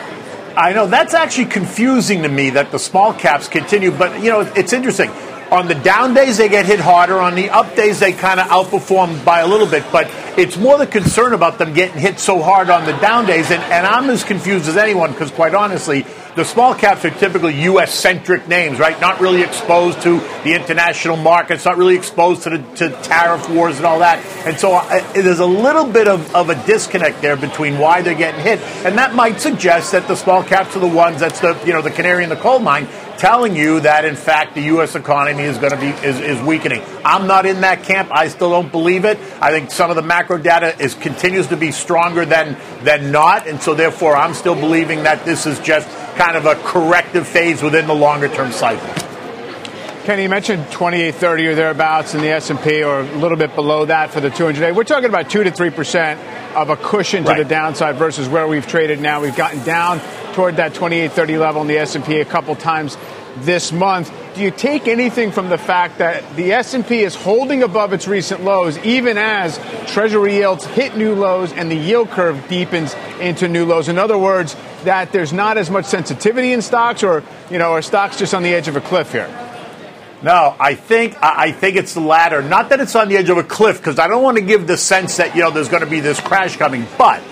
I 0.56 0.72
know 0.72 0.88
that's 0.88 1.14
actually 1.14 1.46
confusing 1.46 2.24
to 2.24 2.28
me 2.28 2.50
that 2.50 2.72
the 2.72 2.78
small 2.80 3.14
caps 3.14 3.46
continue, 3.46 3.92
but 3.92 4.20
you 4.20 4.30
know 4.30 4.40
it's 4.40 4.72
interesting. 4.72 5.10
On 5.52 5.68
the 5.68 5.76
down 5.76 6.14
days, 6.14 6.38
they 6.38 6.48
get 6.48 6.66
hit 6.66 6.80
harder. 6.80 7.20
On 7.20 7.36
the 7.36 7.50
up 7.50 7.76
days, 7.76 8.00
they 8.00 8.12
kind 8.12 8.40
of 8.40 8.48
outperform 8.48 9.24
by 9.24 9.40
a 9.40 9.46
little 9.46 9.68
bit. 9.68 9.84
But 9.92 10.10
it's 10.36 10.56
more 10.56 10.78
the 10.78 10.86
concern 10.86 11.34
about 11.34 11.58
them 11.58 11.74
getting 11.74 12.00
hit 12.00 12.18
so 12.18 12.42
hard 12.42 12.70
on 12.70 12.86
the 12.86 12.92
down 12.94 13.26
days. 13.26 13.52
And, 13.52 13.62
and 13.64 13.86
I'm 13.86 14.10
as 14.10 14.24
confused 14.24 14.68
as 14.68 14.76
anyone 14.76 15.12
because, 15.12 15.30
quite 15.30 15.54
honestly, 15.54 16.04
the 16.34 16.44
small 16.44 16.74
caps 16.74 17.04
are 17.04 17.10
typically 17.10 17.62
U.S. 17.62 17.94
centric 17.94 18.48
names, 18.48 18.78
right? 18.78 19.00
Not 19.00 19.20
really 19.20 19.42
exposed 19.42 20.02
to 20.02 20.18
the 20.42 20.54
international 20.54 21.16
markets, 21.16 21.64
not 21.64 21.76
really 21.76 21.96
exposed 21.96 22.42
to 22.42 22.50
the 22.50 22.58
to 22.76 22.90
tariff 23.02 23.48
wars 23.50 23.76
and 23.76 23.86
all 23.86 24.00
that. 24.00 24.18
And 24.46 24.58
so 24.58 24.74
uh, 24.74 25.12
there's 25.12 25.38
a 25.38 25.46
little 25.46 25.86
bit 25.86 26.08
of, 26.08 26.34
of 26.34 26.50
a 26.50 26.54
disconnect 26.66 27.22
there 27.22 27.36
between 27.36 27.78
why 27.78 28.02
they're 28.02 28.14
getting 28.14 28.40
hit, 28.40 28.60
and 28.84 28.98
that 28.98 29.14
might 29.14 29.40
suggest 29.40 29.92
that 29.92 30.08
the 30.08 30.16
small 30.16 30.42
caps 30.42 30.76
are 30.76 30.80
the 30.80 30.86
ones 30.86 31.20
that's 31.20 31.40
the 31.40 31.58
you 31.64 31.72
know 31.72 31.82
the 31.82 31.90
canary 31.90 32.24
in 32.24 32.30
the 32.30 32.36
coal 32.36 32.58
mine 32.58 32.88
telling 33.18 33.56
you 33.56 33.80
that 33.80 34.04
in 34.04 34.16
fact 34.16 34.54
the 34.54 34.62
U.S. 34.62 34.94
economy 34.94 35.42
is 35.44 35.58
going 35.58 35.72
to 35.72 35.78
be 35.78 35.88
is, 36.06 36.20
is 36.20 36.40
weakening. 36.42 36.82
I'm 37.04 37.26
not 37.26 37.46
in 37.46 37.60
that 37.62 37.82
camp. 37.84 38.10
I 38.12 38.28
still 38.28 38.50
don't 38.50 38.70
believe 38.70 39.04
it. 39.04 39.18
I 39.40 39.50
think 39.50 39.70
some 39.70 39.90
of 39.90 39.96
the 39.96 40.02
macro 40.02 40.38
data 40.38 40.76
is 40.82 40.94
continues 40.94 41.46
to 41.48 41.56
be 41.56 41.70
stronger 41.72 42.24
than 42.24 42.56
than 42.84 43.10
not, 43.12 43.46
and 43.46 43.60
so 43.60 43.74
therefore 43.74 44.16
I'm 44.16 44.34
still 44.34 44.54
believing 44.54 45.02
that 45.04 45.24
this 45.24 45.46
is 45.46 45.58
just 45.60 45.88
kind 46.16 46.36
of 46.36 46.46
a 46.46 46.54
corrective 46.56 47.26
phase 47.26 47.62
within 47.62 47.86
the 47.86 47.94
longer 47.94 48.28
term 48.28 48.52
cycle. 48.52 48.88
Kenny, 50.04 50.24
you 50.24 50.28
mentioned 50.28 50.62
2830 50.70 51.46
or 51.46 51.54
thereabouts 51.54 52.14
in 52.14 52.20
the 52.20 52.28
S&P 52.28 52.82
or 52.82 53.00
a 53.00 53.16
little 53.16 53.38
bit 53.38 53.54
below 53.54 53.86
that 53.86 54.10
for 54.10 54.20
the 54.20 54.28
200-day. 54.28 54.70
We're 54.72 54.84
talking 54.84 55.08
about 55.08 55.30
2 55.30 55.44
to 55.44 55.50
3% 55.50 56.54
of 56.54 56.68
a 56.68 56.76
cushion 56.76 57.24
to 57.24 57.30
Right. 57.30 57.38
the 57.38 57.46
downside 57.48 57.96
versus 57.96 58.28
where 58.28 58.46
we've 58.46 58.66
traded 58.66 59.00
now. 59.00 59.22
We've 59.22 59.34
gotten 59.34 59.64
down 59.64 60.00
toward 60.34 60.56
that 60.56 60.74
2830 60.74 61.38
level 61.38 61.62
in 61.62 61.68
the 61.68 61.78
S&P 61.78 62.20
a 62.20 62.24
couple 62.24 62.54
times 62.56 62.96
this 63.38 63.72
month. 63.72 64.12
Do 64.34 64.42
you 64.42 64.50
take 64.50 64.88
anything 64.88 65.32
from 65.32 65.48
the 65.48 65.58
fact 65.58 65.98
that 65.98 66.36
the 66.36 66.52
S&P 66.52 67.02
is 67.02 67.14
holding 67.14 67.62
above 67.62 67.92
its 67.92 68.06
recent 68.06 68.42
lows 68.42 68.76
even 68.78 69.16
as 69.16 69.58
treasury 69.86 70.34
yields 70.34 70.64
hit 70.66 70.96
new 70.96 71.14
lows 71.14 71.52
and 71.52 71.70
the 71.70 71.76
yield 71.76 72.10
curve 72.10 72.48
deepens 72.48 72.94
into 73.20 73.48
new 73.48 73.64
lows? 73.64 73.88
In 73.88 73.98
other 73.98 74.18
words, 74.18 74.56
that 74.84 75.12
there's 75.12 75.32
not 75.32 75.56
as 75.56 75.70
much 75.70 75.86
sensitivity 75.86 76.52
in 76.52 76.62
stocks 76.62 77.02
or, 77.02 77.22
you 77.50 77.58
know, 77.58 77.72
are 77.72 77.82
stocks 77.82 78.18
just 78.18 78.34
on 78.34 78.42
the 78.42 78.52
edge 78.54 78.68
of 78.68 78.76
a 78.76 78.80
cliff 78.80 79.12
here? 79.12 79.28
No, 80.22 80.56
I 80.58 80.74
think 80.74 81.18
I 81.20 81.52
think 81.52 81.76
it's 81.76 81.92
the 81.92 82.00
latter. 82.00 82.40
Not 82.40 82.70
that 82.70 82.80
it's 82.80 82.96
on 82.96 83.08
the 83.08 83.18
edge 83.18 83.28
of 83.28 83.36
a 83.36 83.42
cliff, 83.42 83.76
because 83.76 83.98
I 83.98 84.08
don't 84.08 84.22
want 84.22 84.38
to 84.38 84.42
give 84.42 84.66
the 84.66 84.78
sense 84.78 85.18
that 85.18 85.36
you 85.36 85.42
know 85.42 85.50
there's 85.50 85.68
going 85.68 85.82
to 85.82 85.90
be 85.90 86.00
this 86.00 86.18
crash 86.18 86.56
coming, 86.56 86.86
but. 86.96 87.22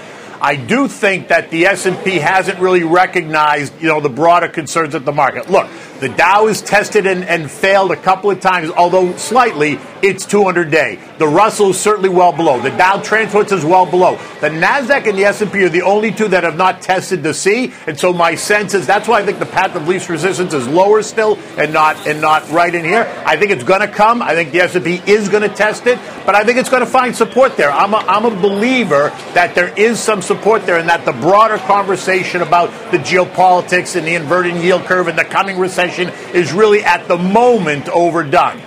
I 0.45 0.57
do 0.57 0.89
think 0.89 1.29
that 1.29 1.51
the 1.51 1.67
S&P 1.67 2.17
hasn't 2.17 2.59
really 2.59 2.83
recognized, 2.83 3.81
you 3.81 3.87
know, 3.87 4.01
the 4.01 4.09
broader 4.09 4.49
concerns 4.49 4.93
of 4.97 5.05
the 5.05 5.13
market. 5.13 5.49
Look, 5.49 5.69
the 6.03 6.09
Dow 6.09 6.49
is 6.49 6.61
tested 6.61 7.07
and, 7.07 7.23
and 7.25 7.49
failed 7.49 7.93
a 7.93 7.97
couple 7.97 8.29
of 8.29 8.41
times, 8.41 8.71
although 8.71 9.17
slightly. 9.17 9.79
It's 10.03 10.27
200 10.27 10.69
day. 10.69 10.99
The 11.19 11.29
Russell 11.29 11.71
is 11.71 11.81
certainly 11.81 12.09
well 12.09 12.33
below. 12.33 12.61
The 12.61 12.71
Dow 12.71 13.01
Transports 13.01 13.53
is 13.53 13.65
well 13.65 13.87
below. 13.87 14.17
The 14.41 14.49
Nasdaq 14.49 15.07
and 15.07 15.17
the 15.17 15.27
S&P 15.27 15.63
are 15.63 15.69
the 15.69 15.83
only 15.83 16.11
two 16.11 16.27
that 16.27 16.43
have 16.43 16.57
not 16.57 16.83
tested 16.83 17.23
the 17.23 17.33
C. 17.33 17.73
And 17.87 17.97
so 17.97 18.13
my 18.13 18.35
sense 18.35 18.75
is 18.75 18.85
that's 18.85 19.07
why 19.07 19.21
I 19.21 19.25
think 19.25 19.39
the 19.39 19.47
path 19.47 19.77
of 19.77 19.87
least 19.87 20.09
resistance 20.09 20.55
is 20.55 20.67
lower 20.67 21.03
still 21.03 21.39
and 21.57 21.73
not 21.73 22.05
and 22.09 22.21
not 22.21 22.51
right 22.51 22.75
in 22.75 22.85
here. 22.85 23.07
I 23.25 23.37
think 23.37 23.53
it's 23.53 23.63
going 23.63 23.81
to 23.81 23.87
come. 23.87 24.23
I 24.23 24.35
think 24.35 24.51
the 24.51 24.63
S&P 24.63 25.01
is 25.07 25.29
going 25.29 25.49
to 25.49 25.55
test 25.55 25.87
it, 25.87 26.01
but 26.27 26.35
I 26.35 26.43
think 26.43 26.59
it's 26.59 26.69
going 26.69 26.85
to 26.85 26.91
find 26.91 27.15
support 27.15 27.57
there. 27.57 27.71
I'm 27.71 27.95
a, 27.95 27.99
I'm 27.99 28.25
a 28.25 28.31
believer 28.31 29.11
that 29.35 29.55
there 29.55 29.73
is 29.79 30.01
some 30.01 30.21
support 30.21 30.67
there, 30.67 30.79
and 30.79 30.89
that 30.89 31.05
the 31.05 31.13
broader 31.13 31.59
conversation 31.59 32.43
about 32.43 32.71
the 32.91 32.99
geopolitics 32.99 33.95
and 33.95 34.05
the 34.05 34.17
inverted 34.17 34.57
yield 34.57 34.83
curve 34.83 35.07
and 35.07 35.17
the 35.17 35.25
coming 35.25 35.61
recession 35.61 35.92
is 35.99 36.53
really 36.53 36.83
at 36.85 37.09
the 37.09 37.17
moment 37.19 37.89
overdone. 37.89 38.61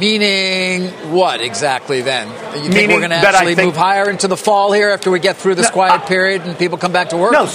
Meaning 0.00 0.90
what 1.12 1.40
exactly 1.40 2.02
then? 2.02 2.28
You 2.28 2.34
think 2.62 2.74
Meaning 2.74 2.90
we're 2.90 2.98
going 3.00 3.10
to 3.10 3.16
actually 3.16 3.56
think- 3.56 3.66
move 3.66 3.76
higher 3.76 4.08
into 4.08 4.28
the 4.28 4.36
fall 4.36 4.70
here 4.72 4.90
after 4.90 5.10
we 5.10 5.18
get 5.18 5.36
through 5.36 5.56
this 5.56 5.66
No, 5.66 5.72
quiet 5.72 6.02
I- 6.02 6.06
period 6.06 6.42
and 6.42 6.56
people 6.56 6.78
come 6.78 6.92
back 6.92 7.08
to 7.08 7.16
work? 7.16 7.32
No. 7.32 7.46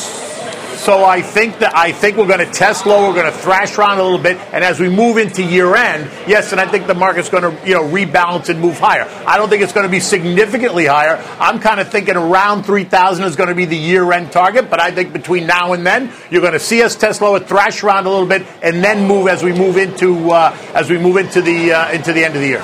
So 0.76 1.06
I 1.06 1.22
think 1.22 1.60
that 1.60 1.76
I 1.76 1.92
think 1.92 2.18
we're 2.18 2.28
going 2.28 2.46
to 2.46 2.52
test 2.52 2.86
low. 2.86 3.08
We're 3.08 3.16
going 3.16 3.32
to 3.32 3.38
thrash 3.38 3.78
around 3.78 4.00
a 4.00 4.04
little 4.04 4.18
bit, 4.18 4.38
and 4.52 4.64
as 4.64 4.80
we 4.80 4.90
move 4.90 5.18
into 5.18 5.42
year 5.42 5.76
end, 5.76 6.12
yes, 6.28 6.52
and 6.52 6.60
I 6.60 6.68
think 6.68 6.88
the 6.88 6.94
market's 6.94 7.30
going 7.30 7.44
to 7.44 7.68
you 7.68 7.76
know 7.76 7.84
rebalance 7.84 8.50
and 8.50 8.60
move 8.60 8.78
higher. 8.80 9.08
I 9.26 9.38
don't 9.38 9.50
think 9.50 9.64
it's 9.64 9.72
going 9.72 9.86
to 9.86 9.92
be 9.92 10.00
significantly 10.00 10.86
higher. 10.86 11.24
I'm 11.40 11.60
kind 11.60 11.80
of 11.80 11.90
thinking 11.90 12.16
around 12.16 12.64
3,000 12.64 13.24
is 13.26 13.36
going 13.36 13.50
to 13.50 13.56
be 13.56 13.66
the 13.66 13.78
year 13.78 14.12
end 14.12 14.32
target, 14.32 14.70
but 14.70 14.80
I 14.82 14.92
think 14.92 15.14
between 15.14 15.48
now 15.48 15.74
and 15.74 15.86
then 15.86 16.12
you're 16.30 16.42
going 16.42 16.54
to 16.54 16.60
see 16.60 16.84
us 16.84 16.96
test 16.96 17.22
lower, 17.22 17.40
thrash 17.40 17.84
around 17.84 18.06
a 18.06 18.10
little 18.10 18.28
bit, 18.28 18.46
and 18.62 18.84
then 18.84 19.08
move 19.08 19.28
as 19.28 19.44
we 19.44 19.54
move 19.54 19.78
into 19.78 20.32
uh, 20.32 20.56
as 20.74 20.90
we 20.90 20.98
move 20.98 21.18
into 21.18 21.42
the 21.42 21.72
uh, 21.72 21.92
into 21.92 22.14
the 22.14 22.26
end 22.26 22.36
of 22.36 22.42
the 22.42 22.48
year. 22.48 22.62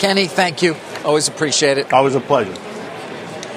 Kenny, 0.00 0.26
thank 0.26 0.62
you. 0.62 0.76
Always 1.04 1.28
appreciate 1.28 1.78
it. 1.78 1.92
Always 1.92 2.14
a 2.14 2.20
pleasure. 2.20 2.54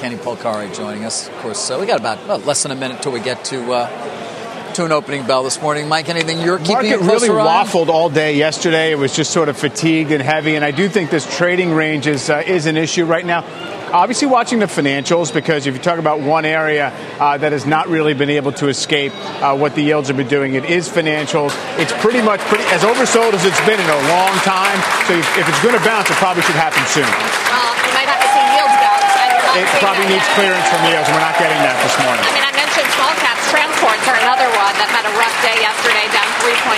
Kenny 0.01 0.15
Polcari 0.15 0.75
joining 0.75 1.05
us. 1.05 1.27
Of 1.27 1.35
course, 1.35 1.59
so 1.59 1.79
we 1.79 1.85
got 1.85 1.99
about 1.99 2.27
well, 2.27 2.39
less 2.39 2.63
than 2.63 2.71
a 2.71 2.75
minute 2.75 3.03
till 3.03 3.11
we 3.11 3.19
get 3.19 3.45
to 3.45 3.71
uh, 3.71 4.73
to 4.73 4.83
an 4.83 4.91
opening 4.91 5.27
bell 5.27 5.43
this 5.43 5.61
morning. 5.61 5.87
Mike, 5.87 6.09
anything 6.09 6.39
you're 6.39 6.57
keeping 6.57 6.73
Market 6.73 7.01
really 7.01 7.29
eye 7.29 7.33
on? 7.33 7.65
waffled 7.67 7.87
all 7.89 8.09
day 8.09 8.35
yesterday. 8.35 8.91
It 8.91 8.95
was 8.95 9.15
just 9.15 9.29
sort 9.31 9.47
of 9.47 9.57
fatigued 9.57 10.11
and 10.11 10.23
heavy, 10.23 10.55
and 10.55 10.65
I 10.65 10.71
do 10.71 10.89
think 10.89 11.11
this 11.11 11.37
trading 11.37 11.71
range 11.71 12.07
is 12.07 12.31
uh, 12.31 12.41
is 12.45 12.65
an 12.65 12.77
issue 12.77 13.05
right 13.05 13.23
now. 13.23 13.45
Obviously, 13.93 14.27
watching 14.27 14.57
the 14.57 14.65
financials 14.65 15.31
because 15.31 15.67
if 15.67 15.75
you 15.75 15.81
talk 15.81 15.99
about 15.99 16.21
one 16.21 16.45
area 16.45 16.91
uh, 17.19 17.37
that 17.37 17.51
has 17.51 17.67
not 17.67 17.87
really 17.87 18.15
been 18.15 18.31
able 18.31 18.53
to 18.53 18.69
escape 18.69 19.13
uh, 19.43 19.55
what 19.55 19.75
the 19.75 19.83
yields 19.83 20.07
have 20.07 20.17
been 20.17 20.29
doing, 20.29 20.55
it 20.55 20.65
is 20.65 20.89
financials. 20.89 21.53
It's 21.77 21.93
pretty 22.01 22.23
much 22.23 22.39
pretty 22.49 22.63
as 22.73 22.81
oversold 22.81 23.33
as 23.37 23.45
it's 23.45 23.61
been 23.67 23.79
in 23.79 23.85
a 23.85 24.01
long 24.09 24.33
time. 24.41 24.79
So 25.05 25.13
if, 25.13 25.37
if 25.37 25.45
it's 25.47 25.61
going 25.61 25.77
to 25.77 25.83
bounce, 25.85 26.09
it 26.09 26.15
probably 26.17 26.41
should 26.41 26.55
happen 26.57 26.81
soon. 26.89 27.03
Well, 27.05 27.69
you 27.85 27.93
might 27.93 28.09
have 28.09 28.17
to 28.23 28.29
see 28.31 28.45
yields 28.55 28.75
bounce. 28.79 29.11
and 29.11 29.27
you're 29.27 29.40
not 29.40 29.40
It 29.51 29.67
probably 29.83 30.07
needs 30.07 30.23
clearance 30.31 30.63
from 30.71 30.79
yields, 30.87 31.11
and 31.11 31.19
we're 31.19 31.27
not 31.27 31.35
getting 31.35 31.59
that 31.59 31.75
this 31.83 31.91
morning. 31.99 32.23
I 32.23 32.31
mean, 32.31 32.45
I 32.47 32.55
mentioned 32.55 32.87
small 32.95 33.11
caps. 33.19 33.43
Transports 33.51 33.99
are 34.07 34.15
another 34.23 34.47
one 34.55 34.71
that 34.79 34.87
had 34.87 35.03
a 35.03 35.11
rough 35.19 35.35
day 35.43 35.59
yesterday, 35.59 36.07
down 36.15 36.23
3.7%. 36.39 36.71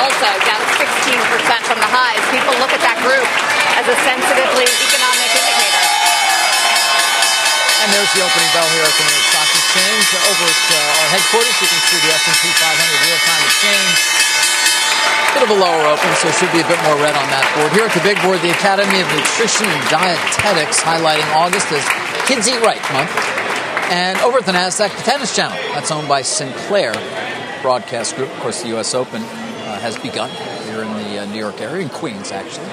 Also 0.00 0.28
down 0.48 0.62
16% 0.80 1.68
from 1.68 1.76
the 1.76 1.90
highs. 1.92 2.24
People 2.32 2.56
look 2.64 2.72
at 2.72 2.80
that 2.80 2.96
group 3.04 3.28
as 3.76 3.84
a 3.84 3.96
sensitively 4.00 4.64
economic 4.64 5.28
indicator. 5.28 5.84
And 7.84 7.88
there's 7.92 8.12
the 8.16 8.24
opening 8.24 8.50
bell 8.56 8.68
here 8.72 8.88
at 8.88 8.96
the 8.96 9.04
New 9.04 9.12
York 9.12 9.28
Stock 9.28 9.48
Exchange. 9.52 10.06
Over 10.24 10.44
at 10.48 10.64
uh, 10.72 11.00
our 11.04 11.08
headquarters, 11.20 11.56
you 11.60 11.68
can 11.68 11.82
see 11.84 12.00
the 12.00 12.10
S&P 12.16 12.48
500 12.48 13.06
real-time 13.12 13.42
exchange. 13.44 14.27
Bit 15.38 15.50
of 15.52 15.56
a 15.56 15.60
lower 15.62 15.86
open, 15.86 16.14
so 16.16 16.26
it 16.26 16.34
should 16.34 16.50
be 16.50 16.58
a 16.58 16.66
bit 16.66 16.82
more 16.82 16.98
red 16.98 17.14
on 17.14 17.30
that 17.30 17.46
board. 17.54 17.70
Here 17.70 17.86
at 17.86 17.94
the 17.94 18.02
big 18.02 18.18
board, 18.26 18.42
the 18.42 18.50
Academy 18.50 18.98
of 18.98 19.06
Nutrition 19.14 19.70
and 19.70 19.82
Dietetics 19.86 20.82
highlighting 20.82 21.22
August 21.30 21.70
as 21.70 21.86
Kids 22.26 22.48
Eat 22.48 22.58
Right 22.58 22.82
Month. 22.90 23.14
And 23.86 24.18
over 24.26 24.38
at 24.38 24.46
the 24.46 24.50
NASDAQ, 24.50 24.90
the 24.96 25.02
Tennis 25.04 25.36
Channel. 25.36 25.56
That's 25.74 25.92
owned 25.92 26.08
by 26.08 26.22
Sinclair 26.22 26.90
Broadcast 27.62 28.16
Group. 28.16 28.34
Of 28.34 28.40
course, 28.40 28.62
the 28.62 28.70
U.S. 28.70 28.94
Open 28.94 29.22
uh, 29.22 29.78
has 29.78 29.96
begun 29.96 30.28
here 30.66 30.82
in 30.82 30.92
the 31.06 31.22
uh, 31.22 31.26
New 31.26 31.38
York 31.38 31.60
area, 31.60 31.86
in 31.86 31.88
Queens, 31.88 32.32
actually. 32.32 32.66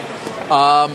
Um, 0.49 0.89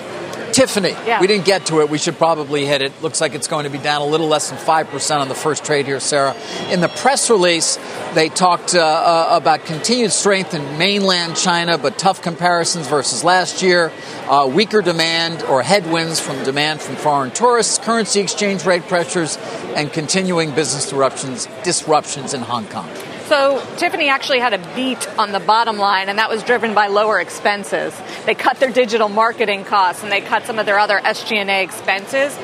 Tiffany, 0.52 0.94
we 1.20 1.26
didn't 1.26 1.44
get 1.44 1.66
to 1.66 1.80
it. 1.80 1.90
We 1.90 1.98
should 1.98 2.16
probably 2.16 2.66
hit 2.66 2.82
it. 2.82 2.92
Looks 3.02 3.20
like 3.20 3.34
it's 3.34 3.48
going 3.48 3.64
to 3.64 3.70
be 3.70 3.78
down 3.78 4.02
a 4.02 4.06
little 4.06 4.28
less 4.28 4.50
than 4.50 4.58
5% 4.58 5.20
on 5.20 5.28
the 5.28 5.34
first 5.34 5.64
trade 5.64 5.86
here, 5.86 6.00
Sarah. 6.00 6.34
In 6.70 6.80
the 6.80 6.88
press 6.88 7.30
release, 7.30 7.78
they 8.14 8.28
talked 8.28 8.74
uh, 8.74 8.80
uh, 8.80 9.28
about 9.32 9.64
continued 9.64 10.12
strength 10.12 10.54
in 10.54 10.78
mainland 10.78 11.36
China, 11.36 11.78
but 11.78 11.98
tough 11.98 12.22
comparisons 12.22 12.86
versus 12.86 13.24
last 13.24 13.62
year, 13.62 13.92
uh, 14.28 14.50
weaker 14.52 14.82
demand 14.82 15.42
or 15.44 15.62
headwinds 15.62 16.20
from 16.20 16.42
demand 16.44 16.80
from 16.80 16.96
foreign 16.96 17.30
tourists, 17.30 17.78
currency 17.78 18.20
exchange 18.20 18.64
rate 18.64 18.82
pressures, 18.82 19.36
and 19.76 19.92
continuing 19.92 20.54
business 20.54 20.84
disruptions, 20.84 21.46
disruptions 21.62 22.34
in 22.34 22.40
Hong 22.40 22.66
Kong. 22.68 22.88
So 23.30 23.64
Tiffany 23.76 24.08
actually 24.08 24.40
had 24.40 24.54
a 24.54 24.74
beat 24.74 25.06
on 25.16 25.30
the 25.30 25.38
bottom 25.38 25.78
line, 25.78 26.08
and 26.08 26.18
that 26.18 26.28
was 26.28 26.42
driven 26.42 26.74
by 26.74 26.88
lower 26.88 27.20
expenses. 27.20 27.94
They 28.26 28.34
cut 28.34 28.58
their 28.58 28.72
digital 28.72 29.08
marketing 29.08 29.62
costs 29.62 30.02
and 30.02 30.10
they 30.10 30.20
cut 30.20 30.46
some 30.46 30.58
of 30.58 30.66
their 30.66 30.80
other 30.80 30.98
SG&A 30.98 31.62
expenses. 31.62 32.36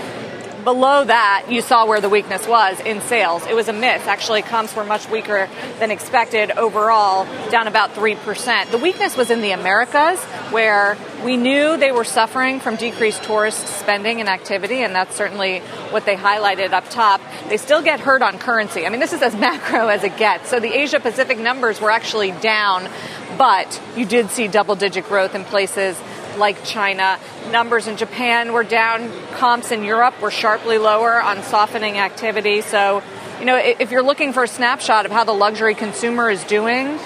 Below 0.66 1.04
that, 1.04 1.46
you 1.48 1.62
saw 1.62 1.86
where 1.86 2.00
the 2.00 2.08
weakness 2.08 2.44
was 2.48 2.80
in 2.80 3.00
sales. 3.02 3.46
It 3.46 3.54
was 3.54 3.68
a 3.68 3.72
miss. 3.72 4.04
Actually, 4.08 4.42
comps 4.42 4.74
were 4.74 4.82
much 4.82 5.08
weaker 5.08 5.48
than 5.78 5.92
expected 5.92 6.50
overall, 6.50 7.24
down 7.52 7.68
about 7.68 7.94
3%. 7.94 8.72
The 8.72 8.78
weakness 8.78 9.16
was 9.16 9.30
in 9.30 9.42
the 9.42 9.52
Americas, 9.52 10.20
where 10.50 10.98
we 11.24 11.36
knew 11.36 11.76
they 11.76 11.92
were 11.92 12.02
suffering 12.02 12.58
from 12.58 12.74
decreased 12.74 13.22
tourist 13.22 13.64
spending 13.78 14.18
and 14.18 14.28
activity, 14.28 14.82
and 14.82 14.92
that's 14.92 15.14
certainly 15.14 15.60
what 15.90 16.04
they 16.04 16.16
highlighted 16.16 16.72
up 16.72 16.90
top. 16.90 17.20
They 17.48 17.58
still 17.58 17.80
get 17.80 18.00
hurt 18.00 18.22
on 18.22 18.36
currency. 18.40 18.86
I 18.86 18.88
mean, 18.88 18.98
this 18.98 19.12
is 19.12 19.22
as 19.22 19.36
macro 19.46 19.86
as 19.86 20.02
it 20.02 20.16
gets. 20.16 20.50
So 20.50 20.58
the 20.58 20.76
Asia 20.76 20.98
Pacific 20.98 21.38
numbers 21.38 21.80
were 21.80 21.92
actually 21.92 22.32
down, 22.32 22.90
but 23.38 23.80
you 23.96 24.04
did 24.04 24.30
see 24.30 24.48
double 24.48 24.74
digit 24.74 25.06
growth 25.06 25.36
in 25.36 25.44
places 25.44 25.96
like 26.38 26.64
China. 26.64 27.18
Numbers 27.50 27.86
in 27.86 27.96
Japan 27.96 28.52
were 28.52 28.64
down. 28.64 29.10
Comps 29.32 29.70
in 29.72 29.84
Europe 29.84 30.20
were 30.20 30.30
sharply 30.30 30.78
lower 30.78 31.20
on 31.22 31.42
softening 31.42 31.98
activity. 31.98 32.60
So, 32.60 33.02
you 33.38 33.44
know, 33.44 33.56
if 33.56 33.90
you're 33.90 34.02
looking 34.02 34.32
for 34.32 34.44
a 34.44 34.48
snapshot 34.48 35.06
of 35.06 35.12
how 35.12 35.24
the 35.24 35.32
luxury 35.32 35.74
consumer 35.74 36.30
is 36.30 36.42
doing, 36.44 36.98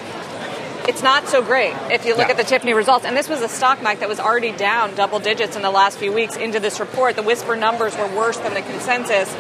it's 0.88 1.03
not 1.03 1.29
so 1.29 1.43
great 1.43 1.75
if 1.90 2.05
you 2.07 2.14
look 2.14 2.27
Yeah. 2.27 2.33
at 2.33 2.37
the 2.37 2.45
Tiffany 2.45 2.73
results. 2.73 3.05
And 3.05 3.16
this 3.16 3.29
was 3.29 3.43
a 3.43 3.49
stock 3.49 3.83
market 3.83 4.01
that 4.01 4.09
was 4.09 4.19
already 4.21 4.51
down 4.51 4.95
double 4.95 5.19
digits 5.19 5.55
in 5.57 5.62
the 5.62 5.71
last 5.71 5.99
few 5.99 6.12
weeks 6.12 6.37
into 6.37 6.59
this 6.59 6.81
report. 6.81 7.16
The 7.16 7.23
whisper 7.23 7.55
numbers 7.55 7.97
were 7.97 8.07
worse 8.07 8.38
than 8.38 8.55
the 8.55 8.62
consensus. 8.62 9.35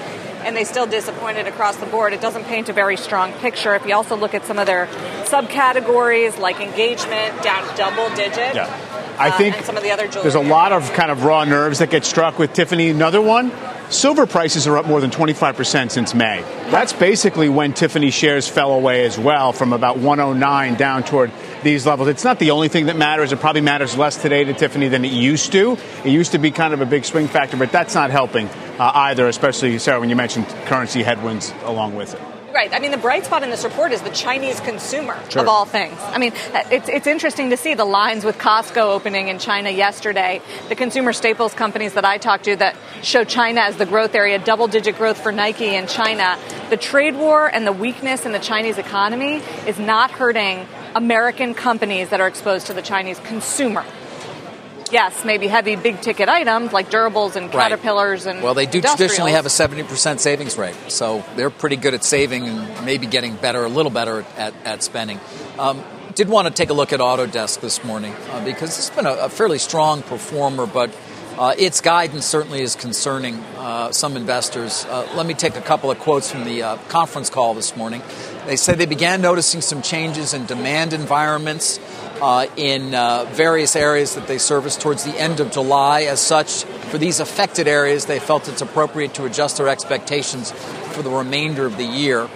And 0.44 0.56
they 0.56 0.64
still 0.64 0.86
disappointed 0.86 1.46
across 1.46 1.76
the 1.76 1.86
board. 1.86 2.12
It 2.12 2.20
doesn't 2.20 2.44
paint 2.44 2.68
a 2.68 2.72
very 2.72 2.96
strong 2.96 3.32
picture. 3.34 3.74
If 3.74 3.86
you 3.86 3.94
also 3.94 4.16
look 4.16 4.34
at 4.34 4.44
some 4.46 4.58
of 4.58 4.66
their 4.66 4.86
subcategories, 5.24 6.38
like 6.38 6.60
engagement, 6.60 7.42
down 7.42 7.76
double 7.76 8.08
digit. 8.16 8.54
Yeah. 8.54 8.90
I 9.20 9.28
uh, 9.28 9.36
think 9.36 9.56
and 9.56 9.66
some 9.66 9.76
of 9.76 9.82
the 9.82 9.90
other 9.90 10.08
jewelry. 10.08 10.22
There's 10.22 10.34
a 10.34 10.40
lot 10.40 10.72
of 10.72 10.90
kind 10.94 11.10
of 11.10 11.24
raw 11.24 11.44
nerves 11.44 11.80
that 11.80 11.90
get 11.90 12.06
struck 12.06 12.38
with 12.38 12.54
Tiffany. 12.54 12.88
Another 12.88 13.20
one, 13.20 13.52
silver 13.90 14.26
prices 14.26 14.66
are 14.66 14.78
up 14.78 14.86
more 14.86 15.00
than 15.02 15.10
25% 15.10 15.90
since 15.90 16.14
May. 16.14 16.40
That's 16.70 16.94
basically 16.94 17.50
when 17.50 17.74
Tiffany 17.74 18.10
shares 18.10 18.48
fell 18.48 18.72
away 18.72 19.04
as 19.04 19.18
well 19.18 19.52
from 19.52 19.74
about 19.74 19.98
109 19.98 20.74
down 20.76 21.02
toward 21.02 21.30
these 21.62 21.84
levels. 21.84 22.08
It's 22.08 22.24
not 22.24 22.38
the 22.38 22.52
only 22.52 22.68
thing 22.68 22.86
that 22.86 22.96
matters. 22.96 23.32
It 23.32 23.40
probably 23.40 23.60
matters 23.60 23.94
less 23.94 24.16
today 24.16 24.44
to 24.44 24.54
Tiffany 24.54 24.88
than 24.88 25.04
it 25.04 25.12
used 25.12 25.52
to. 25.52 25.76
It 26.02 26.10
used 26.10 26.32
to 26.32 26.38
be 26.38 26.50
kind 26.50 26.72
of 26.72 26.80
a 26.80 26.86
big 26.86 27.04
swing 27.04 27.28
factor, 27.28 27.58
but 27.58 27.70
that's 27.70 27.94
not 27.94 28.10
helping 28.10 28.48
uh, 28.80 28.90
either, 28.94 29.28
especially, 29.28 29.78
Sarah, 29.78 30.00
when 30.00 30.08
you 30.08 30.16
mentioned 30.16 30.46
currency 30.64 31.02
headwinds 31.02 31.52
along 31.64 31.94
with 31.94 32.14
it. 32.14 32.20
Right. 32.52 32.74
I 32.74 32.78
mean, 32.80 32.90
the 32.90 32.96
bright 32.98 33.26
spot 33.26 33.42
in 33.42 33.50
this 33.50 33.62
report 33.62 33.92
is 33.92 34.00
the 34.02 34.10
Chinese 34.10 34.58
consumer, 34.60 35.16
Sure. 35.28 35.42
of 35.42 35.48
all 35.48 35.64
things. 35.66 35.96
I 36.00 36.18
mean, 36.18 36.32
it's, 36.70 36.88
it's 36.88 37.06
interesting 37.06 37.50
to 37.50 37.56
see 37.56 37.74
the 37.74 37.84
lines 37.84 38.24
with 38.24 38.38
Costco 38.38 38.78
opening 38.78 39.28
in 39.28 39.38
China 39.38 39.70
yesterday. 39.70 40.40
The 40.68 40.74
consumer 40.74 41.12
staples 41.12 41.54
companies 41.54 41.92
that 41.92 42.04
I 42.04 42.18
talked 42.18 42.44
to 42.44 42.56
that 42.56 42.74
show 43.02 43.22
China 43.22 43.60
as 43.60 43.76
the 43.76 43.86
growth 43.86 44.14
area, 44.14 44.38
double 44.38 44.66
digit 44.66 44.96
growth 44.96 45.22
for 45.22 45.30
Nike 45.30 45.74
in 45.76 45.86
China. 45.86 46.38
The 46.70 46.76
trade 46.76 47.16
war 47.16 47.46
and 47.46 47.66
the 47.66 47.72
weakness 47.72 48.26
in 48.26 48.32
the 48.32 48.38
Chinese 48.40 48.78
economy 48.78 49.42
is 49.66 49.78
not 49.78 50.10
hurting 50.10 50.66
American 50.96 51.54
companies 51.54 52.08
that 52.08 52.20
are 52.20 52.26
exposed 52.28 52.66
to 52.66 52.74
the 52.74 52.82
Chinese 52.82 53.20
consumer. 53.20 53.84
Yes, 54.90 55.24
maybe 55.24 55.46
heavy 55.46 55.76
big 55.76 56.00
ticket 56.00 56.28
items 56.28 56.72
like 56.72 56.90
durables 56.90 57.36
and 57.36 57.52
Right. 57.54 57.70
caterpillars 57.70 58.26
and 58.26 58.42
Well, 58.42 58.54
they 58.54 58.66
do 58.66 58.80
traditionally 58.80 59.32
have 59.32 59.46
a 59.46 59.50
70% 59.50 60.20
savings 60.20 60.58
rate, 60.58 60.74
so 60.88 61.24
they're 61.36 61.50
pretty 61.50 61.76
good 61.76 61.94
at 61.94 62.04
saving 62.04 62.48
and 62.48 62.84
maybe 62.84 63.06
getting 63.06 63.36
better, 63.36 63.64
a 63.64 63.68
little 63.68 63.90
better 63.90 64.24
at, 64.36 64.54
at 64.64 64.82
spending. 64.82 65.20
Um, 65.58 65.82
did 66.14 66.28
want 66.28 66.48
to 66.48 66.52
take 66.52 66.70
a 66.70 66.74
look 66.74 66.92
at 66.92 67.00
Autodesk 67.00 67.60
this 67.60 67.84
morning 67.84 68.14
uh, 68.32 68.44
because 68.44 68.76
it's 68.78 68.90
been 68.90 69.06
a, 69.06 69.12
a, 69.12 69.28
fairly 69.28 69.58
strong 69.58 70.02
performer, 70.02 70.66
but 70.66 70.90
uh, 71.38 71.54
its 71.56 71.80
guidance 71.80 72.26
certainly 72.26 72.60
is 72.60 72.74
concerning 72.74 73.36
uh, 73.56 73.92
some 73.92 74.16
investors. 74.16 74.84
Uh, 74.86 75.08
let 75.14 75.24
me 75.24 75.34
take 75.34 75.56
a 75.56 75.60
couple 75.60 75.90
of 75.90 75.98
quotes 76.00 76.30
from 76.30 76.44
the 76.44 76.62
uh, 76.62 76.76
conference 76.88 77.30
call 77.30 77.54
this 77.54 77.76
morning. 77.76 78.02
They 78.46 78.56
say 78.56 78.74
they 78.74 78.86
began 78.86 79.22
noticing 79.22 79.60
some 79.60 79.82
changes 79.82 80.34
in 80.34 80.46
demand 80.46 80.92
environments 80.92 81.78
uh, 82.20 82.46
in 82.56 82.90
various 83.34 83.76
areas 83.76 84.14
that 84.14 84.26
they 84.26 84.38
service 84.38 84.76
towards 84.76 85.04
the 85.04 85.18
end 85.18 85.40
of 85.40 85.50
July. 85.50 86.02
As 86.02 86.20
such, 86.20 86.64
for 86.64 86.98
these 86.98 87.20
affected 87.20 87.68
areas, 87.68 88.06
they 88.06 88.18
felt 88.18 88.48
it's 88.48 88.62
appropriate 88.62 89.14
to 89.14 89.24
adjust 89.24 89.56
their 89.56 89.68
expectations 89.68 90.52
for 90.92 91.02
the 91.02 91.10
remainder 91.10 91.66
of 91.66 91.76
the 91.76 91.84
year. 91.84 92.28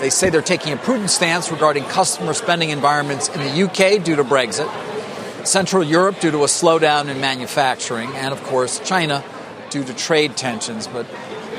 They 0.00 0.10
say 0.10 0.30
they're 0.30 0.42
taking 0.42 0.72
a 0.72 0.76
prudent 0.76 1.10
stance 1.10 1.50
regarding 1.50 1.84
customer 1.84 2.34
spending 2.34 2.70
environments 2.70 3.28
in 3.28 3.40
the 3.40 3.62
UK 3.64 4.02
due 4.04 4.16
to 4.16 4.24
Brexit, 4.24 4.68
Central 5.46 5.82
Europe 5.82 6.20
due 6.20 6.30
to 6.30 6.38
a 6.38 6.46
slowdown 6.46 7.08
in 7.08 7.20
manufacturing, 7.20 8.10
and 8.14 8.32
of 8.32 8.42
course, 8.44 8.78
China 8.80 9.24
due 9.70 9.84
to 9.84 9.94
trade 9.94 10.36
tensions. 10.36 10.86
But 10.86 11.06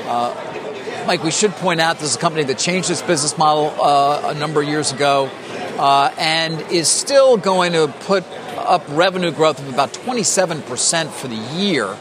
uh, 0.06 1.04
Mike, 1.06 1.22
we 1.22 1.30
should 1.30 1.52
point 1.52 1.80
out 1.80 1.98
this 1.98 2.10
is 2.10 2.16
a 2.16 2.20
company 2.20 2.44
that 2.44 2.58
changed 2.58 2.90
its 2.90 3.02
business 3.02 3.36
model 3.36 3.74
uh, 3.82 4.32
a 4.34 4.34
number 4.34 4.62
of 4.62 4.68
years 4.68 4.92
ago 4.92 5.30
uh, 5.78 6.12
and 6.18 6.60
is 6.72 6.88
still 6.88 7.36
going 7.36 7.72
to 7.72 7.88
put 8.00 8.24
up 8.56 8.84
revenue 8.88 9.30
growth 9.30 9.60
of 9.60 9.72
about 9.72 9.92
27% 9.92 11.10
for 11.10 11.28
the 11.28 11.36
year. 11.56 11.96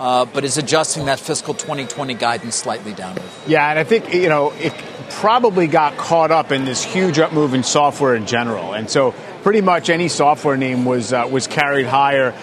Uh, 0.00 0.24
but 0.24 0.42
is 0.42 0.58
adjusting 0.58 1.04
that 1.04 1.20
fiscal 1.20 1.54
2020 1.54 2.14
guidance 2.14 2.56
slightly 2.56 2.92
downward. 2.92 3.22
Yeah, 3.46 3.70
and 3.70 3.78
I 3.78 3.84
think, 3.84 4.12
you 4.12 4.28
know, 4.28 4.50
it, 4.54 4.72
probably 5.12 5.66
got 5.66 5.96
caught 5.96 6.30
up 6.30 6.50
in 6.50 6.64
this 6.64 6.82
huge 6.82 7.18
up 7.18 7.32
move 7.32 7.54
in 7.54 7.62
software 7.62 8.16
in 8.16 8.26
general. 8.26 8.72
And 8.74 8.90
so 8.90 9.12
pretty 9.42 9.60
much 9.60 9.90
any 9.90 10.08
software 10.08 10.56
name 10.56 10.84
was, 10.84 11.12
uh, 11.12 11.28
was 11.30 11.46
carried 11.46 11.86
higher. 11.86 12.34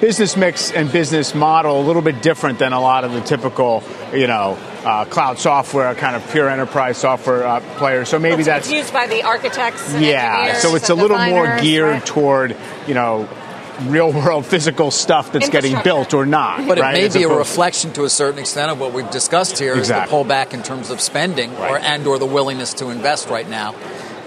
Business 0.00 0.34
mix 0.34 0.72
and 0.72 0.90
business 0.90 1.34
model 1.34 1.78
a 1.78 1.84
little 1.84 2.00
bit 2.00 2.22
different 2.22 2.58
than 2.58 2.72
a 2.72 2.80
lot 2.80 3.04
of 3.04 3.12
the 3.12 3.20
typical, 3.20 3.82
you 4.14 4.26
know, 4.26 4.56
uh, 4.82 5.04
cloud 5.04 5.38
software, 5.38 5.94
kind 5.94 6.16
of 6.16 6.26
pure 6.30 6.48
enterprise 6.48 6.96
software 6.96 7.46
uh, 7.46 7.60
players. 7.76 8.08
So 8.08 8.18
maybe 8.18 8.42
that's 8.42 8.72
used 8.72 8.94
by 8.94 9.06
the 9.08 9.24
architects. 9.24 9.94
yeah, 9.98 10.54
so 10.58 10.74
it's 10.74 10.88
a 10.88 10.94
little 10.94 11.18
more 11.18 11.58
geared 11.60 11.92
right? 11.92 12.06
toward 12.06 12.56
you 12.88 12.94
know 12.94 13.28
real 13.88 14.10
world 14.12 14.46
physical 14.46 14.90
stuff 14.90 15.32
that's 15.32 15.50
getting 15.50 15.76
built 15.82 16.14
or 16.14 16.24
not. 16.24 16.66
But 16.66 16.78
right? 16.78 16.94
it 16.94 16.98
may 16.98 17.06
As 17.06 17.14
be 17.14 17.22
a 17.24 17.26
opposed- 17.26 17.38
reflection 17.50 17.92
to 17.92 18.04
a 18.04 18.10
certain 18.10 18.38
extent 18.38 18.70
of 18.70 18.80
what 18.80 18.94
we've 18.94 19.10
discussed 19.10 19.58
here 19.58 19.74
Exactly. 19.74 20.04
is 20.18 20.24
the 20.26 20.34
pullback 20.34 20.54
in 20.54 20.62
terms 20.62 20.88
of 20.88 21.02
spending 21.02 21.54
or 21.58 21.76
and 21.78 22.06
or 22.06 22.18
the 22.18 22.24
willingness 22.26 22.72
to 22.74 22.88
invest 22.88 23.28
right 23.28 23.48
now 23.48 23.74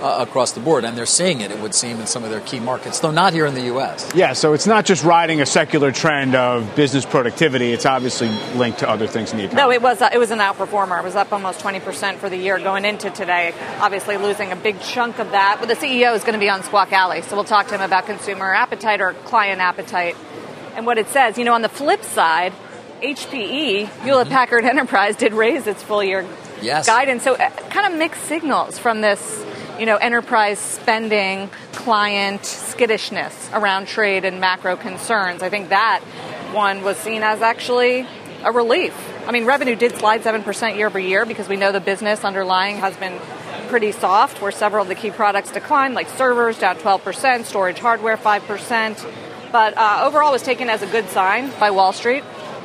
uh, 0.04 0.18
across 0.28 0.52
the 0.52 0.60
board. 0.60 0.84
And 0.86 0.98
they're 0.98 1.06
seeing 1.06 1.42
it, 1.42 1.50
it 1.50 1.60
would 1.60 1.74
seem, 1.74 2.00
in 2.00 2.06
some 2.08 2.24
of 2.24 2.30
their 2.30 2.42
key 2.42 2.60
markets, 2.60 3.00
though 3.00 3.12
not 3.12 3.34
here 3.34 3.46
in 3.46 3.54
the 3.56 3.64
U.S. 3.74 4.12
Yeah, 4.14 4.34
so 4.34 4.54
it's 4.54 4.68
not 4.68 4.86
just 4.86 5.04
riding 5.04 5.42
a 5.42 5.46
secular 5.46 5.92
trend 5.92 6.36
of 6.36 6.76
business 6.76 7.06
productivity. 7.06 7.72
It's 7.72 7.86
obviously 7.86 8.28
linked 8.56 8.80
to 8.80 8.90
other 8.90 9.08
things 9.08 9.32
in 9.32 9.38
the 9.38 9.46
economy. 9.46 9.62
No, 9.64 9.72
it 9.72 9.82
was 9.82 10.02
uh, 10.02 10.10
it 10.14 10.18
was 10.18 10.32
an 10.32 10.40
outperformer. 10.40 11.00
It 11.00 11.04
was 11.06 11.16
up 11.16 11.32
almost 11.32 11.62
20% 11.62 12.18
for 12.18 12.30
the 12.30 12.38
year 12.38 12.60
going 12.60 12.86
into 12.86 13.10
today. 13.10 13.54
Obviously 13.80 14.18
losing 14.18 14.52
a 14.52 14.56
big 14.56 14.80
chunk 14.82 15.20
of 15.20 15.32
that. 15.32 15.58
But 15.60 15.70
the 15.70 15.76
CEO 15.76 16.14
is 16.16 16.22
going 16.24 16.34
to 16.34 16.40
be 16.40 16.50
on 16.50 16.62
Squawk 16.64 16.92
Alley, 16.92 17.22
so 17.22 17.36
we'll 17.36 17.46
talk 17.46 17.68
to 17.70 17.76
him 17.76 17.82
about 17.82 18.06
consumer 18.06 18.54
appetite 18.54 19.00
or 19.02 19.14
client 19.26 19.62
appetite 19.62 20.18
and 20.76 20.86
what 20.86 20.98
it 20.98 21.08
says. 21.08 21.38
You 21.38 21.46
know, 21.46 21.54
on 21.54 21.62
the 21.62 21.70
flip 21.70 22.04
side, 22.04 22.52
HPE, 23.02 23.88
Hewlett 24.04 24.30
Packard 24.30 24.66
Enterprise, 24.66 25.16
did 25.16 25.34
raise 25.34 25.68
its 25.68 25.84
full 25.84 26.04
year 26.04 26.26
Yes. 26.62 26.86
guidance. 26.88 27.24
So 27.24 27.36
uh, 27.36 27.50
kind 27.70 27.92
of 27.94 28.00
mixed 28.00 28.24
signals 28.24 28.78
from 28.80 29.02
this, 29.02 29.44
you 29.80 29.86
know, 29.86 29.98
enterprise 29.98 30.60
spending, 30.60 31.50
client 31.72 32.46
skittishness 32.46 33.50
around 33.54 33.88
trade 33.88 34.26
and 34.26 34.40
macro 34.40 34.76
concerns. 34.76 35.42
I 35.42 35.50
think 35.50 35.70
that 35.70 36.02
one 36.54 36.84
was 36.84 36.98
seen 36.98 37.24
as 37.24 37.42
actually 37.42 38.08
a 38.44 38.52
relief. 38.52 38.94
I 39.28 39.32
mean, 39.32 39.46
revenue 39.46 39.76
did 39.76 39.96
slide 39.96 40.22
7% 40.22 40.76
year 40.76 40.88
over 40.88 41.00
year 41.00 41.26
because 41.26 41.48
we 41.48 41.56
know 41.56 41.72
the 41.72 41.80
business 41.80 42.24
underlying 42.24 42.78
has 42.78 42.96
been 42.98 43.20
pretty 43.70 43.92
soft, 43.92 44.42
where 44.42 44.52
several 44.52 44.84
of 44.84 44.88
the 44.88 44.96
key 44.96 45.10
products 45.10 45.52
declined, 45.52 45.96
like 45.96 46.10
servers 46.10 46.60
down 46.60 46.76
12%, 46.76 47.46
storage 47.46 47.80
hardware 47.80 48.18
5%. 48.18 49.52
But 49.52 49.78
uh, 49.78 50.04
overall, 50.06 50.32
was 50.32 50.44
taken 50.44 50.70
as 50.70 50.82
a 50.82 50.88
good 50.88 51.10
sign 51.10 51.52
by 51.60 51.72
Wall 51.72 51.94
Street. 51.94 52.24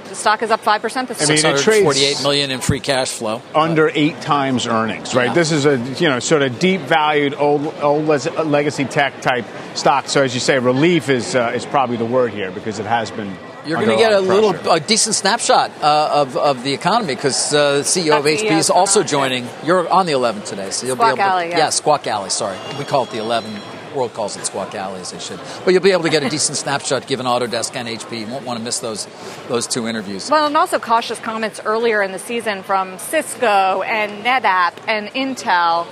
The 0.08 0.14
stock 0.14 0.42
is 0.42 0.50
up 0.50 0.62
5% 0.62 1.08
this 1.08 1.22
I 1.22 1.24
mean, 1.26 1.34
it 1.34 1.38
Six 1.38 1.62
trades- 1.62 1.66
hundred 1.66 1.84
forty-eight 1.84 2.22
million 2.22 2.50
in 2.50 2.60
free 2.60 2.80
cash 2.80 3.10
flow. 3.10 3.42
under 3.54 3.90
eight 3.94 4.20
times 4.20 4.66
earnings, 4.66 5.14
right? 5.14 5.26
Yeah. 5.26 5.34
This 5.34 5.52
is 5.52 5.66
a 5.66 5.76
you 6.00 6.08
know 6.08 6.18
sort 6.18 6.42
of 6.42 6.58
deep 6.58 6.80
valued 6.82 7.34
old 7.34 7.74
old 7.82 8.06
legacy 8.06 8.84
tech 8.84 9.20
type 9.20 9.44
stock. 9.74 10.08
So 10.08 10.22
as 10.22 10.32
you 10.34 10.40
say, 10.40 10.58
relief 10.58 11.08
is 11.08 11.34
uh, 11.34 11.52
is 11.54 11.66
probably 11.66 11.96
the 11.96 12.06
word 12.06 12.32
here 12.32 12.50
because 12.50 12.78
it 12.78 12.86
has 12.86 13.10
been. 13.10 13.36
You're 13.66 13.76
going 13.76 13.90
to 13.90 13.96
get 13.96 14.12
a 14.12 14.20
lot 14.20 14.44
of 14.44 14.64
little 14.64 14.72
a 14.72 14.80
decent 14.80 15.14
snapshot 15.14 15.70
uh, 15.82 16.10
of, 16.22 16.38
of 16.38 16.64
the 16.64 16.72
economy 16.72 17.14
because 17.14 17.52
uh, 17.52 17.78
the 17.78 17.82
CEO 17.82 18.18
of 18.18 18.24
HP 18.24 18.50
is 18.50 18.70
also 18.70 19.02
joining. 19.02 19.46
You're 19.62 19.86
on 19.90 20.06
the 20.06 20.12
11 20.12 20.42
today, 20.42 20.70
so 20.70 20.86
you'll 20.86 20.96
Squawk 20.96 21.16
be 21.16 21.20
able 21.20 21.28
to. 21.30 21.34
Alley, 21.34 21.48
yeah. 21.50 21.68
Squawk 21.68 22.06
Alley. 22.06 22.30
Sorry, 22.30 22.56
we 22.78 22.84
call 22.84 23.04
it 23.04 23.10
the 23.10 23.18
11. 23.18 23.52
World 23.98 24.14
calls 24.14 24.36
it 24.36 24.46
Squawk 24.46 24.76
Alley, 24.76 25.00
as 25.00 25.10
they 25.10 25.18
should. 25.18 25.40
But 25.64 25.74
you'll 25.74 25.82
be 25.82 25.90
able 25.90 26.04
to 26.04 26.08
get 26.08 26.22
a 26.22 26.28
decent 26.28 26.56
snapshot 26.56 27.08
given 27.08 27.26
Autodesk 27.26 27.74
and 27.74 27.88
HP. 27.88 28.20
You 28.20 28.26
won't 28.28 28.44
want 28.44 28.58
to 28.60 28.64
miss 28.64 28.78
those 28.78 29.08
those 29.48 29.66
two 29.66 29.88
interviews. 29.88 30.30
Well, 30.30 30.46
and 30.46 30.56
also 30.56 30.78
cautious 30.78 31.18
comments 31.18 31.60
earlier 31.64 32.00
in 32.00 32.12
the 32.12 32.18
season 32.20 32.62
from 32.62 32.98
Cisco 32.98 33.82
and 33.82 34.24
NetApp 34.24 34.74
and 34.86 35.08
Intel. 35.08 35.88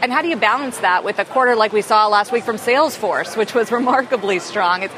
And 0.00 0.10
how 0.10 0.22
do 0.22 0.28
you 0.28 0.36
balance 0.36 0.78
that 0.78 1.04
with 1.04 1.18
a 1.18 1.26
quarter 1.26 1.54
like 1.54 1.74
we 1.74 1.82
saw 1.82 2.08
last 2.08 2.32
week 2.32 2.42
from 2.42 2.56
Salesforce, 2.56 3.36
which 3.36 3.54
was 3.54 3.70
remarkably 3.80 4.38
strong? 4.38 4.82
It's, 4.84 4.94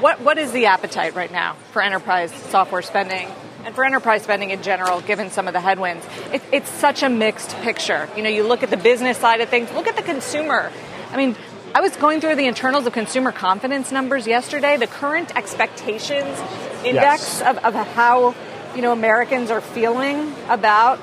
what, 0.00 0.20
what 0.20 0.38
is 0.38 0.52
the 0.52 0.66
appetite 0.66 1.16
right 1.16 1.32
now 1.32 1.56
for 1.72 1.82
enterprise 1.82 2.32
software 2.32 2.82
spending 2.82 3.28
and 3.64 3.74
for 3.74 3.84
enterprise 3.84 4.22
spending 4.22 4.50
in 4.50 4.62
general, 4.62 5.00
given 5.00 5.30
some 5.30 5.48
of 5.48 5.54
the 5.54 5.60
headwinds? 5.60 6.06
It, 6.32 6.42
it's 6.52 6.70
such 6.70 7.02
a 7.02 7.08
mixed 7.08 7.50
picture. 7.62 8.08
You 8.16 8.22
know, 8.22 8.30
you 8.30 8.46
look 8.46 8.62
at 8.62 8.70
the 8.70 8.76
business 8.76 9.18
side 9.18 9.40
of 9.40 9.48
things, 9.48 9.72
look 9.72 9.88
at 9.88 9.96
the 9.96 10.02
consumer. 10.02 10.70
I 11.10 11.16
mean, 11.16 11.36
I 11.74 11.80
was 11.80 11.96
going 11.96 12.20
through 12.20 12.36
the 12.36 12.46
internals 12.46 12.86
of 12.86 12.92
consumer 12.92 13.32
confidence 13.32 13.90
numbers 13.90 14.26
yesterday. 14.28 14.76
The 14.76 14.86
current 14.86 15.34
expectations 15.36 16.38
index 16.84 17.40
Yes. 17.40 17.42
of, 17.42 17.58
of 17.64 17.74
how 17.74 18.34
you 18.76 18.82
know 18.82 18.92
Americans 18.92 19.50
are 19.50 19.60
feeling 19.60 20.32
about 20.48 21.00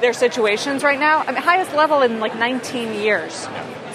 their 0.00 0.12
situations 0.12 0.82
right 0.82 0.98
now. 0.98 1.20
I 1.20 1.30
mean, 1.32 1.42
highest 1.42 1.74
level 1.74 2.02
in 2.02 2.18
like 2.18 2.34
19 2.36 2.94
years. 2.94 3.46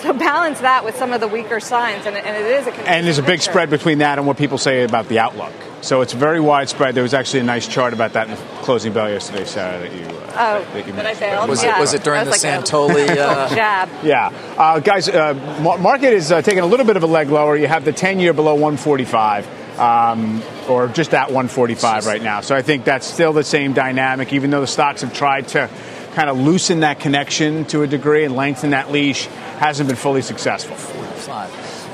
So 0.01 0.13
balance 0.13 0.59
that 0.61 0.83
with 0.83 0.95
some 0.95 1.13
of 1.13 1.21
the 1.21 1.27
weaker 1.27 1.59
signs, 1.59 2.05
and, 2.05 2.15
and 2.15 2.35
it 2.35 2.51
is 2.51 2.67
a 2.67 2.73
and 2.89 3.05
there's 3.05 3.19
a 3.19 3.21
big 3.21 3.39
picture. 3.39 3.51
spread 3.51 3.69
between 3.69 3.99
that 3.99 4.17
and 4.17 4.25
what 4.27 4.37
people 4.37 4.57
say 4.57 4.83
about 4.83 5.07
the 5.09 5.19
outlook. 5.19 5.53
So 5.81 6.01
it's 6.01 6.13
very 6.13 6.39
widespread. 6.39 6.93
There 6.95 7.03
was 7.03 7.13
actually 7.13 7.39
a 7.41 7.43
nice 7.43 7.67
chart 7.67 7.93
about 7.93 8.13
that 8.13 8.27
in 8.29 8.35
the 8.35 8.41
closing 8.63 8.93
bell 8.93 9.09
yesterday, 9.09 9.45
Sarah, 9.45 9.79
that 9.79 9.93
you. 9.93 10.05
Uh, 10.05 10.17
Oh, 10.33 10.63
that 10.73 10.87
you 10.87 10.93
that 10.93 11.05
I 11.05 11.19
mentioned. 11.19 11.49
Was 11.49 11.61
yeah. 11.61 11.77
it 11.77 11.79
was 11.81 11.93
it 11.93 12.03
during 12.03 12.19
That 12.19 12.23
the 12.23 12.29
was 12.31 12.43
like 12.43 12.59
a 12.59 12.63
Santoli? 12.63 13.09
Uh, 13.17 13.53
jab. 13.53 13.89
Yeah, 14.01 14.27
uh, 14.57 14.79
guys, 14.79 15.09
uh, 15.09 15.33
mar- 15.61 15.77
market 15.77 16.13
is 16.13 16.31
uh, 16.31 16.41
taking 16.41 16.63
a 16.63 16.65
little 16.65 16.85
bit 16.85 16.95
of 16.95 17.03
a 17.03 17.07
leg 17.07 17.29
lower. 17.29 17.57
You 17.57 17.67
have 17.67 17.83
the 17.83 17.91
10 17.91 18.19
year 18.21 18.31
below 18.31 18.53
145, 18.53 19.77
um, 19.79 20.41
or 20.69 20.87
just 20.87 21.13
at 21.13 21.27
145 21.27 22.05
right 22.05 22.21
now. 22.23 22.39
So 22.41 22.55
I 22.55 22.61
think 22.61 22.85
that's 22.85 23.05
still 23.05 23.33
the 23.33 23.43
same 23.43 23.73
dynamic, 23.73 24.31
even 24.31 24.51
though 24.51 24.61
the 24.61 24.67
stocks 24.67 25.01
have 25.01 25.13
tried 25.13 25.49
to 25.49 25.69
kind 26.13 26.29
of 26.29 26.37
loosen 26.37 26.81
that 26.81 26.99
connection 26.99 27.65
to 27.65 27.83
a 27.83 27.87
degree 27.87 28.25
and 28.25 28.35
lengthen 28.35 28.71
that 28.71 28.91
leash, 28.91 29.25
hasn't 29.59 29.87
been 29.87 29.95
fully 29.95 30.21
successful. 30.21 30.75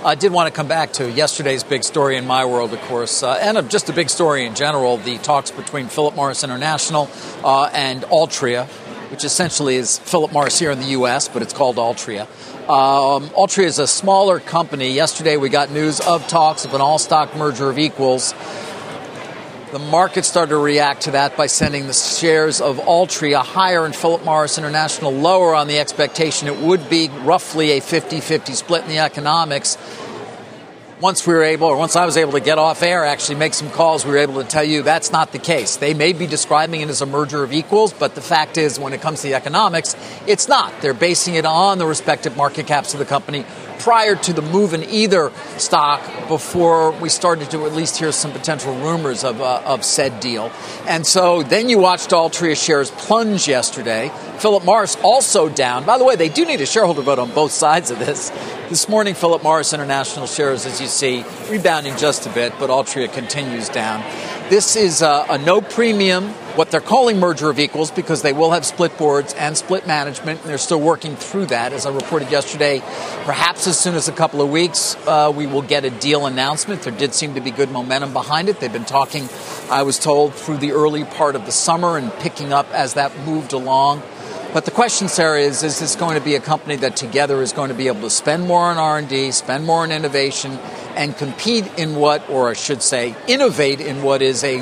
I 0.06 0.16
did 0.16 0.32
want 0.32 0.48
to 0.48 0.56
come 0.56 0.68
back 0.68 0.94
to 0.94 1.12
yesterday's 1.12 1.64
big 1.64 1.84
story 1.84 2.18
in 2.18 2.26
my 2.26 2.46
world, 2.46 2.74
of 2.74 2.80
course, 2.82 3.24
uh, 3.24 3.34
and 3.34 3.70
just 3.70 3.90
a 3.90 3.94
big 3.94 4.10
story 4.10 4.46
in 4.46 4.56
general 4.56 4.98
the 4.98 5.18
talks 5.18 5.52
between 5.52 5.88
Philip 5.88 6.16
Morris 6.16 6.44
International 6.44 7.10
uh, 7.44 7.70
and 7.74 8.04
Altria, 8.04 8.68
which 9.12 9.24
essentially 9.24 9.76
is 9.76 10.00
Philip 10.00 10.32
Morris 10.32 10.58
here 10.60 10.72
in 10.72 10.80
the 10.80 10.92
U.S., 10.92 11.28
but 11.28 11.42
it's 11.42 11.54
called 11.54 11.78
Altria. 11.78 12.22
Um, 12.70 13.30
Altria 13.30 13.66
is 13.66 13.80
a 13.80 13.88
smaller 13.88 14.40
company. 14.40 14.92
Yesterday 14.92 15.38
we 15.38 15.50
got 15.50 15.72
news 15.72 16.00
of 16.00 16.28
talks 16.28 16.66
of 16.66 16.74
an 16.74 16.82
all 16.82 17.00
stock 17.00 17.36
merger 17.36 17.70
of 17.70 17.80
equals. 17.80 18.34
The 19.72 19.80
market 19.80 20.24
started 20.24 20.52
to 20.52 20.58
react 20.58 21.02
to 21.02 21.12
that 21.12 21.36
by 21.36 21.48
sending 21.48 21.88
the 21.88 21.94
shares 21.94 22.62
of 22.62 22.78
Altria 22.78 23.44
higher 23.44 23.84
and 23.84 23.94
Philip 23.94 24.24
Morris 24.24 24.58
International 24.58 25.12
lower 25.12 25.54
on 25.54 25.68
the 25.68 25.78
expectation 25.78 26.48
it 26.48 26.56
would 26.56 26.90
be 26.90 27.10
roughly 27.10 27.72
a 27.72 27.82
50 27.82 28.22
50 28.22 28.54
split 28.54 28.84
in 28.84 28.88
the 28.88 29.00
economics. 29.00 29.78
Once 31.02 31.28
we 31.28 31.34
were 31.34 31.44
able, 31.44 31.68
or 31.68 31.76
once 31.76 31.98
I 31.98 32.06
was 32.06 32.16
able 32.16 32.32
to 32.32 32.40
get 32.40 32.58
off 32.58 32.82
air, 32.82 33.04
actually 33.04 33.36
make 33.36 33.54
some 33.54 33.70
calls, 33.70 34.06
we 34.06 34.12
were 34.12 34.20
able 34.20 34.42
to 34.42 34.48
tell 34.48 34.64
you 34.64 34.84
that's 34.84 35.12
not 35.12 35.34
the 35.34 35.38
case. 35.38 35.76
They 35.76 35.94
may 35.94 36.14
be 36.14 36.28
describing 36.28 36.80
it 36.80 36.88
as 36.88 37.02
a 37.02 37.06
merger 37.06 37.44
of 37.44 37.52
equals, 37.52 37.92
but 37.92 38.16
the 38.16 38.22
fact 38.22 38.58
is, 38.58 38.80
when 38.80 38.94
it 38.94 39.02
comes 39.02 39.22
to 39.22 39.28
the 39.28 39.36
economics, 39.36 39.98
it's 40.28 40.48
not. 40.48 40.74
They're 40.82 40.94
basing 40.94 41.36
it 41.36 41.46
on 41.46 41.78
the 41.78 41.86
respective 41.86 42.38
market 42.38 42.68
caps 42.68 42.94
of 42.94 43.00
the 43.00 43.06
company 43.06 43.46
prior 43.80 44.16
to 44.16 44.34
the 44.34 44.42
move 44.42 44.74
in 44.74 44.84
either 44.84 45.32
stock 45.58 46.02
before 46.28 46.92
we 46.92 47.10
started 47.10 47.50
to 47.52 47.66
at 47.66 47.74
least 47.74 47.98
hear 47.98 48.12
some 48.12 48.32
potential 48.32 48.76
rumors 48.76 49.24
of, 49.24 49.42
uh, 49.42 49.62
of 49.66 49.84
said 49.84 50.20
deal. 50.20 50.52
And 50.88 51.06
so 51.06 51.44
then 51.44 51.70
you 51.70 51.78
watched 51.80 52.10
Altria 52.10 52.56
shares 52.56 52.92
plunge 52.92 53.48
yesterday 53.48 54.12
Philip 54.40 54.64
Morris 54.66 54.96
also 55.02 55.50
down. 55.50 55.84
By 55.84 55.98
the 55.98 56.04
way, 56.04 56.16
they 56.16 56.30
do 56.30 56.46
need 56.46 56.62
a 56.62 56.66
shareholder 56.66 57.02
vote 57.02 57.20
on 57.20 57.32
both 57.32 57.52
sides 57.52 57.90
of 57.90 57.98
this. 57.98 58.30
This 58.70 58.88
morning, 58.88 59.16
Philip 59.16 59.42
Morris 59.42 59.74
International 59.74 60.28
shares, 60.28 60.66
as 60.66 60.80
you 60.80 60.88
see, 60.88 61.26
rebounding 61.50 61.98
just 61.98 62.28
a 62.28 62.30
bit, 62.30 62.54
but 62.60 62.70
Altria 62.70 63.12
continues 63.12 63.70
down. 63.70 64.04
This 64.50 64.78
is 64.78 65.02
a, 65.02 65.26
a 65.30 65.38
no 65.38 65.60
premium, 65.60 66.30
what 66.56 66.72
they're 66.72 66.80
calling 66.80 67.20
merger 67.20 67.50
of 67.50 67.60
equals, 67.60 67.92
because 67.92 68.22
they 68.22 68.32
will 68.32 68.52
have 68.52 68.66
split 68.66 68.98
boards 68.98 69.34
and 69.34 69.58
split 69.58 69.86
management, 69.86 70.40
and 70.40 70.50
they're 70.50 70.58
still 70.58 70.80
working 70.80 71.18
through 71.18 71.48
that. 71.48 71.74
As 71.74 71.86
I 71.86 71.94
reported 71.94 72.32
yesterday, 72.32 72.80
perhaps 73.26 73.68
as 73.68 73.78
soon 73.78 73.96
as 73.96 74.08
a 74.08 74.14
couple 74.14 74.42
of 74.42 74.50
weeks, 74.50 74.96
uh, 75.06 75.34
we 75.36 75.48
will 75.48 75.64
get 75.64 75.84
a 75.84 75.90
deal 75.90 76.26
announcement. 76.26 76.84
There 76.84 76.94
did 76.94 77.14
seem 77.14 77.34
to 77.34 77.42
be 77.42 77.52
good 77.52 77.72
momentum 77.72 78.14
behind 78.14 78.48
it. 78.48 78.62
They've 78.62 78.72
been 78.72 78.86
talking, 78.86 79.28
I 79.70 79.84
was 79.84 80.00
told, 80.00 80.34
through 80.34 80.60
the 80.60 80.72
early 80.72 81.04
part 81.04 81.36
of 81.36 81.46
the 81.46 81.52
summer 81.52 81.98
and 81.98 82.10
picking 82.20 82.54
up 82.54 82.72
as 82.72 82.94
that 82.94 83.12
moved 83.26 83.52
along. 83.52 84.02
But 84.54 84.64
the 84.64 84.72
question, 84.72 85.10
Sarah, 85.10 85.42
is: 85.42 85.62
Is 85.62 85.78
this 85.82 85.98
going 85.98 86.18
to 86.18 86.24
be 86.24 86.36
a 86.36 86.40
company 86.40 86.78
that 86.78 86.96
together 86.96 87.42
is 87.42 87.52
going 87.52 87.68
to 87.68 87.76
be 87.76 87.88
able 87.88 88.02
to 88.04 88.10
spend 88.10 88.48
more 88.48 88.62
on 88.62 88.78
R 88.78 88.98
and 88.98 89.10
D, 89.10 89.32
spend 89.32 89.66
more 89.66 89.82
on 89.82 89.92
innovation, 89.92 90.58
and 90.98 91.16
compete 91.16 91.66
in 91.78 91.96
what, 91.96 92.30
or 92.30 92.50
I 92.50 92.54
should 92.54 92.82
say, 92.82 93.16
innovate 93.28 93.80
in 93.80 94.02
what 94.02 94.22
is 94.22 94.44
a 94.44 94.60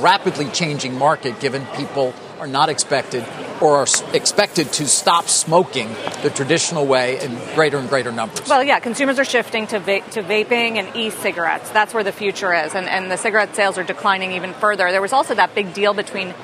rapidly 0.00 0.46
changing 0.50 0.94
market? 0.94 1.40
Given 1.40 1.66
people 1.74 2.14
are 2.38 2.46
not 2.46 2.68
expected 2.68 3.24
or 3.60 3.78
are 3.78 3.86
expected 4.12 4.72
to 4.74 4.86
stop 4.86 5.26
smoking 5.26 5.88
the 6.22 6.30
traditional 6.30 6.86
way 6.86 7.20
in 7.20 7.36
greater 7.54 7.78
and 7.78 7.88
greater 7.88 8.12
numbers. 8.12 8.48
Well, 8.48 8.62
yeah, 8.62 8.78
consumers 8.78 9.18
are 9.18 9.24
shifting 9.24 9.66
to, 9.68 9.80
va- 9.80 10.08
to 10.12 10.22
vaping 10.22 10.76
and 10.76 10.94
e-cigarettes. 10.94 11.70
That's 11.70 11.92
where 11.92 12.04
the 12.04 12.12
future 12.12 12.54
is, 12.54 12.74
and, 12.76 12.86
and 12.88 13.10
the 13.10 13.16
cigarette 13.16 13.56
sales 13.56 13.76
are 13.76 13.82
declining 13.82 14.32
even 14.32 14.52
further. 14.54 14.92
There 14.92 15.02
was 15.02 15.12
also 15.12 15.34
that 15.34 15.56
big 15.56 15.74
deal 15.74 15.92
between 15.92 16.34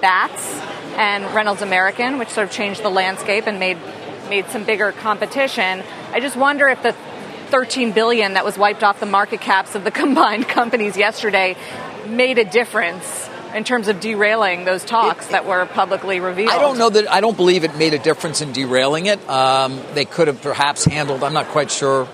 Bats 0.00 0.60
and 0.96 1.32
Reynolds 1.32 1.62
American, 1.62 2.18
which 2.18 2.30
sort 2.30 2.48
of 2.48 2.52
changed 2.52 2.82
the 2.82 2.90
landscape 2.90 3.46
and 3.46 3.60
made 3.60 3.78
made 4.28 4.46
some 4.46 4.64
bigger 4.64 4.90
competition. 4.90 5.82
I 6.12 6.18
just 6.18 6.34
wonder 6.34 6.66
if 6.68 6.82
the 6.82 6.94
13 7.54 7.92
billion 7.92 8.32
that 8.32 8.44
was 8.44 8.58
wiped 8.58 8.82
off 8.82 8.98
the 8.98 9.06
market 9.06 9.40
caps 9.40 9.76
of 9.76 9.84
the 9.84 9.90
combined 10.02 10.48
companies 10.48 10.96
yesterday 10.96 11.56
made 12.08 12.36
a 12.36 12.44
difference 12.44 13.30
in 13.54 13.62
terms 13.62 13.86
of 13.86 14.00
derailing 14.00 14.64
those 14.64 14.84
talks 14.84 15.28
it, 15.28 15.30
that 15.30 15.46
were 15.46 15.64
publicly 15.64 16.18
revealed. 16.18 16.50
I 16.50 16.58
don't 16.58 16.78
know 16.78 16.90
that 16.90 17.08
I 17.08 17.20
don't 17.20 17.36
believe 17.36 17.62
it 17.62 17.76
made 17.76 17.94
a 17.94 17.98
difference 18.00 18.40
in 18.40 18.50
derailing 18.50 19.06
it. 19.06 19.20
Um, 19.28 19.80
they 19.94 20.04
could 20.04 20.26
have 20.26 20.42
perhaps 20.42 20.84
handled. 20.84 21.22
I'm 21.22 21.32
not 21.32 21.46
quite 21.46 21.70
sure. 21.70 22.08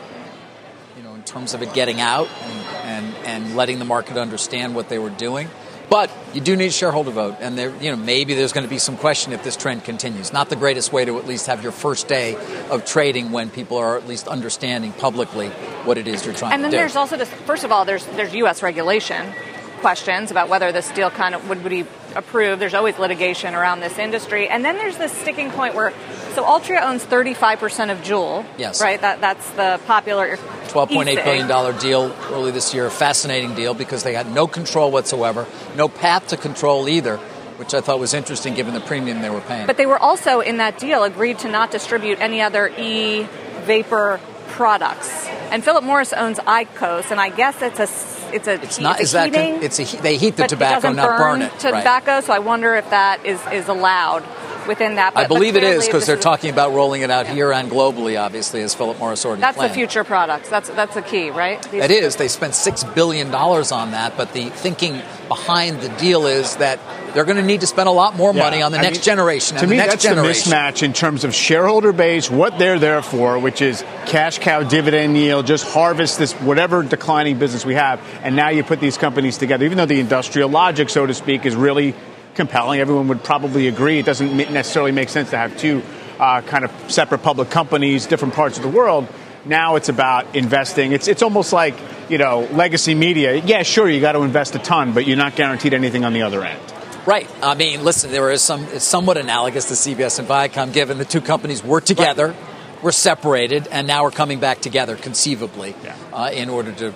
You 0.99 1.05
know, 1.05 1.15
in 1.15 1.23
terms 1.23 1.55
of 1.55 1.63
it 1.63 1.73
getting 1.73 2.03
out 2.03 2.29
and, 2.43 2.67
and, 2.85 3.15
and 3.25 3.57
letting 3.57 3.79
the 3.79 3.87
market 3.87 4.19
understand 4.19 4.75
what 4.75 4.91
they 4.91 4.99
were 4.99 5.09
doing. 5.09 5.49
But 5.91 6.09
you 6.33 6.41
do 6.41 6.55
need 6.55 6.69
a 6.69 6.71
shareholder 6.71 7.11
vote, 7.11 7.39
and 7.41 7.59
there, 7.59 7.75
you 7.83 7.91
know, 7.91 7.97
maybe 7.97 8.35
there's 8.35 8.53
going 8.53 8.65
to 8.65 8.71
be 8.71 8.79
some 8.79 8.97
question 8.97 9.33
if 9.33 9.43
this 9.43 9.57
trend 9.57 9.83
continues. 9.83 10.33
Not 10.33 10.49
the 10.49 10.55
greatest 10.55 10.93
way 10.93 11.05
to 11.05 11.19
at 11.19 11.27
least 11.27 11.49
have 11.49 11.65
your 11.65 11.73
first 11.73 12.07
day 12.07 12.37
of 12.71 12.85
trading 12.85 13.33
when 13.33 13.51
people 13.51 13.77
are 13.77 13.97
at 13.97 14.07
least 14.07 14.29
understanding 14.29 14.93
publicly 14.93 15.49
what 15.85 15.99
it 15.99 16.07
is 16.07 16.25
you're 16.25 16.33
trying 16.33 16.53
and 16.53 16.63
to 16.63 16.63
do. 16.63 16.67
And 16.67 16.73
then 16.73 16.81
there's 16.81 16.95
also 16.95 17.17
this. 17.17 17.29
First 17.29 17.65
of 17.65 17.73
all, 17.73 17.85
there's 17.85 18.07
there's 18.07 18.33
U.S. 18.35 18.63
regulation 18.63 19.33
questions 19.81 20.31
about 20.31 20.49
whether 20.49 20.71
this 20.71 20.89
deal 20.93 21.11
kind 21.11 21.35
of 21.35 21.49
would 21.49 21.65
be 21.65 21.85
approved. 22.15 22.61
There's 22.61 22.75
always 22.75 22.99
litigation 22.99 23.55
around 23.55 23.81
this 23.81 23.99
industry, 23.99 24.49
and 24.49 24.65
then 24.65 24.77
there's 24.77 24.99
this 24.99 25.13
sticking 25.13 25.51
point 25.51 25.75
where 25.75 25.93
so 26.35 26.45
Altria 26.45 26.83
owns 26.83 27.05
35% 27.05 27.91
of 27.91 27.99
Juul. 27.99 28.47
Yes. 28.57 28.81
Right. 28.81 29.01
That 29.01 29.21
that's 29.21 29.51
the 29.51 29.81
popular 29.87 30.37
$12.8 30.37 31.25
billion 31.25 31.79
deal 31.79 32.15
early 32.31 32.53
this 32.53 32.73
year. 32.73 32.87
A 32.87 32.91
fascinating 32.91 33.55
deal 33.55 33.75
because 33.75 34.03
they 34.03 34.15
had 34.15 34.33
no 34.33 34.47
control 34.47 34.91
whatsoever, 34.91 35.47
no 35.77 35.89
path 35.89 36.29
to 36.29 36.37
control 36.37 36.89
either, 36.89 37.17
which 37.57 37.75
I 37.75 37.81
thought 37.81 37.99
was 37.99 38.15
interesting 38.15 38.55
given 38.55 38.75
the 38.75 38.81
premium 38.81 39.23
they 39.23 39.31
were 39.31 39.41
paying. 39.41 39.67
But 39.67 39.77
they 39.77 39.87
were 39.87 39.99
also 39.99 40.41
in 40.41 40.59
that 40.59 40.79
deal 40.79 41.03
agreed 41.03 41.41
to 41.41 41.49
not 41.49 41.71
distribute 41.71 42.21
any 42.21 42.41
other 42.41 42.69
e 42.69 43.27
vapor 43.65 44.21
products. 44.49 45.27
And 45.51 45.65
Philip 45.65 45.85
Morris 45.85 46.13
owns 46.13 46.39
IQOS, 46.39 47.11
and 47.11 47.21
I 47.21 47.31
guess 47.31 47.61
it's 47.63 47.81
a 47.81 47.87
it's 48.35 48.49
a 48.49 48.55
it's 48.63 48.79
not 48.79 49.01
it's 49.01 49.15
a 49.15 49.25
heating, 49.25 49.63
it's 49.63 49.79
a 49.79 49.97
they 50.03 50.17
heat 50.17 50.37
the 50.37 50.47
tobacco, 50.47 50.93
not 50.93 51.09
burn, 51.09 51.19
burn 51.19 51.43
it. 51.43 51.59
Tobacco, 51.59 52.13
right. 52.13 52.25
so 52.25 52.33
I 52.33 52.39
wonder 52.39 52.75
if 52.75 52.91
that 52.91 53.25
is 53.25 53.41
is 53.53 53.69
allowed 53.69 54.25
within 54.67 54.97
that. 54.97 55.15
But, 55.15 55.25
I 55.25 55.27
believe 55.27 55.57
it 55.57 55.63
is 55.63 55.87
because 55.87 56.07
they're 56.07 56.17
talking 56.17 56.51
about 56.51 56.73
rolling 56.73 57.03
it 57.03 57.11
out 57.11 57.27
yeah. 57.27 57.35
here 57.35 57.53
and 57.53 57.71
globally, 57.71 58.21
obviously, 58.21 58.63
as 58.63 58.75
Philip 58.75 58.99
Morris 58.99 59.25
already 59.25 59.41
That's 59.41 59.57
planned. 59.57 59.71
the 59.71 59.75
future 59.75 60.05
products. 60.05 60.49
That's 60.49 60.69
that's 60.71 60.95
the 60.95 61.03
key, 61.03 61.31
right? 61.31 61.63
These 61.71 61.85
it 61.85 61.91
is. 61.91 62.17
They 62.17 62.29
spent 62.29 62.55
six 62.55 62.85
billion 62.85 63.31
dollars 63.31 63.73
on 63.73 63.93
that, 63.93 64.17
but 64.17 64.33
the 64.33 64.51
thinking 64.51 65.01
behind 65.29 65.81
the 65.81 65.89
deal 65.91 66.27
is 66.27 66.57
that 66.57 66.81
they're 67.15 67.25
going 67.25 67.37
to 67.37 67.43
need 67.43 67.61
to 67.61 67.67
spend 67.67 67.89
a 67.89 67.93
lot 67.93 68.17
more 68.17 68.33
money 68.33 68.59
yeah. 68.59 68.67
on 68.67 68.73
the 68.73 68.79
I 68.79 68.83
next 68.83 68.99
mean, 68.99 69.05
generation. 69.05 69.57
To 69.59 69.67
me, 69.67 69.77
that's 69.77 70.03
generation. 70.03 70.51
the 70.51 70.57
mismatch 70.57 70.83
in 70.83 70.93
terms 70.93 71.25
of 71.25 71.35
shareholder 71.35 71.93
base, 71.93 72.31
what 72.31 72.59
they're 72.59 72.79
there 72.79 73.03
for, 73.03 73.39
which 73.39 73.63
is 73.63 73.83
cash 74.07 74.39
cow 74.39 74.63
dividend 74.63 75.17
yield, 75.17 75.47
just 75.47 75.67
harvest 75.67 76.19
this 76.19 76.33
whatever 76.35 76.83
declining 76.83 77.39
business 77.39 77.65
we 77.65 77.75
have, 77.75 78.01
and 78.23 78.37
now 78.37 78.49
you 78.49 78.63
put 78.63 78.81
these 78.81 78.99
companies 78.99 79.39
together. 79.39 79.65
Even 79.65 79.79
though 79.79 79.87
the 79.87 80.01
industrial 80.01 80.49
logic, 80.49 80.89
so 80.89 81.07
to 81.07 81.15
speak, 81.15 81.47
is 81.47 81.57
really 81.57 81.95
compelling, 82.35 82.81
everyone 82.81 83.09
would 83.09 83.25
probably 83.25 83.69
agree. 83.69 83.99
It 83.99 84.07
doesn't 84.07 84.37
necessarily 84.37 84.93
make 84.93 85.09
sense 85.09 85.31
to 85.31 85.37
have 85.37 85.57
two 85.57 85.83
uh, 86.19 86.43
kind 86.43 86.65
of 86.65 86.91
separate 86.91 87.23
public 87.23 87.51
companies, 87.51 88.07
different 88.07 88.35
parts 88.35 88.57
of 88.57 88.63
the 88.63 88.69
world. 88.69 89.09
Now 89.45 89.77
it's 89.77 89.89
about 89.89 90.37
investing. 90.37 90.93
It's 90.93 91.09
it's 91.09 91.23
almost 91.23 91.53
like 91.53 91.75
you 92.09 92.19
know 92.19 92.41
legacy 92.53 92.95
media. 92.95 93.37
Yeah, 93.37 93.63
sure, 93.63 93.89
you 93.89 94.01
got 94.01 94.13
to 94.13 94.23
invest 94.23 94.55
a 94.55 94.59
ton, 94.59 94.93
but 94.93 95.07
you're 95.07 95.17
not 95.17 95.35
guaranteed 95.35 95.73
anything 95.73 96.05
on 96.05 96.13
the 96.13 96.23
other 96.23 96.45
end. 96.45 96.61
Right. 97.07 97.27
I 97.43 97.55
mean, 97.55 97.83
listen, 97.83 98.13
there 98.13 98.31
is 98.31 98.43
some. 98.43 98.67
Somewhat 98.79 99.17
analogous 99.17 99.67
to 99.69 99.75
CBS 99.75 100.19
and 100.19 100.29
Viacom, 100.29 100.73
given 100.73 100.99
the 100.99 101.07
two 101.07 101.23
companies 101.23 101.65
were 101.65 101.81
together, 101.81 102.29
right. 102.29 102.83
were 102.83 102.93
separated, 102.93 103.67
and 103.69 103.87
now 103.87 104.03
we're 104.03 104.11
coming 104.11 104.39
back 104.39 104.61
together, 104.61 104.97
conceivably, 104.97 105.75
yeah. 105.83 105.97
uh, 106.13 106.31
in 106.31 106.51
order 106.51 106.73
to 106.73 106.95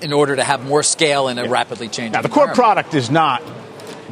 in 0.00 0.12
order 0.12 0.34
to 0.34 0.42
have 0.42 0.64
more 0.64 0.82
scale 0.82 1.28
in 1.28 1.38
a 1.38 1.44
yeah. 1.44 1.50
rapidly 1.50 1.86
changing. 1.86 2.12
Now, 2.12 2.22
the 2.22 2.28
core 2.28 2.52
product 2.52 2.94
is 2.94 3.10
not 3.10 3.42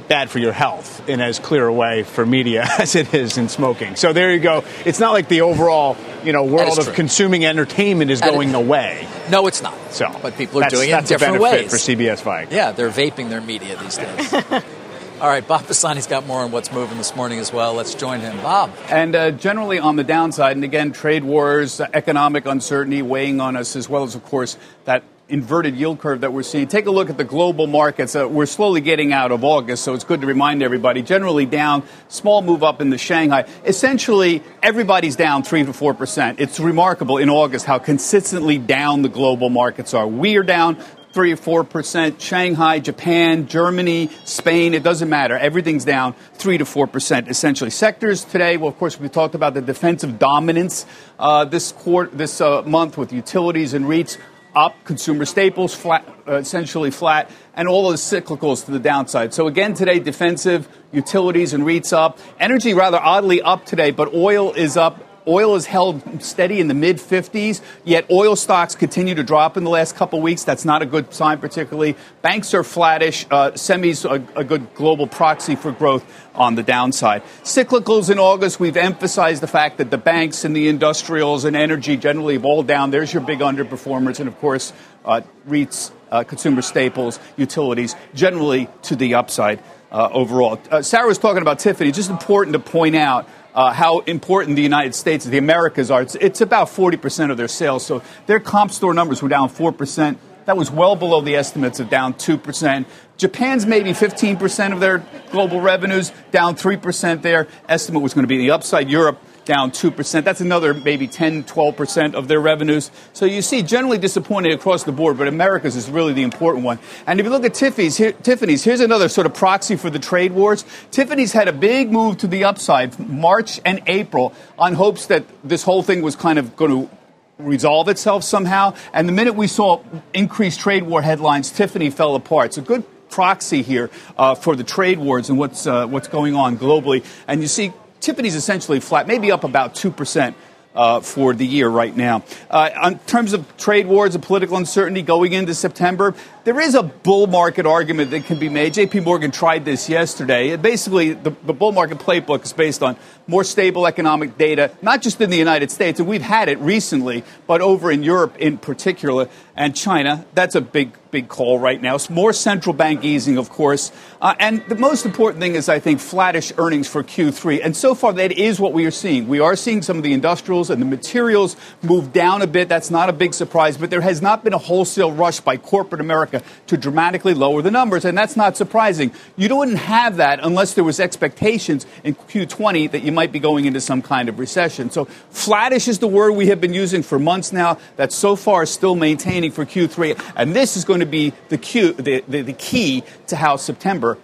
bad 0.09 0.31
for 0.31 0.39
your 0.39 0.53
health 0.53 1.09
in 1.09 1.21
as 1.21 1.39
clear 1.39 1.67
a 1.67 1.73
way 1.73 2.03
for 2.03 2.27
media 2.27 2.67
as 2.79 2.95
it 2.95 3.15
is 3.15 3.39
in 3.39 3.49
smoking. 3.49 3.97
So 3.97 4.13
there 4.13 4.33
you 4.33 4.41
go. 4.41 4.65
It's 4.85 5.01
not 5.01 5.13
like 5.13 5.29
the 5.29 5.43
overall 5.43 5.97
you 6.25 6.33
know 6.33 6.45
world 6.45 6.79
of 6.79 6.87
true. 6.87 6.95
consuming 6.95 7.45
entertainment 7.45 8.11
is 8.11 8.21
that 8.21 8.33
going 8.33 8.51
is, 8.51 8.55
away. 8.55 9.07
No, 9.31 9.47
it's 9.47 9.63
not. 9.63 9.75
So, 9.93 10.15
but 10.23 10.37
people 10.37 10.63
are 10.63 10.69
doing 10.69 10.91
it 10.91 10.99
in 10.99 11.05
different 11.05 11.41
ways 11.41 11.71
for 11.71 11.77
CBS 11.77 12.23
Viacom. 12.23 12.51
Yeah, 12.51 12.73
they're 12.73 12.91
vaping 12.91 13.29
their 13.29 13.41
media 13.41 13.77
these 13.77 13.97
days. 13.97 14.65
All 15.21 15.27
right, 15.27 15.45
Bob 15.45 15.63
Pisani's 15.63 16.07
got 16.07 16.29
more 16.29 16.43
on 16.43 16.53
what's 16.53 16.71
moving 16.71 16.97
this 16.97 17.17
morning 17.17 17.41
as 17.41 17.53
well. 17.53 17.75
Let's 17.75 17.93
join 17.93 18.21
him. 18.21 18.37
Bob. 18.37 18.71
And 18.89 19.17
uh, 19.17 19.33
generally 19.33 19.81
on 19.81 19.97
the 19.97 20.05
downside, 20.05 20.55
and 20.55 20.63
again, 20.63 20.93
trade 20.93 21.25
wars, 21.25 21.81
uh, 21.81 21.89
economic 21.93 22.47
uncertainty 22.47 23.03
weighing 23.03 23.41
on 23.41 23.57
us, 23.57 23.75
as 23.75 23.89
well 23.89 24.05
as, 24.05 24.15
of 24.15 24.23
course, 24.23 24.57
that 24.85 25.03
inverted 25.29 25.75
yield 25.75 25.99
curve 25.99 26.21
that 26.21 26.33
we're 26.33 26.45
seeing. 26.45 26.69
Take 26.69 26.87
a 26.87 26.93
look 26.93 27.11
at 27.11 27.17
the 27.17 27.25
global 27.25 27.67
markets. 27.67 28.15
Uh, 28.15 28.29
we're 28.29 28.47
slowly 28.47 28.81
getting 28.81 29.13
out 29.13 29.33
of 29.33 29.43
August, 29.43 29.83
so 29.83 29.93
it's 29.93 30.05
good 30.05 30.21
to 30.21 30.27
remind 30.29 30.63
everybody. 30.63 31.03
Generally 31.03 31.47
down, 31.47 31.83
small 32.07 32.41
move 32.41 32.63
up 32.63 32.81
in 32.81 32.91
the 32.91 32.99
Shanghai. 32.99 33.45
Essentially, 33.67 34.41
everybody's 34.63 35.17
down 35.17 35.43
3 35.43 35.65
to 35.65 35.73
4%. 35.73 36.39
It's 36.39 36.61
remarkable 36.61 37.19
in 37.19 37.29
August 37.29 37.67
how 37.67 37.81
consistently 37.81 38.57
down 38.57 39.03
the 39.03 39.09
global 39.09 39.51
markets 39.51 39.95
are. 39.95 40.07
We 40.07 40.37
are 40.37 40.45
down 40.45 40.79
three 41.13 41.33
or 41.33 41.37
four 41.37 41.65
percent. 41.65 42.21
Shanghai, 42.21 42.81
Japan, 42.81 43.47
Germany, 43.47 44.11
Spain, 44.25 44.75
it 44.75 44.83
doesn't 44.83 45.09
matter. 45.09 45.37
Everything's 45.37 45.85
down 45.85 46.15
three 46.35 46.59
to 46.59 46.65
four 46.65 46.87
percent 46.87 47.29
essentially. 47.29 47.71
Sectors 47.71 48.25
today, 48.25 48.57
well, 48.57 48.69
of 48.69 48.79
course, 48.79 49.01
we 49.01 49.09
talked 49.09 49.35
about 49.35 49.55
the 49.55 49.63
defensive 49.63 50.19
dominance 50.19 50.87
uh, 51.19 51.45
this 51.45 51.73
quarter, 51.73 52.15
this 52.15 52.41
uh, 52.41 52.63
month 52.63 52.99
with 52.99 53.13
utilities 53.13 53.75
and 53.75 53.87
REITs 53.87 54.19
up, 54.55 54.75
consumer 54.85 55.25
staples 55.25 55.75
flat, 55.75 56.05
uh, 56.27 56.35
essentially 56.35 56.91
flat, 56.91 57.31
and 57.55 57.69
all 57.69 57.91
the 57.91 57.97
cyclicals 57.97 58.65
to 58.65 58.71
the 58.71 58.79
downside. 58.79 59.33
So 59.33 59.47
again, 59.47 59.75
today, 59.75 60.01
defensive, 60.01 60.69
utilities 60.91 61.53
and 61.53 61.65
REITs 61.65 61.93
up. 61.93 62.19
Energy 62.41 62.75
rather 62.75 62.99
oddly 62.99 63.41
up 63.41 63.67
today, 63.67 63.91
but 63.93 64.13
oil 64.15 64.53
is 64.53 64.77
up 64.77 65.03
Oil 65.29 65.55
is 65.57 65.67
held 65.67 66.23
steady 66.23 66.59
in 66.59 66.69
the 66.69 66.75
mid 66.75 66.97
50s, 66.97 67.61
yet 67.85 68.11
oil 68.11 68.35
stocks 68.35 68.75
continue 68.75 69.15
to 69.15 69.23
drop 69.23 69.59
in 69.59 69.65
the 69.65 69.71
last 69.71 69.95
couple 69.95 70.23
weeks. 70.23 70.43
That's 70.43 70.65
not 70.65 70.81
a 70.81 70.87
good 70.87 71.13
sign, 71.13 71.39
particularly. 71.39 71.97
Banks 72.23 72.55
are 72.55 72.65
flattish. 72.65 73.27
Uh, 73.31 73.51
semis 73.51 74.05
a, 74.09 74.39
a 74.39 74.43
good 74.43 74.75
global 74.75 75.07
proxy 75.07 75.55
for 75.55 75.71
growth 75.71 76.05
on 76.35 76.55
the 76.55 76.63
downside. 76.63 77.23
Cyclicals 77.43 78.11
in 78.11 78.19
August, 78.19 78.59
we've 78.59 78.77
emphasized 78.77 79.43
the 79.43 79.47
fact 79.47 79.79
that 79.79 79.91
the 79.91 79.99
banks 79.99 80.45
and 80.45 80.57
the 80.57 80.69
industrials 80.69 81.45
and 81.45 81.55
energy 81.55 81.99
generally 81.99 82.35
have 82.35 82.47
all 82.47 82.63
down. 82.63 82.91
There's 82.91 83.13
your 83.13 83.23
big 83.23 83.41
underperformers, 83.41 84.21
and 84.21 84.29
of 84.29 84.39
course, 84.39 84.73
uh, 85.05 85.21
REITs, 85.47 85.91
uh, 86.11 86.25
consumer 86.25 86.63
staples, 86.63 87.21
utilities, 87.37 87.95
generally 88.15 88.69
to 88.83 88.97
the 88.97 89.15
upside. 89.15 89.61
Uh, 89.91 90.07
overall. 90.13 90.61
Uh, 90.71 90.83
Sarah 90.83 91.07
was 91.07 91.17
talking 91.17 91.41
about 91.41 91.61
Tiffany. 91.61 91.89
It's 91.89 91.97
just 91.97 92.11
important 92.11 92.53
to 92.53 92.59
point 92.59 92.95
out 92.95 93.27
uh, 93.59 93.73
how 93.73 93.99
important 94.01 94.55
the 94.55 94.63
United 94.63 94.95
States, 94.95 95.25
the 95.25 95.37
Americas 95.37 95.91
are. 95.91 96.01
It's, 96.01 96.15
it's 96.15 96.41
about 96.41 96.69
40% 96.69 97.33
of 97.33 97.37
their 97.37 97.49
sales. 97.49 97.85
So 97.85 98.03
their 98.27 98.39
comp 98.39 98.71
store 98.71 98.95
numbers 98.95 99.21
were 99.21 99.29
down 99.29 99.49
4% 99.49 100.17
That 100.45 100.57
was 100.57 100.71
well 100.71 100.95
below 100.95 101.21
the 101.21 101.35
estimates 101.35 101.81
of 101.81 101.91
down 101.91 102.15
2%. 102.15 102.87
Japan's 103.17 103.67
maybe 103.67 103.91
15% 103.91 104.73
of 104.73 104.79
their 104.79 105.05
global 105.33 105.61
revenues, 105.61 106.13
down 106.31 106.55
3% 106.55 107.21
there. 107.21 107.49
Estimate 107.69 108.01
was 108.01 108.15
going 108.15 108.23
to 108.23 108.29
be 108.29 108.37
in 108.37 108.43
the 108.43 108.53
upside. 108.53 108.89
Europe 108.89 109.21
down 109.49 109.71
2%. 109.71 110.25
That's 110.25 110.43
another 110.43 110.75
maybe 110.75 111.09
10, 111.09 111.45
12% 111.45 112.15
of 112.15 112.29
their 112.29 112.39
revenues. 112.39 112.91
So 113.15 113.25
you 113.25 113.41
see 113.41 113.63
generally 113.63 113.97
disappointed 113.97 114.53
across 114.53 114.85
the 114.85 114.93
board, 114.93 115.17
but 115.17 115.27
America's 115.27 115.75
is 115.75 115.91
really 115.91 116.13
the 116.13 116.23
important 116.23 116.65
one. 116.65 116.79
And 117.07 117.19
if 117.19 117.25
you 117.25 117.31
look 117.31 117.45
at 117.45 117.55
Tiffany's, 117.55 117.97
here, 117.97 118.13
Tiffany's, 118.13 118.63
here's 118.63 118.81
another 118.81 119.09
sort 119.09 119.27
of 119.27 119.33
proxy 119.33 119.77
for 119.77 119.89
the 119.89 119.99
trade 119.99 120.33
wars. 120.33 120.67
Tiffany's 120.91 121.33
had 121.33 121.49
a 121.49 121.53
big 121.53 121.91
move 121.91 122.19
to 122.19 122.27
the 122.27 122.45
upside 122.45 122.99
March 122.99 123.59
and 123.65 123.81
April 123.87 124.35
on 124.59 124.75
hopes 124.75 125.07
that 125.07 125.25
this 125.43 125.63
whole 125.63 125.83
thing 125.83 126.03
was 126.03 126.15
kind 126.15 126.39
of 126.39 126.55
going 126.55 126.71
to 126.71 126.91
resolve 127.39 127.89
itself 127.89 128.25
somehow. 128.25 128.75
And 128.93 129.09
the 129.09 129.15
minute 129.15 129.35
we 129.35 129.47
saw 129.47 129.83
increased 130.13 130.61
trade 130.61 130.83
war 130.83 131.01
headlines, 131.01 131.51
Tiffany 131.51 131.89
fell 131.89 132.15
apart. 132.15 132.49
It's 132.49 132.59
a 132.59 132.63
good 132.63 132.85
proxy 133.09 133.63
here 133.63 133.89
uh, 134.19 134.35
for 134.35 134.55
the 134.55 134.65
trade 134.65 134.99
wars 134.99 135.31
and 135.31 135.39
what's 135.39 135.67
uh, 135.67 135.87
what's 135.87 136.09
going 136.09 136.35
on 136.35 136.59
globally. 136.59 137.03
And 137.27 137.41
you 137.41 137.49
see 137.49 137.73
Tiffany's 138.01 138.35
essentially 138.35 138.81
flat, 138.81 139.07
maybe 139.07 139.33
up 139.33 139.45
about 139.45 139.75
2%. 139.75 140.35
Uh, 140.75 141.01
for 141.01 141.35
the 141.35 141.47
year 141.47 141.69
right 141.69 141.97
now. 141.97 142.23
Uh, 142.49 142.71
in 142.85 142.99
terms 143.01 143.33
of 143.33 143.57
trade 143.57 143.89
wars 143.89 144.15
and 144.15 144.23
political 144.23 144.57
uncertainty 144.57 145.03
going 145.03 145.33
into 145.33 145.53
September, 145.53 146.15
there 146.45 146.61
is 146.61 146.77
a 146.77 146.85
bull 146.85 147.27
market 147.27 147.67
argument 147.67 148.13
that 148.13 148.27
can 148.27 148.39
be 148.39 148.49
made. 148.49 148.75
JP 148.75 149.03
Morgan 149.03 149.33
tried 149.33 149.65
this 149.65 149.89
yesterday. 149.89 150.55
Basically, 150.57 151.15
the, 151.15 151.31
the 151.45 151.53
bull 151.53 151.73
market 151.73 151.99
playbook 151.99 152.45
is 152.45 152.53
based 152.53 152.83
on 152.83 152.97
more 153.27 153.43
stable 153.43 153.89
economic 153.89 154.39
data, 154.39 154.71
not 154.81 155.03
just 155.03 155.21
in 155.21 155.31
the 155.31 155.37
United 155.37 155.73
States, 155.73 155.99
and 155.99 156.09
we've 156.09 156.23
had 156.23 156.49
it 156.49 156.59
recently, 156.61 157.25
but 157.49 157.61
over 157.61 157.91
in 157.91 158.05
Europe 158.05 158.37
in 158.39 158.57
particular 158.57 159.29
and 159.59 159.75
China. 159.75 160.25
That's 160.35 160.55
a 160.55 160.61
big, 160.61 160.93
big 161.11 161.29
call 161.29 161.59
right 161.59 161.83
now. 161.83 161.97
It's 161.97 162.09
more 162.09 162.33
central 162.33 162.73
bank 162.73 163.05
easing, 163.05 163.39
of 163.39 163.51
course. 163.51 163.91
Uh, 164.21 164.35
and 164.39 164.65
the 164.69 164.77
most 164.77 165.05
important 165.05 165.43
thing 165.43 165.57
is, 165.57 165.69
I 165.69 165.81
think, 165.81 165.99
flattish 165.99 166.53
earnings 166.59 166.89
for 166.89 167.03
Q3. 167.03 167.61
And 167.65 167.77
so 167.77 167.97
far, 167.97 168.13
that 168.13 168.31
is 168.33 168.61
what 168.61 168.73
we 168.73 168.87
are 168.87 168.93
seeing. 168.93 169.27
We 169.27 169.41
are 169.41 169.57
seeing 169.57 169.83
some 169.83 169.97
of 169.97 170.05
the 170.05 170.13
industrials 170.13 170.71
and 170.71 170.81
the 170.81 170.87
materials 170.87 171.57
move 171.83 172.13
down 172.13 172.41
a 172.41 172.47
bit. 172.47 172.69
That's 172.69 172.91
not 172.91 173.09
a 173.09 173.13
big 173.13 173.35
surprise, 173.35 173.77
but 173.77 173.91
there 173.91 174.01
has 174.01 174.23
not 174.23 174.45
been 174.45 174.53
a 174.53 174.59
wholesale 174.59 175.11
rush 175.11 175.41
by 175.41 175.57
corporate 175.57 176.01
America 176.01 176.41
to 176.69 176.77
dramatically 176.77 177.35
lower 177.35 177.61
the 177.61 177.73
numbers. 177.73 178.05
And 178.05 178.17
that's 178.17 178.37
not 178.37 178.57
surprising. 178.57 179.13
You 179.37 179.55
wouldn't 179.57 179.79
have 179.79 180.19
that 180.19 180.39
unless 180.41 180.75
there 180.75 180.85
was 180.85 181.01
expectations 181.01 181.85
in 182.05 182.15
Q20 182.15 182.93
that 182.93 183.03
you 183.03 183.11
might 183.11 183.33
be 183.33 183.41
going 183.41 183.65
into 183.65 183.81
some 183.81 184.03
kind 184.03 184.29
of 184.29 184.39
recession. 184.39 184.91
So 184.91 185.07
flattish 185.31 185.89
is 185.89 185.99
the 185.99 186.07
word 186.07 186.33
we 186.33 186.47
have 186.47 186.61
been 186.61 186.75
using 186.75 187.03
for 187.03 187.19
months 187.19 187.53
now. 187.53 187.79
That 187.97 188.13
so 188.13 188.37
far 188.37 188.63
is 188.63 188.71
still 188.71 188.95
maintaining 188.95 189.48
for 189.51 189.65
Q3. 189.65 190.33
And 190.37 190.55
this 190.55 190.77
is 190.77 190.85
going 190.85 191.01
to 191.01 191.07
be 191.07 191.33
the, 191.49 191.59
Q, 191.59 191.93
the, 191.93 192.25
the, 192.27 192.43
the 192.43 192.53
key 192.53 193.05
to 193.29 193.37
how 193.37 193.57
September 193.57 194.19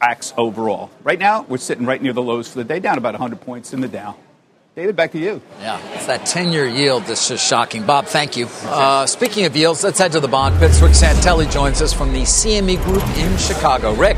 acts 0.00 0.34
overall. 0.36 0.90
Right 1.02 1.18
now, 1.18 1.42
we're 1.48 1.58
sitting 1.58 1.86
right 1.86 2.00
near 2.00 2.12
the 2.12 2.22
lows 2.22 2.48
for 2.48 2.58
the 2.58 2.64
day, 2.64 2.78
down 2.78 2.98
about 2.98 3.14
100 3.14 3.40
points 3.40 3.72
in 3.72 3.80
the 3.80 3.88
Dow. 3.88 4.16
David, 4.76 4.96
back 4.96 5.12
to 5.12 5.18
you. 5.18 5.40
Yeah, 5.60 5.80
it's 5.94 6.06
that 6.06 6.26
10 6.26 6.50
year 6.52 6.66
yield 6.66 7.04
that's 7.04 7.28
just 7.28 7.48
shocking. 7.48 7.86
Bob, 7.86 8.06
thank 8.06 8.36
you. 8.36 8.48
Uh, 8.64 9.06
speaking 9.06 9.44
of 9.44 9.56
yields, 9.56 9.84
let's 9.84 10.00
head 10.00 10.10
to 10.12 10.20
the 10.20 10.26
bond. 10.26 10.60
Rick 10.60 10.72
Santelli 10.72 11.48
joins 11.48 11.80
us 11.80 11.92
from 11.92 12.12
the 12.12 12.22
CME 12.22 12.82
Group 12.82 13.04
in 13.16 13.36
Chicago. 13.38 13.94
Rick. 13.94 14.16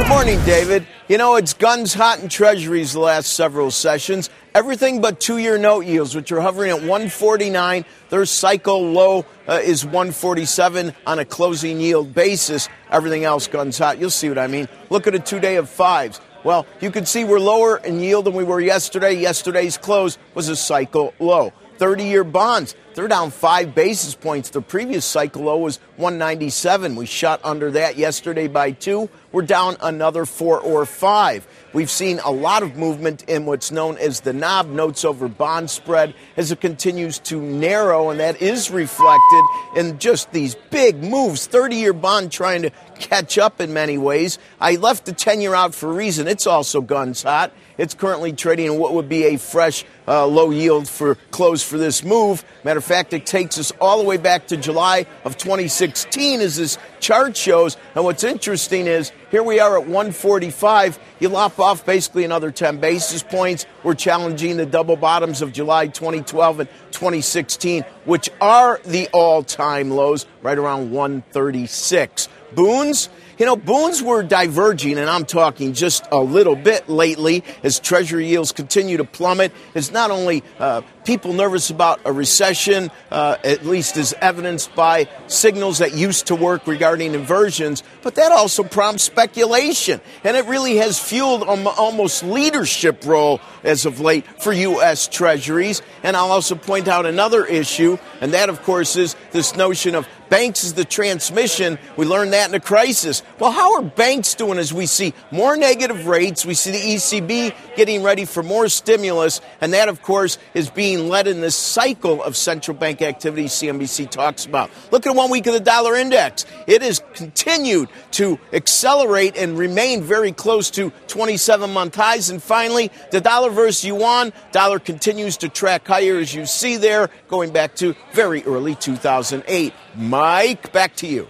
Good 0.00 0.08
morning, 0.08 0.42
David. 0.46 0.86
You 1.08 1.18
know, 1.18 1.36
it's 1.36 1.52
guns 1.52 1.92
hot 1.92 2.20
in 2.20 2.30
treasuries 2.30 2.94
the 2.94 3.00
last 3.00 3.34
several 3.34 3.70
sessions. 3.70 4.30
Everything 4.54 5.02
but 5.02 5.20
two 5.20 5.36
year 5.36 5.58
note 5.58 5.84
yields, 5.84 6.14
which 6.14 6.32
are 6.32 6.40
hovering 6.40 6.70
at 6.70 6.78
149. 6.78 7.84
Their 8.08 8.24
cycle 8.24 8.92
low 8.92 9.26
uh, 9.46 9.60
is 9.62 9.84
147 9.84 10.94
on 11.06 11.18
a 11.18 11.26
closing 11.26 11.82
yield 11.82 12.14
basis. 12.14 12.70
Everything 12.90 13.24
else 13.24 13.46
guns 13.46 13.76
hot. 13.76 13.98
You'll 13.98 14.08
see 14.08 14.30
what 14.30 14.38
I 14.38 14.46
mean. 14.46 14.68
Look 14.88 15.06
at 15.06 15.14
a 15.14 15.18
two 15.18 15.38
day 15.38 15.56
of 15.56 15.68
fives. 15.68 16.18
Well, 16.44 16.64
you 16.80 16.90
can 16.90 17.04
see 17.04 17.24
we're 17.24 17.38
lower 17.38 17.76
in 17.76 18.00
yield 18.00 18.24
than 18.24 18.32
we 18.32 18.42
were 18.42 18.58
yesterday. 18.58 19.12
Yesterday's 19.12 19.76
close 19.76 20.16
was 20.34 20.48
a 20.48 20.56
cycle 20.56 21.12
low. 21.20 21.52
30 21.80 22.04
year 22.04 22.24
bonds, 22.24 22.76
they're 22.94 23.08
down 23.08 23.30
five 23.30 23.74
basis 23.74 24.14
points. 24.14 24.50
The 24.50 24.60
previous 24.60 25.06
cycle 25.06 25.44
low 25.44 25.56
was 25.56 25.78
197. 25.96 26.94
We 26.94 27.06
shot 27.06 27.40
under 27.42 27.70
that 27.70 27.96
yesterday 27.96 28.48
by 28.48 28.72
two. 28.72 29.08
We're 29.32 29.42
down 29.42 29.78
another 29.80 30.26
four 30.26 30.60
or 30.60 30.84
five. 30.84 31.48
We've 31.72 31.90
seen 31.90 32.18
a 32.22 32.30
lot 32.30 32.62
of 32.62 32.76
movement 32.76 33.22
in 33.30 33.46
what's 33.46 33.70
known 33.70 33.96
as 33.96 34.20
the 34.20 34.34
NOB 34.34 34.66
notes 34.68 35.06
over 35.06 35.26
bond 35.26 35.70
spread 35.70 36.12
as 36.36 36.52
it 36.52 36.60
continues 36.60 37.18
to 37.20 37.40
narrow, 37.40 38.10
and 38.10 38.20
that 38.20 38.42
is 38.42 38.70
reflected 38.70 39.44
in 39.74 39.98
just 39.98 40.32
these 40.32 40.56
big 40.68 41.02
moves. 41.02 41.46
30 41.46 41.76
year 41.76 41.94
bond 41.94 42.30
trying 42.30 42.60
to 42.60 42.70
catch 42.98 43.38
up 43.38 43.58
in 43.58 43.72
many 43.72 43.96
ways. 43.96 44.38
I 44.60 44.76
left 44.76 45.06
the 45.06 45.14
10 45.14 45.40
year 45.40 45.54
out 45.54 45.74
for 45.74 45.90
a 45.90 45.94
reason. 45.94 46.28
It's 46.28 46.46
also 46.46 46.82
guns 46.82 47.22
hot. 47.22 47.54
It's 47.80 47.94
currently 47.94 48.34
trading 48.34 48.66
in 48.66 48.78
what 48.78 48.92
would 48.92 49.08
be 49.08 49.24
a 49.24 49.38
fresh 49.38 49.86
uh, 50.06 50.26
low 50.26 50.50
yield 50.50 50.86
for 50.86 51.14
close 51.30 51.62
for 51.62 51.78
this 51.78 52.04
move. 52.04 52.44
Matter 52.62 52.76
of 52.76 52.84
fact, 52.84 53.14
it 53.14 53.24
takes 53.24 53.56
us 53.56 53.72
all 53.80 53.96
the 53.96 54.04
way 54.04 54.18
back 54.18 54.48
to 54.48 54.58
July 54.58 55.06
of 55.24 55.38
2016 55.38 56.42
as 56.42 56.58
this 56.58 56.76
chart 57.00 57.38
shows. 57.38 57.78
And 57.94 58.04
what's 58.04 58.22
interesting 58.22 58.86
is 58.86 59.12
here 59.30 59.42
we 59.42 59.60
are 59.60 59.78
at 59.78 59.86
145. 59.86 60.98
You 61.20 61.30
lop 61.30 61.58
off 61.58 61.86
basically 61.86 62.24
another 62.24 62.50
10 62.50 62.80
basis 62.80 63.22
points. 63.22 63.64
We're 63.82 63.94
challenging 63.94 64.58
the 64.58 64.66
double 64.66 64.96
bottoms 64.96 65.40
of 65.40 65.50
July 65.50 65.86
2012 65.86 66.60
and 66.60 66.68
2016, 66.90 67.84
which 68.04 68.28
are 68.42 68.78
the 68.84 69.08
all 69.14 69.42
time 69.42 69.90
lows, 69.90 70.26
right 70.42 70.58
around 70.58 70.90
136. 70.90 72.28
Bunds, 72.54 73.08
you 73.40 73.46
know, 73.46 73.56
bunds 73.56 74.02
were 74.02 74.22
diverging, 74.22 74.98
and 74.98 75.08
I'm 75.08 75.24
talking 75.24 75.72
just 75.72 76.06
a 76.12 76.18
little 76.18 76.54
bit 76.54 76.90
lately 76.90 77.42
as 77.62 77.80
Treasury 77.80 78.26
yields 78.26 78.52
continue 78.52 78.98
to 78.98 79.04
plummet. 79.04 79.50
It's 79.74 79.90
not 79.90 80.10
only 80.10 80.44
uh, 80.58 80.82
people 81.04 81.32
nervous 81.32 81.70
about 81.70 82.00
a 82.04 82.12
recession, 82.12 82.90
uh, 83.10 83.38
at 83.42 83.64
least 83.64 83.96
as 83.96 84.12
evidenced 84.20 84.74
by 84.74 85.08
signals 85.26 85.78
that 85.78 85.94
used 85.94 86.26
to 86.26 86.34
work 86.34 86.66
regarding 86.66 87.14
inversions, 87.14 87.82
but 88.02 88.16
that 88.16 88.30
also 88.30 88.62
prompts 88.62 89.04
speculation. 89.04 90.02
And 90.22 90.36
it 90.36 90.44
really 90.44 90.76
has 90.76 90.98
fueled 90.98 91.42
an 91.42 91.66
almost 91.66 92.22
leadership 92.22 93.06
role 93.06 93.40
as 93.64 93.86
of 93.86 94.00
late 94.00 94.26
for 94.42 94.52
U.S. 94.52 95.08
Treasuries. 95.08 95.80
And 96.02 96.14
I'll 96.14 96.30
also 96.30 96.56
point 96.56 96.88
out 96.88 97.06
another 97.06 97.46
issue, 97.46 97.96
and 98.20 98.34
that, 98.34 98.50
of 98.50 98.62
course, 98.64 98.96
is 98.96 99.16
this 99.32 99.56
notion 99.56 99.94
of 99.94 100.06
banks 100.30 100.64
is 100.64 100.74
the 100.74 100.84
transmission. 100.84 101.78
We 101.96 102.06
learned 102.06 102.32
that 102.32 102.48
in 102.48 102.54
a 102.54 102.60
crisis. 102.60 103.22
Well, 103.38 103.50
how 103.50 103.74
are 103.74 103.82
banks 103.82 104.34
doing 104.34 104.58
as 104.58 104.72
we 104.72 104.86
see 104.86 105.12
more 105.30 105.56
negative 105.56 106.06
rates? 106.06 106.46
We 106.46 106.54
see 106.54 106.70
the 106.70 106.78
ECB 106.78 107.76
getting 107.76 108.02
ready 108.02 108.24
for 108.24 108.42
more 108.42 108.68
stimulus, 108.68 109.40
and 109.60 109.74
that, 109.74 109.88
of 109.88 110.00
course, 110.00 110.38
is 110.54 110.70
being 110.70 111.08
led 111.08 111.26
in 111.26 111.40
this 111.40 111.56
cycle 111.56 112.22
of 112.22 112.36
central 112.36 112.76
bank 112.76 113.02
activity 113.02 113.44
CNBC 113.44 114.08
talks 114.10 114.46
about. 114.46 114.70
Look 114.90 115.06
at 115.06 115.14
one 115.14 115.30
week 115.30 115.46
of 115.46 115.52
the 115.52 115.60
dollar 115.60 115.96
index. 115.96 116.46
It 116.66 116.80
has 116.82 117.02
continued 117.12 117.88
to 118.12 118.38
accelerate 118.52 119.36
and 119.36 119.58
remain 119.58 120.02
very 120.02 120.32
close 120.32 120.70
to 120.70 120.92
27 121.08 121.72
month 121.72 121.96
highs. 121.96 122.30
And 122.30 122.42
finally, 122.42 122.90
the 123.10 123.20
dollar 123.20 123.50
versus 123.50 123.84
yuan, 123.84 124.32
dollar 124.52 124.78
continues 124.78 125.36
to 125.38 125.48
track 125.48 125.86
higher, 125.86 126.18
as 126.18 126.34
you 126.34 126.46
see 126.46 126.76
there, 126.76 127.10
going 127.28 127.52
back 127.52 127.74
to 127.76 127.94
very 128.12 128.44
early 128.44 128.76
2008. 128.76 129.72
Mike, 129.94 130.72
back 130.72 130.96
to 130.96 131.06
you. 131.06 131.28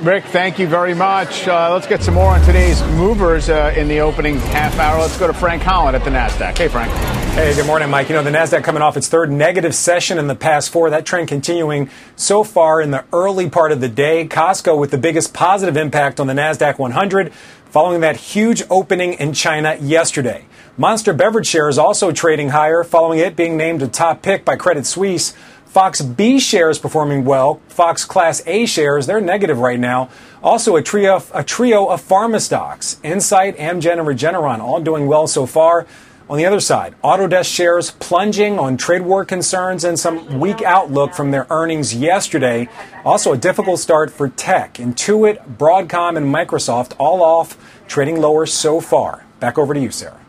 Rick, 0.00 0.24
thank 0.24 0.58
you 0.58 0.66
very 0.66 0.94
much. 0.94 1.46
Uh, 1.46 1.72
let's 1.72 1.86
get 1.86 2.02
some 2.02 2.14
more 2.14 2.30
on 2.30 2.44
today's 2.44 2.82
movers 2.82 3.48
uh, 3.48 3.72
in 3.76 3.86
the 3.86 4.00
opening 4.00 4.36
half 4.36 4.76
hour. 4.78 5.00
Let's 5.00 5.16
go 5.16 5.28
to 5.28 5.32
Frank 5.32 5.62
Holland 5.62 5.96
at 5.96 6.02
the 6.02 6.10
NASDAQ. 6.10 6.58
Hey, 6.58 6.66
Frank. 6.66 6.90
Hey, 7.34 7.54
good 7.54 7.66
morning, 7.66 7.90
Mike. 7.90 8.08
You 8.08 8.16
know, 8.16 8.22
the 8.24 8.30
NASDAQ 8.30 8.64
coming 8.64 8.82
off 8.82 8.96
its 8.96 9.08
third 9.08 9.30
negative 9.30 9.74
session 9.74 10.18
in 10.18 10.26
the 10.26 10.34
past 10.34 10.70
four. 10.70 10.90
That 10.90 11.06
trend 11.06 11.28
continuing 11.28 11.90
so 12.16 12.42
far 12.42 12.80
in 12.80 12.90
the 12.90 13.04
early 13.12 13.48
part 13.48 13.70
of 13.70 13.80
the 13.80 13.88
day. 13.88 14.26
Costco 14.26 14.76
with 14.78 14.90
the 14.90 14.98
biggest 14.98 15.32
positive 15.32 15.76
impact 15.76 16.18
on 16.18 16.26
the 16.26 16.34
NASDAQ 16.34 16.78
100 16.78 17.32
following 17.74 18.00
that 18.00 18.16
huge 18.16 18.62
opening 18.70 19.14
in 19.14 19.32
China 19.32 19.76
yesterday. 19.80 20.44
Monster 20.76 21.12
Beverage 21.12 21.46
shares 21.46 21.78
also 21.78 22.10
trading 22.10 22.50
higher 22.50 22.82
following 22.82 23.20
it 23.20 23.36
being 23.36 23.56
named 23.56 23.82
a 23.82 23.88
top 23.88 24.22
pick 24.22 24.44
by 24.44 24.56
Credit 24.56 24.86
Suisse. 24.86 25.34
Fox 25.74 26.00
B 26.00 26.38
shares 26.38 26.78
performing 26.78 27.24
well. 27.24 27.60
Fox 27.66 28.04
Class 28.04 28.40
A 28.46 28.64
shares, 28.64 29.08
they're 29.08 29.20
negative 29.20 29.58
right 29.58 29.80
now. 29.80 30.08
Also, 30.40 30.76
a 30.76 30.82
trio, 30.82 31.20
a 31.34 31.42
trio 31.42 31.86
of 31.86 32.00
pharma 32.00 32.40
stocks, 32.40 33.00
Incyte, 33.02 33.56
Amgen, 33.56 33.98
and 33.98 34.06
Regeneron, 34.06 34.60
all 34.60 34.80
doing 34.80 35.08
well 35.08 35.26
so 35.26 35.46
far. 35.46 35.84
On 36.30 36.38
the 36.38 36.46
other 36.46 36.60
side, 36.60 36.94
Autodesk 37.02 37.52
shares 37.52 37.90
plunging 37.90 38.56
on 38.56 38.76
trade 38.76 39.02
war 39.02 39.24
concerns 39.24 39.82
and 39.82 39.98
some 39.98 40.38
weak 40.38 40.62
outlook 40.62 41.12
from 41.12 41.32
their 41.32 41.48
earnings 41.50 41.92
yesterday. 41.92 42.68
Also, 43.04 43.32
a 43.32 43.36
difficult 43.36 43.80
start 43.80 44.12
for 44.12 44.28
tech. 44.28 44.74
Intuit, 44.74 45.56
Broadcom, 45.56 46.16
and 46.16 46.32
Microsoft 46.32 46.94
all 46.98 47.20
off, 47.20 47.58
trading 47.88 48.20
lower 48.20 48.46
so 48.46 48.80
far. 48.80 49.24
Back 49.40 49.58
over 49.58 49.74
to 49.74 49.80
you, 49.80 49.90
Sarah. 49.90 50.23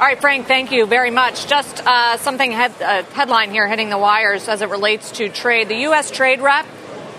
All 0.00 0.06
right, 0.06 0.18
Frank, 0.18 0.46
thank 0.46 0.72
you 0.72 0.86
very 0.86 1.10
much. 1.10 1.46
Just 1.46 1.86
uh, 1.86 2.16
something 2.16 2.52
head, 2.52 2.72
uh, 2.80 3.02
headline 3.12 3.50
here 3.50 3.68
hitting 3.68 3.90
the 3.90 3.98
wires 3.98 4.48
as 4.48 4.62
it 4.62 4.70
relates 4.70 5.10
to 5.18 5.28
trade. 5.28 5.68
The 5.68 5.80
U.S. 5.80 6.10
trade 6.10 6.40
rep, 6.40 6.64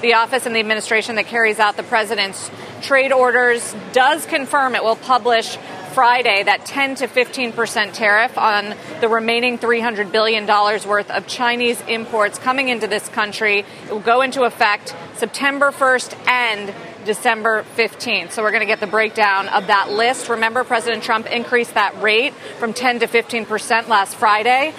the 0.02 0.16
office 0.16 0.48
and 0.48 0.56
the 0.56 0.60
administration 0.62 1.14
that 1.18 1.28
carries 1.28 1.60
out 1.60 1.78
the 1.78 1.84
president's 1.84 2.50
trade 2.82 3.12
orders, 3.12 3.76
does 3.94 4.26
confirm 4.26 4.74
it 4.74 4.84
will 4.84 4.96
publish 4.96 5.58
Friday 5.94 6.42
that 6.42 6.66
10 6.66 6.96
to 6.96 7.08
15 7.08 7.52
percent 7.52 7.94
tariff 7.94 8.36
on 8.36 8.74
the 9.00 9.08
remaining 9.08 9.60
300 9.60 10.12
billion 10.12 10.48
dollars 10.48 10.84
worth 10.84 11.12
of 11.12 11.28
Chinese 11.28 11.80
imports 11.88 12.40
coming 12.40 12.70
into 12.70 12.88
this 12.88 13.08
country. 13.10 13.60
It 13.60 13.92
will 13.92 14.00
go 14.00 14.22
into 14.22 14.42
effect 14.42 14.96
September 15.18 15.70
1st 15.70 16.28
and 16.28 16.74
December 17.06 17.64
15th. 17.76 18.32
So 18.32 18.44
we're 18.44 18.52
going 18.52 18.62
to 18.62 18.68
get 18.68 18.80
the 18.80 18.88
breakdown 18.88 19.48
of 19.50 19.68
that 19.68 19.92
list. 19.92 20.30
Remember, 20.30 20.64
President 20.64 21.04
Trump 21.04 21.26
increased 21.32 21.74
that 21.74 22.02
rate 22.02 22.34
from 22.60 22.74
10 22.74 23.00
to 23.00 23.08
15 23.08 23.46
percent 23.46 23.90
last 23.90 24.16
Friday. 24.16 24.74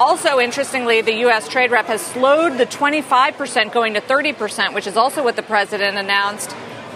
Also, 0.00 0.40
interestingly, 0.40 1.00
the 1.02 1.14
U.S. 1.26 1.48
trade 1.48 1.70
rep 1.70 1.86
has 1.86 2.00
slowed 2.00 2.58
the 2.58 2.66
25% 2.66 3.72
going 3.72 3.94
to 3.94 4.00
30%, 4.00 4.74
which 4.74 4.86
is 4.86 4.96
also 4.96 5.22
what 5.22 5.36
the 5.36 5.42
president 5.42 5.98
announced 5.98 6.50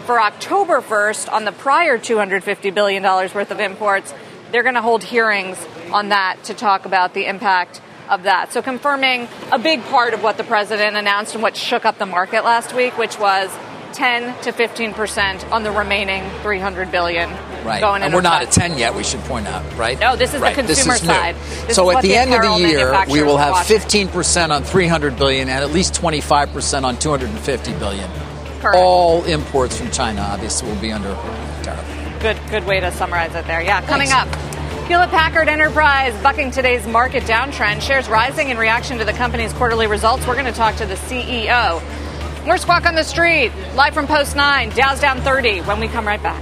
for 0.07 0.20
October 0.20 0.81
1st 0.81 1.33
on 1.33 1.45
the 1.45 1.53
prior 1.53 1.99
$250 1.99 2.74
billion 2.74 3.03
worth 3.03 3.51
of 3.51 3.61
imports. 3.61 4.14
They're 4.51 4.62
going 4.62 4.74
to 4.77 4.83
hold 4.83 5.05
hearings 5.05 5.64
on 5.93 6.09
that 6.09 6.43
to 6.45 6.55
talk 6.55 6.87
about 6.87 7.12
the 7.12 7.27
impact 7.27 7.81
of 8.09 8.22
that. 8.22 8.53
So, 8.53 8.62
confirming 8.62 9.29
a 9.53 9.59
big 9.59 9.83
part 9.85 10.14
of 10.14 10.22
what 10.22 10.37
the 10.37 10.45
president 10.45 10.97
announced 10.97 11.35
and 11.35 11.43
what 11.43 11.57
shook 11.57 11.85
up 11.85 11.99
the 11.99 12.07
market 12.07 12.45
last 12.45 12.74
week, 12.74 12.97
which 12.97 13.18
was 13.18 13.51
10 13.97 14.42
to 14.42 14.53
15 14.53 14.92
percent 14.92 15.51
on 15.51 15.62
the 15.62 15.70
remaining 15.70 16.22
300 16.42 16.90
billion. 16.90 17.30
Right, 17.64 17.80
going 17.80 18.03
and 18.03 18.14
we're 18.14 18.20
not 18.20 18.42
at 18.42 18.53
10 18.53 18.78
yet. 18.78 18.94
We 18.94 19.03
should 19.03 19.20
point 19.20 19.49
out, 19.49 19.64
right? 19.76 19.99
No, 19.99 20.14
this 20.14 20.34
is 20.34 20.40
the 20.40 20.53
consumer 20.53 20.94
is 20.94 21.01
side. 21.01 21.34
This 21.66 21.74
so 21.74 21.90
at 21.90 22.03
the, 22.03 22.09
the 22.09 22.16
end 22.16 22.32
of 22.32 22.42
the 22.42 22.68
year, 22.68 23.05
we 23.09 23.22
will 23.22 23.38
have 23.38 23.66
15 23.66 24.09
percent 24.09 24.53
on 24.53 24.62
300 24.62 25.16
billion 25.16 25.49
and 25.49 25.64
at 25.64 25.70
least 25.70 25.94
25 25.94 26.53
percent 26.53 26.84
on 26.84 26.99
250 26.99 27.72
billion. 27.78 28.09
Correct. 28.61 28.76
All 28.76 29.24
imports 29.24 29.78
from 29.78 29.90
China, 29.90 30.20
obviously, 30.20 30.68
will 30.68 30.80
be 30.80 30.92
under 30.92 31.14
tariff. 31.62 32.20
Good, 32.20 32.38
good 32.51 32.64
way 32.66 32.80
to 32.80 32.92
summarize 32.92 33.34
it 33.34 33.47
there. 33.47 33.62
Yeah, 33.62 33.84
coming 33.86 34.12
up. 34.12 34.28
Hewlett 34.86 35.11
Packard 35.11 35.49
Enterprise 35.49 36.14
bucking 36.22 36.53
today's 36.53 36.86
market 36.86 37.24
downtrend. 37.24 37.82
Shares 37.82 38.09
rising 38.09 38.51
in 38.51 38.57
reaction 38.57 38.99
to 38.99 39.05
the 39.05 39.12
company's 39.12 39.53
quarterly 39.53 39.88
results. 39.88 40.24
We're 40.26 40.34
going 40.34 40.47
to 40.47 40.53
talk 40.53 40.76
to 40.76 40.86
the 40.86 40.94
CEO. 40.94 41.82
More 42.47 42.59
Squawk 42.59 42.86
on 42.86 42.94
the 42.94 43.03
Street, 43.03 43.51
live 43.74 43.92
from 43.92 44.07
Post 44.07 44.36
9. 44.36 44.70
Dow's 44.70 45.01
down 45.01 45.20
30 45.22 45.62
when 45.62 45.80
we 45.80 45.88
come 45.88 46.07
right 46.07 46.22
back. 46.22 46.40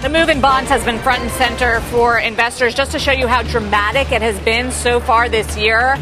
The 0.00 0.08
move 0.08 0.30
in 0.30 0.40
bonds 0.40 0.70
has 0.70 0.82
been 0.86 0.98
front 1.00 1.20
and 1.20 1.30
center 1.32 1.80
for 1.90 2.18
investors 2.18 2.74
just 2.74 2.92
to 2.92 2.98
show 2.98 3.12
you 3.12 3.26
how 3.26 3.42
dramatic 3.42 4.10
it 4.10 4.22
has 4.22 4.40
been 4.40 4.72
so 4.72 5.00
far 5.00 5.28
this 5.28 5.54
year. 5.54 5.96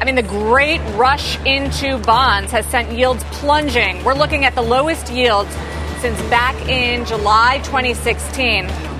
I 0.00 0.04
mean, 0.06 0.14
the 0.14 0.22
great 0.22 0.80
rush 0.96 1.38
into 1.44 1.98
bonds 1.98 2.52
has 2.52 2.64
sent 2.68 2.90
yields 2.90 3.22
plunging. 3.32 4.02
We're 4.02 4.14
looking 4.14 4.46
at 4.46 4.54
the 4.54 4.62
lowest 4.62 5.12
yields 5.12 5.54
since 6.00 6.18
back 6.30 6.56
in 6.70 7.04
July 7.04 7.58
2016. 7.64 8.97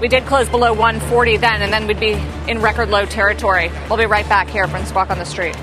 We 0.00 0.08
did 0.08 0.26
close 0.26 0.46
below 0.48 0.74
140 0.74 1.38
then, 1.38 1.62
and 1.62 1.72
then 1.72 1.86
we'd 1.86 1.98
be 1.98 2.12
in 2.46 2.60
record 2.60 2.90
low 2.90 3.06
territory. 3.06 3.70
We'll 3.88 3.96
be 3.96 4.04
right 4.04 4.28
back 4.28 4.48
here 4.48 4.68
from 4.68 4.84
Squawk 4.84 5.08
on 5.08 5.18
the 5.18 5.24
Street. 5.24 5.56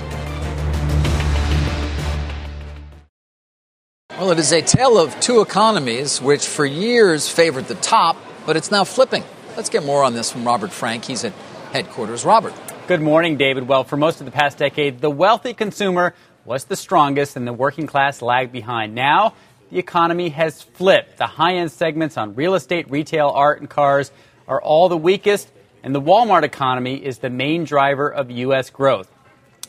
Well, 4.18 4.32
it 4.32 4.38
is 4.40 4.52
a 4.52 4.60
tale 4.60 4.98
of 4.98 5.18
two 5.20 5.40
economies, 5.40 6.20
which 6.20 6.46
for 6.46 6.66
years 6.66 7.28
favored 7.28 7.66
the 7.66 7.76
top, 7.76 8.16
but 8.44 8.56
it's 8.56 8.70
now 8.72 8.82
flipping. 8.82 9.22
Let's 9.56 9.68
get 9.68 9.84
more 9.84 10.02
on 10.02 10.14
this 10.14 10.32
from 10.32 10.44
Robert 10.44 10.72
Frank. 10.72 11.04
He's 11.04 11.24
at 11.24 11.32
headquarters. 11.72 12.24
Robert. 12.24 12.54
Good 12.88 13.00
morning, 13.00 13.36
David. 13.36 13.68
Well, 13.68 13.84
for 13.84 13.96
most 13.96 14.20
of 14.20 14.26
the 14.26 14.32
past 14.32 14.58
decade, 14.58 15.00
the 15.00 15.10
wealthy 15.10 15.54
consumer 15.54 16.12
was 16.44 16.64
the 16.64 16.76
strongest 16.76 17.36
and 17.36 17.46
the 17.46 17.52
working 17.52 17.86
class 17.86 18.20
lagged 18.20 18.52
behind. 18.52 18.94
Now, 18.94 19.34
the 19.74 19.80
economy 19.80 20.28
has 20.28 20.62
flipped. 20.62 21.18
The 21.18 21.26
high 21.26 21.56
end 21.56 21.72
segments 21.72 22.16
on 22.16 22.36
real 22.36 22.54
estate, 22.54 22.88
retail, 22.92 23.32
art, 23.34 23.58
and 23.58 23.68
cars 23.68 24.12
are 24.46 24.62
all 24.62 24.88
the 24.88 24.96
weakest, 24.96 25.50
and 25.82 25.92
the 25.92 26.00
Walmart 26.00 26.44
economy 26.44 27.04
is 27.04 27.18
the 27.18 27.28
main 27.28 27.64
driver 27.64 28.08
of 28.08 28.30
U.S. 28.30 28.70
growth. 28.70 29.10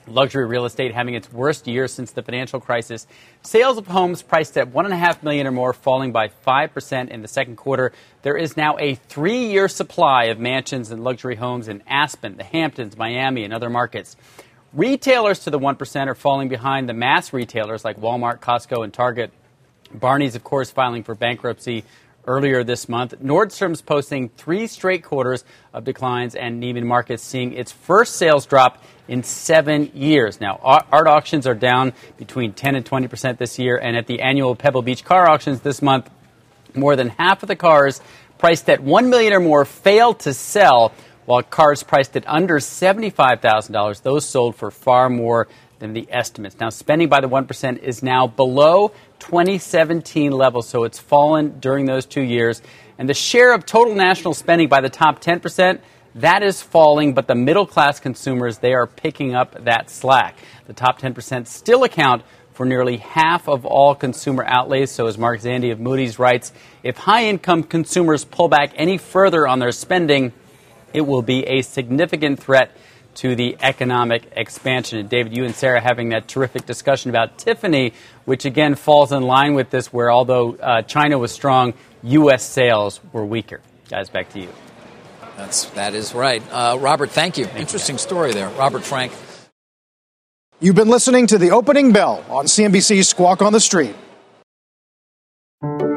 Luxury 0.05 0.45
real 0.45 0.65
estate 0.65 0.93
having 0.93 1.15
its 1.15 1.33
worst 1.33 1.65
year 1.65 1.87
since 1.87 2.11
the 2.11 2.21
financial 2.21 2.59
crisis. 2.59 3.07
Sales 3.41 3.79
of 3.79 3.87
homes 3.87 4.21
priced 4.21 4.55
at 4.59 4.67
one 4.67 4.85
and 4.85 4.93
a 4.93 4.97
half 4.97 5.23
million 5.23 5.47
or 5.47 5.51
more 5.51 5.73
falling 5.73 6.11
by 6.11 6.27
five 6.27 6.71
percent 6.71 7.09
in 7.09 7.23
the 7.23 7.27
second 7.27 7.55
quarter. 7.55 7.91
There 8.21 8.37
is 8.37 8.55
now 8.55 8.77
a 8.77 8.93
three-year 8.93 9.67
supply 9.67 10.25
of 10.25 10.37
mansions 10.37 10.91
and 10.91 11.03
luxury 11.03 11.35
homes 11.35 11.67
in 11.67 11.81
Aspen, 11.87 12.37
the 12.37 12.43
Hamptons, 12.43 12.95
Miami, 12.95 13.43
and 13.43 13.51
other 13.51 13.71
markets. 13.71 14.15
Retailers 14.71 15.39
to 15.39 15.49
the 15.49 15.57
one 15.57 15.77
percent 15.77 16.11
are 16.11 16.15
falling 16.15 16.47
behind 16.47 16.87
the 16.87 16.93
mass 16.93 17.33
retailers 17.33 17.83
like 17.83 17.99
Walmart, 17.99 18.39
Costco, 18.39 18.83
and 18.83 18.93
Target. 18.93 19.33
Barneys, 19.99 20.35
of 20.35 20.43
course, 20.43 20.71
filing 20.71 21.03
for 21.03 21.15
bankruptcy 21.15 21.83
earlier 22.27 22.63
this 22.63 22.89
month. 22.89 23.13
Nordstrom's 23.21 23.81
posting 23.81 24.29
three 24.29 24.67
straight 24.67 25.03
quarters 25.03 25.43
of 25.73 25.83
declines, 25.83 26.35
and 26.35 26.61
Neiman 26.61 26.83
Marcus 26.83 27.21
seeing 27.21 27.53
its 27.53 27.71
first 27.71 28.15
sales 28.15 28.45
drop 28.45 28.83
in 29.07 29.23
seven 29.23 29.91
years. 29.93 30.41
Now, 30.41 30.59
art 30.63 31.07
auctions 31.07 31.45
are 31.45 31.53
down 31.53 31.93
between 32.17 32.53
10 32.53 32.75
and 32.75 32.85
20 32.85 33.07
percent 33.07 33.39
this 33.39 33.59
year, 33.59 33.77
and 33.77 33.95
at 33.95 34.07
the 34.07 34.21
annual 34.21 34.55
Pebble 34.55 34.81
Beach 34.81 35.03
car 35.03 35.29
auctions 35.29 35.61
this 35.61 35.81
month, 35.81 36.09
more 36.73 36.95
than 36.95 37.09
half 37.09 37.43
of 37.43 37.47
the 37.47 37.55
cars 37.55 38.01
priced 38.37 38.69
at 38.69 38.81
one 38.81 39.09
million 39.09 39.33
or 39.33 39.39
more 39.39 39.65
failed 39.65 40.19
to 40.19 40.33
sell, 40.33 40.91
while 41.25 41.41
cars 41.41 41.83
priced 41.83 42.15
at 42.17 42.27
under 42.27 42.59
seventy-five 42.59 43.41
thousand 43.41 43.73
dollars, 43.73 44.01
those 44.01 44.25
sold 44.25 44.55
for 44.55 44.71
far 44.71 45.09
more 45.09 45.47
than 45.79 45.93
the 45.93 46.07
estimates. 46.09 46.59
Now, 46.59 46.69
spending 46.69 47.09
by 47.09 47.21
the 47.21 47.27
one 47.27 47.45
percent 47.45 47.81
is 47.83 48.01
now 48.01 48.27
below 48.27 48.91
2017 49.19 50.31
levels, 50.31 50.67
so 50.67 50.83
it's 50.83 50.99
fallen 50.99 51.59
during 51.59 51.85
those 51.85 52.05
two 52.05 52.21
years. 52.21 52.61
And 52.97 53.09
the 53.09 53.13
share 53.13 53.53
of 53.53 53.65
total 53.65 53.95
national 53.95 54.33
spending 54.33 54.69
by 54.69 54.81
the 54.81 54.89
top 54.89 55.19
10 55.19 55.39
percent 55.39 55.81
that 56.15 56.43
is 56.43 56.61
falling, 56.61 57.13
but 57.13 57.27
the 57.27 57.35
middle 57.35 57.65
class 57.65 57.99
consumers, 57.99 58.59
they 58.59 58.73
are 58.73 58.87
picking 58.87 59.35
up 59.35 59.65
that 59.65 59.89
slack. 59.89 60.37
The 60.65 60.73
top 60.73 60.99
10% 60.99 61.45
still 61.45 61.83
account 61.83 62.23
for 62.53 62.65
nearly 62.65 62.97
half 62.97 63.49
of 63.49 63.65
all 63.65 63.93
consumer 63.95 64.45
outlays. 64.47 64.91
So, 64.91 65.07
as 65.07 65.17
Mark 65.17 65.41
Zandi 65.41 65.73
of 65.73 65.79
Moody's 65.81 66.17
writes, 66.17 66.53
if 66.83 66.95
high 66.95 67.25
income 67.25 67.63
consumers 67.63 68.23
pull 68.23 68.47
back 68.47 68.71
any 68.77 68.97
further 68.97 69.45
on 69.45 69.59
their 69.59 69.73
spending, 69.73 70.31
it 70.93 71.01
will 71.01 71.21
be 71.21 71.43
a 71.47 71.61
significant 71.61 72.39
threat 72.41 72.71
to 73.15 73.35
the 73.35 73.57
economic 73.61 74.31
expansion. 74.33 74.99
And 74.99 75.09
David, 75.09 75.35
you 75.35 75.45
and 75.45 75.55
Sarah 75.55 75.81
having 75.81 76.09
that 76.09 76.27
terrific 76.27 76.65
discussion 76.65 77.09
about 77.09 77.37
Tiffany, 77.37 77.93
which 78.25 78.45
again 78.45 78.75
falls 78.75 79.11
in 79.11 79.23
line 79.23 79.55
with 79.55 79.69
this, 79.69 79.91
where 79.91 80.11
although 80.11 80.55
uh, 80.55 80.81
China 80.83 81.17
was 81.17 81.31
strong, 81.31 81.73
U.S. 82.03 82.43
sales 82.43 82.99
were 83.11 83.25
weaker. 83.25 83.61
Guys, 83.89 84.09
back 84.09 84.29
to 84.29 84.39
you. 84.39 84.49
That's 85.37 85.65
that 85.71 85.93
is 85.93 86.13
right. 86.13 86.41
Uh, 86.51 86.77
Robert, 86.79 87.09
thank 87.09 87.37
you. 87.37 87.47
Interesting 87.55 87.97
story 87.97 88.33
there. 88.33 88.49
Robert 88.49 88.83
Frank. 88.83 89.11
You've 90.61 90.75
been 90.75 90.89
listening 90.89 91.27
to 91.27 91.37
the 91.37 91.51
opening 91.51 91.91
bell 91.91 92.23
on 92.29 92.45
CNBC's 92.45 93.09
Squawk 93.09 93.41
on 93.41 93.51
the 93.51 93.59
Street. 93.59 93.95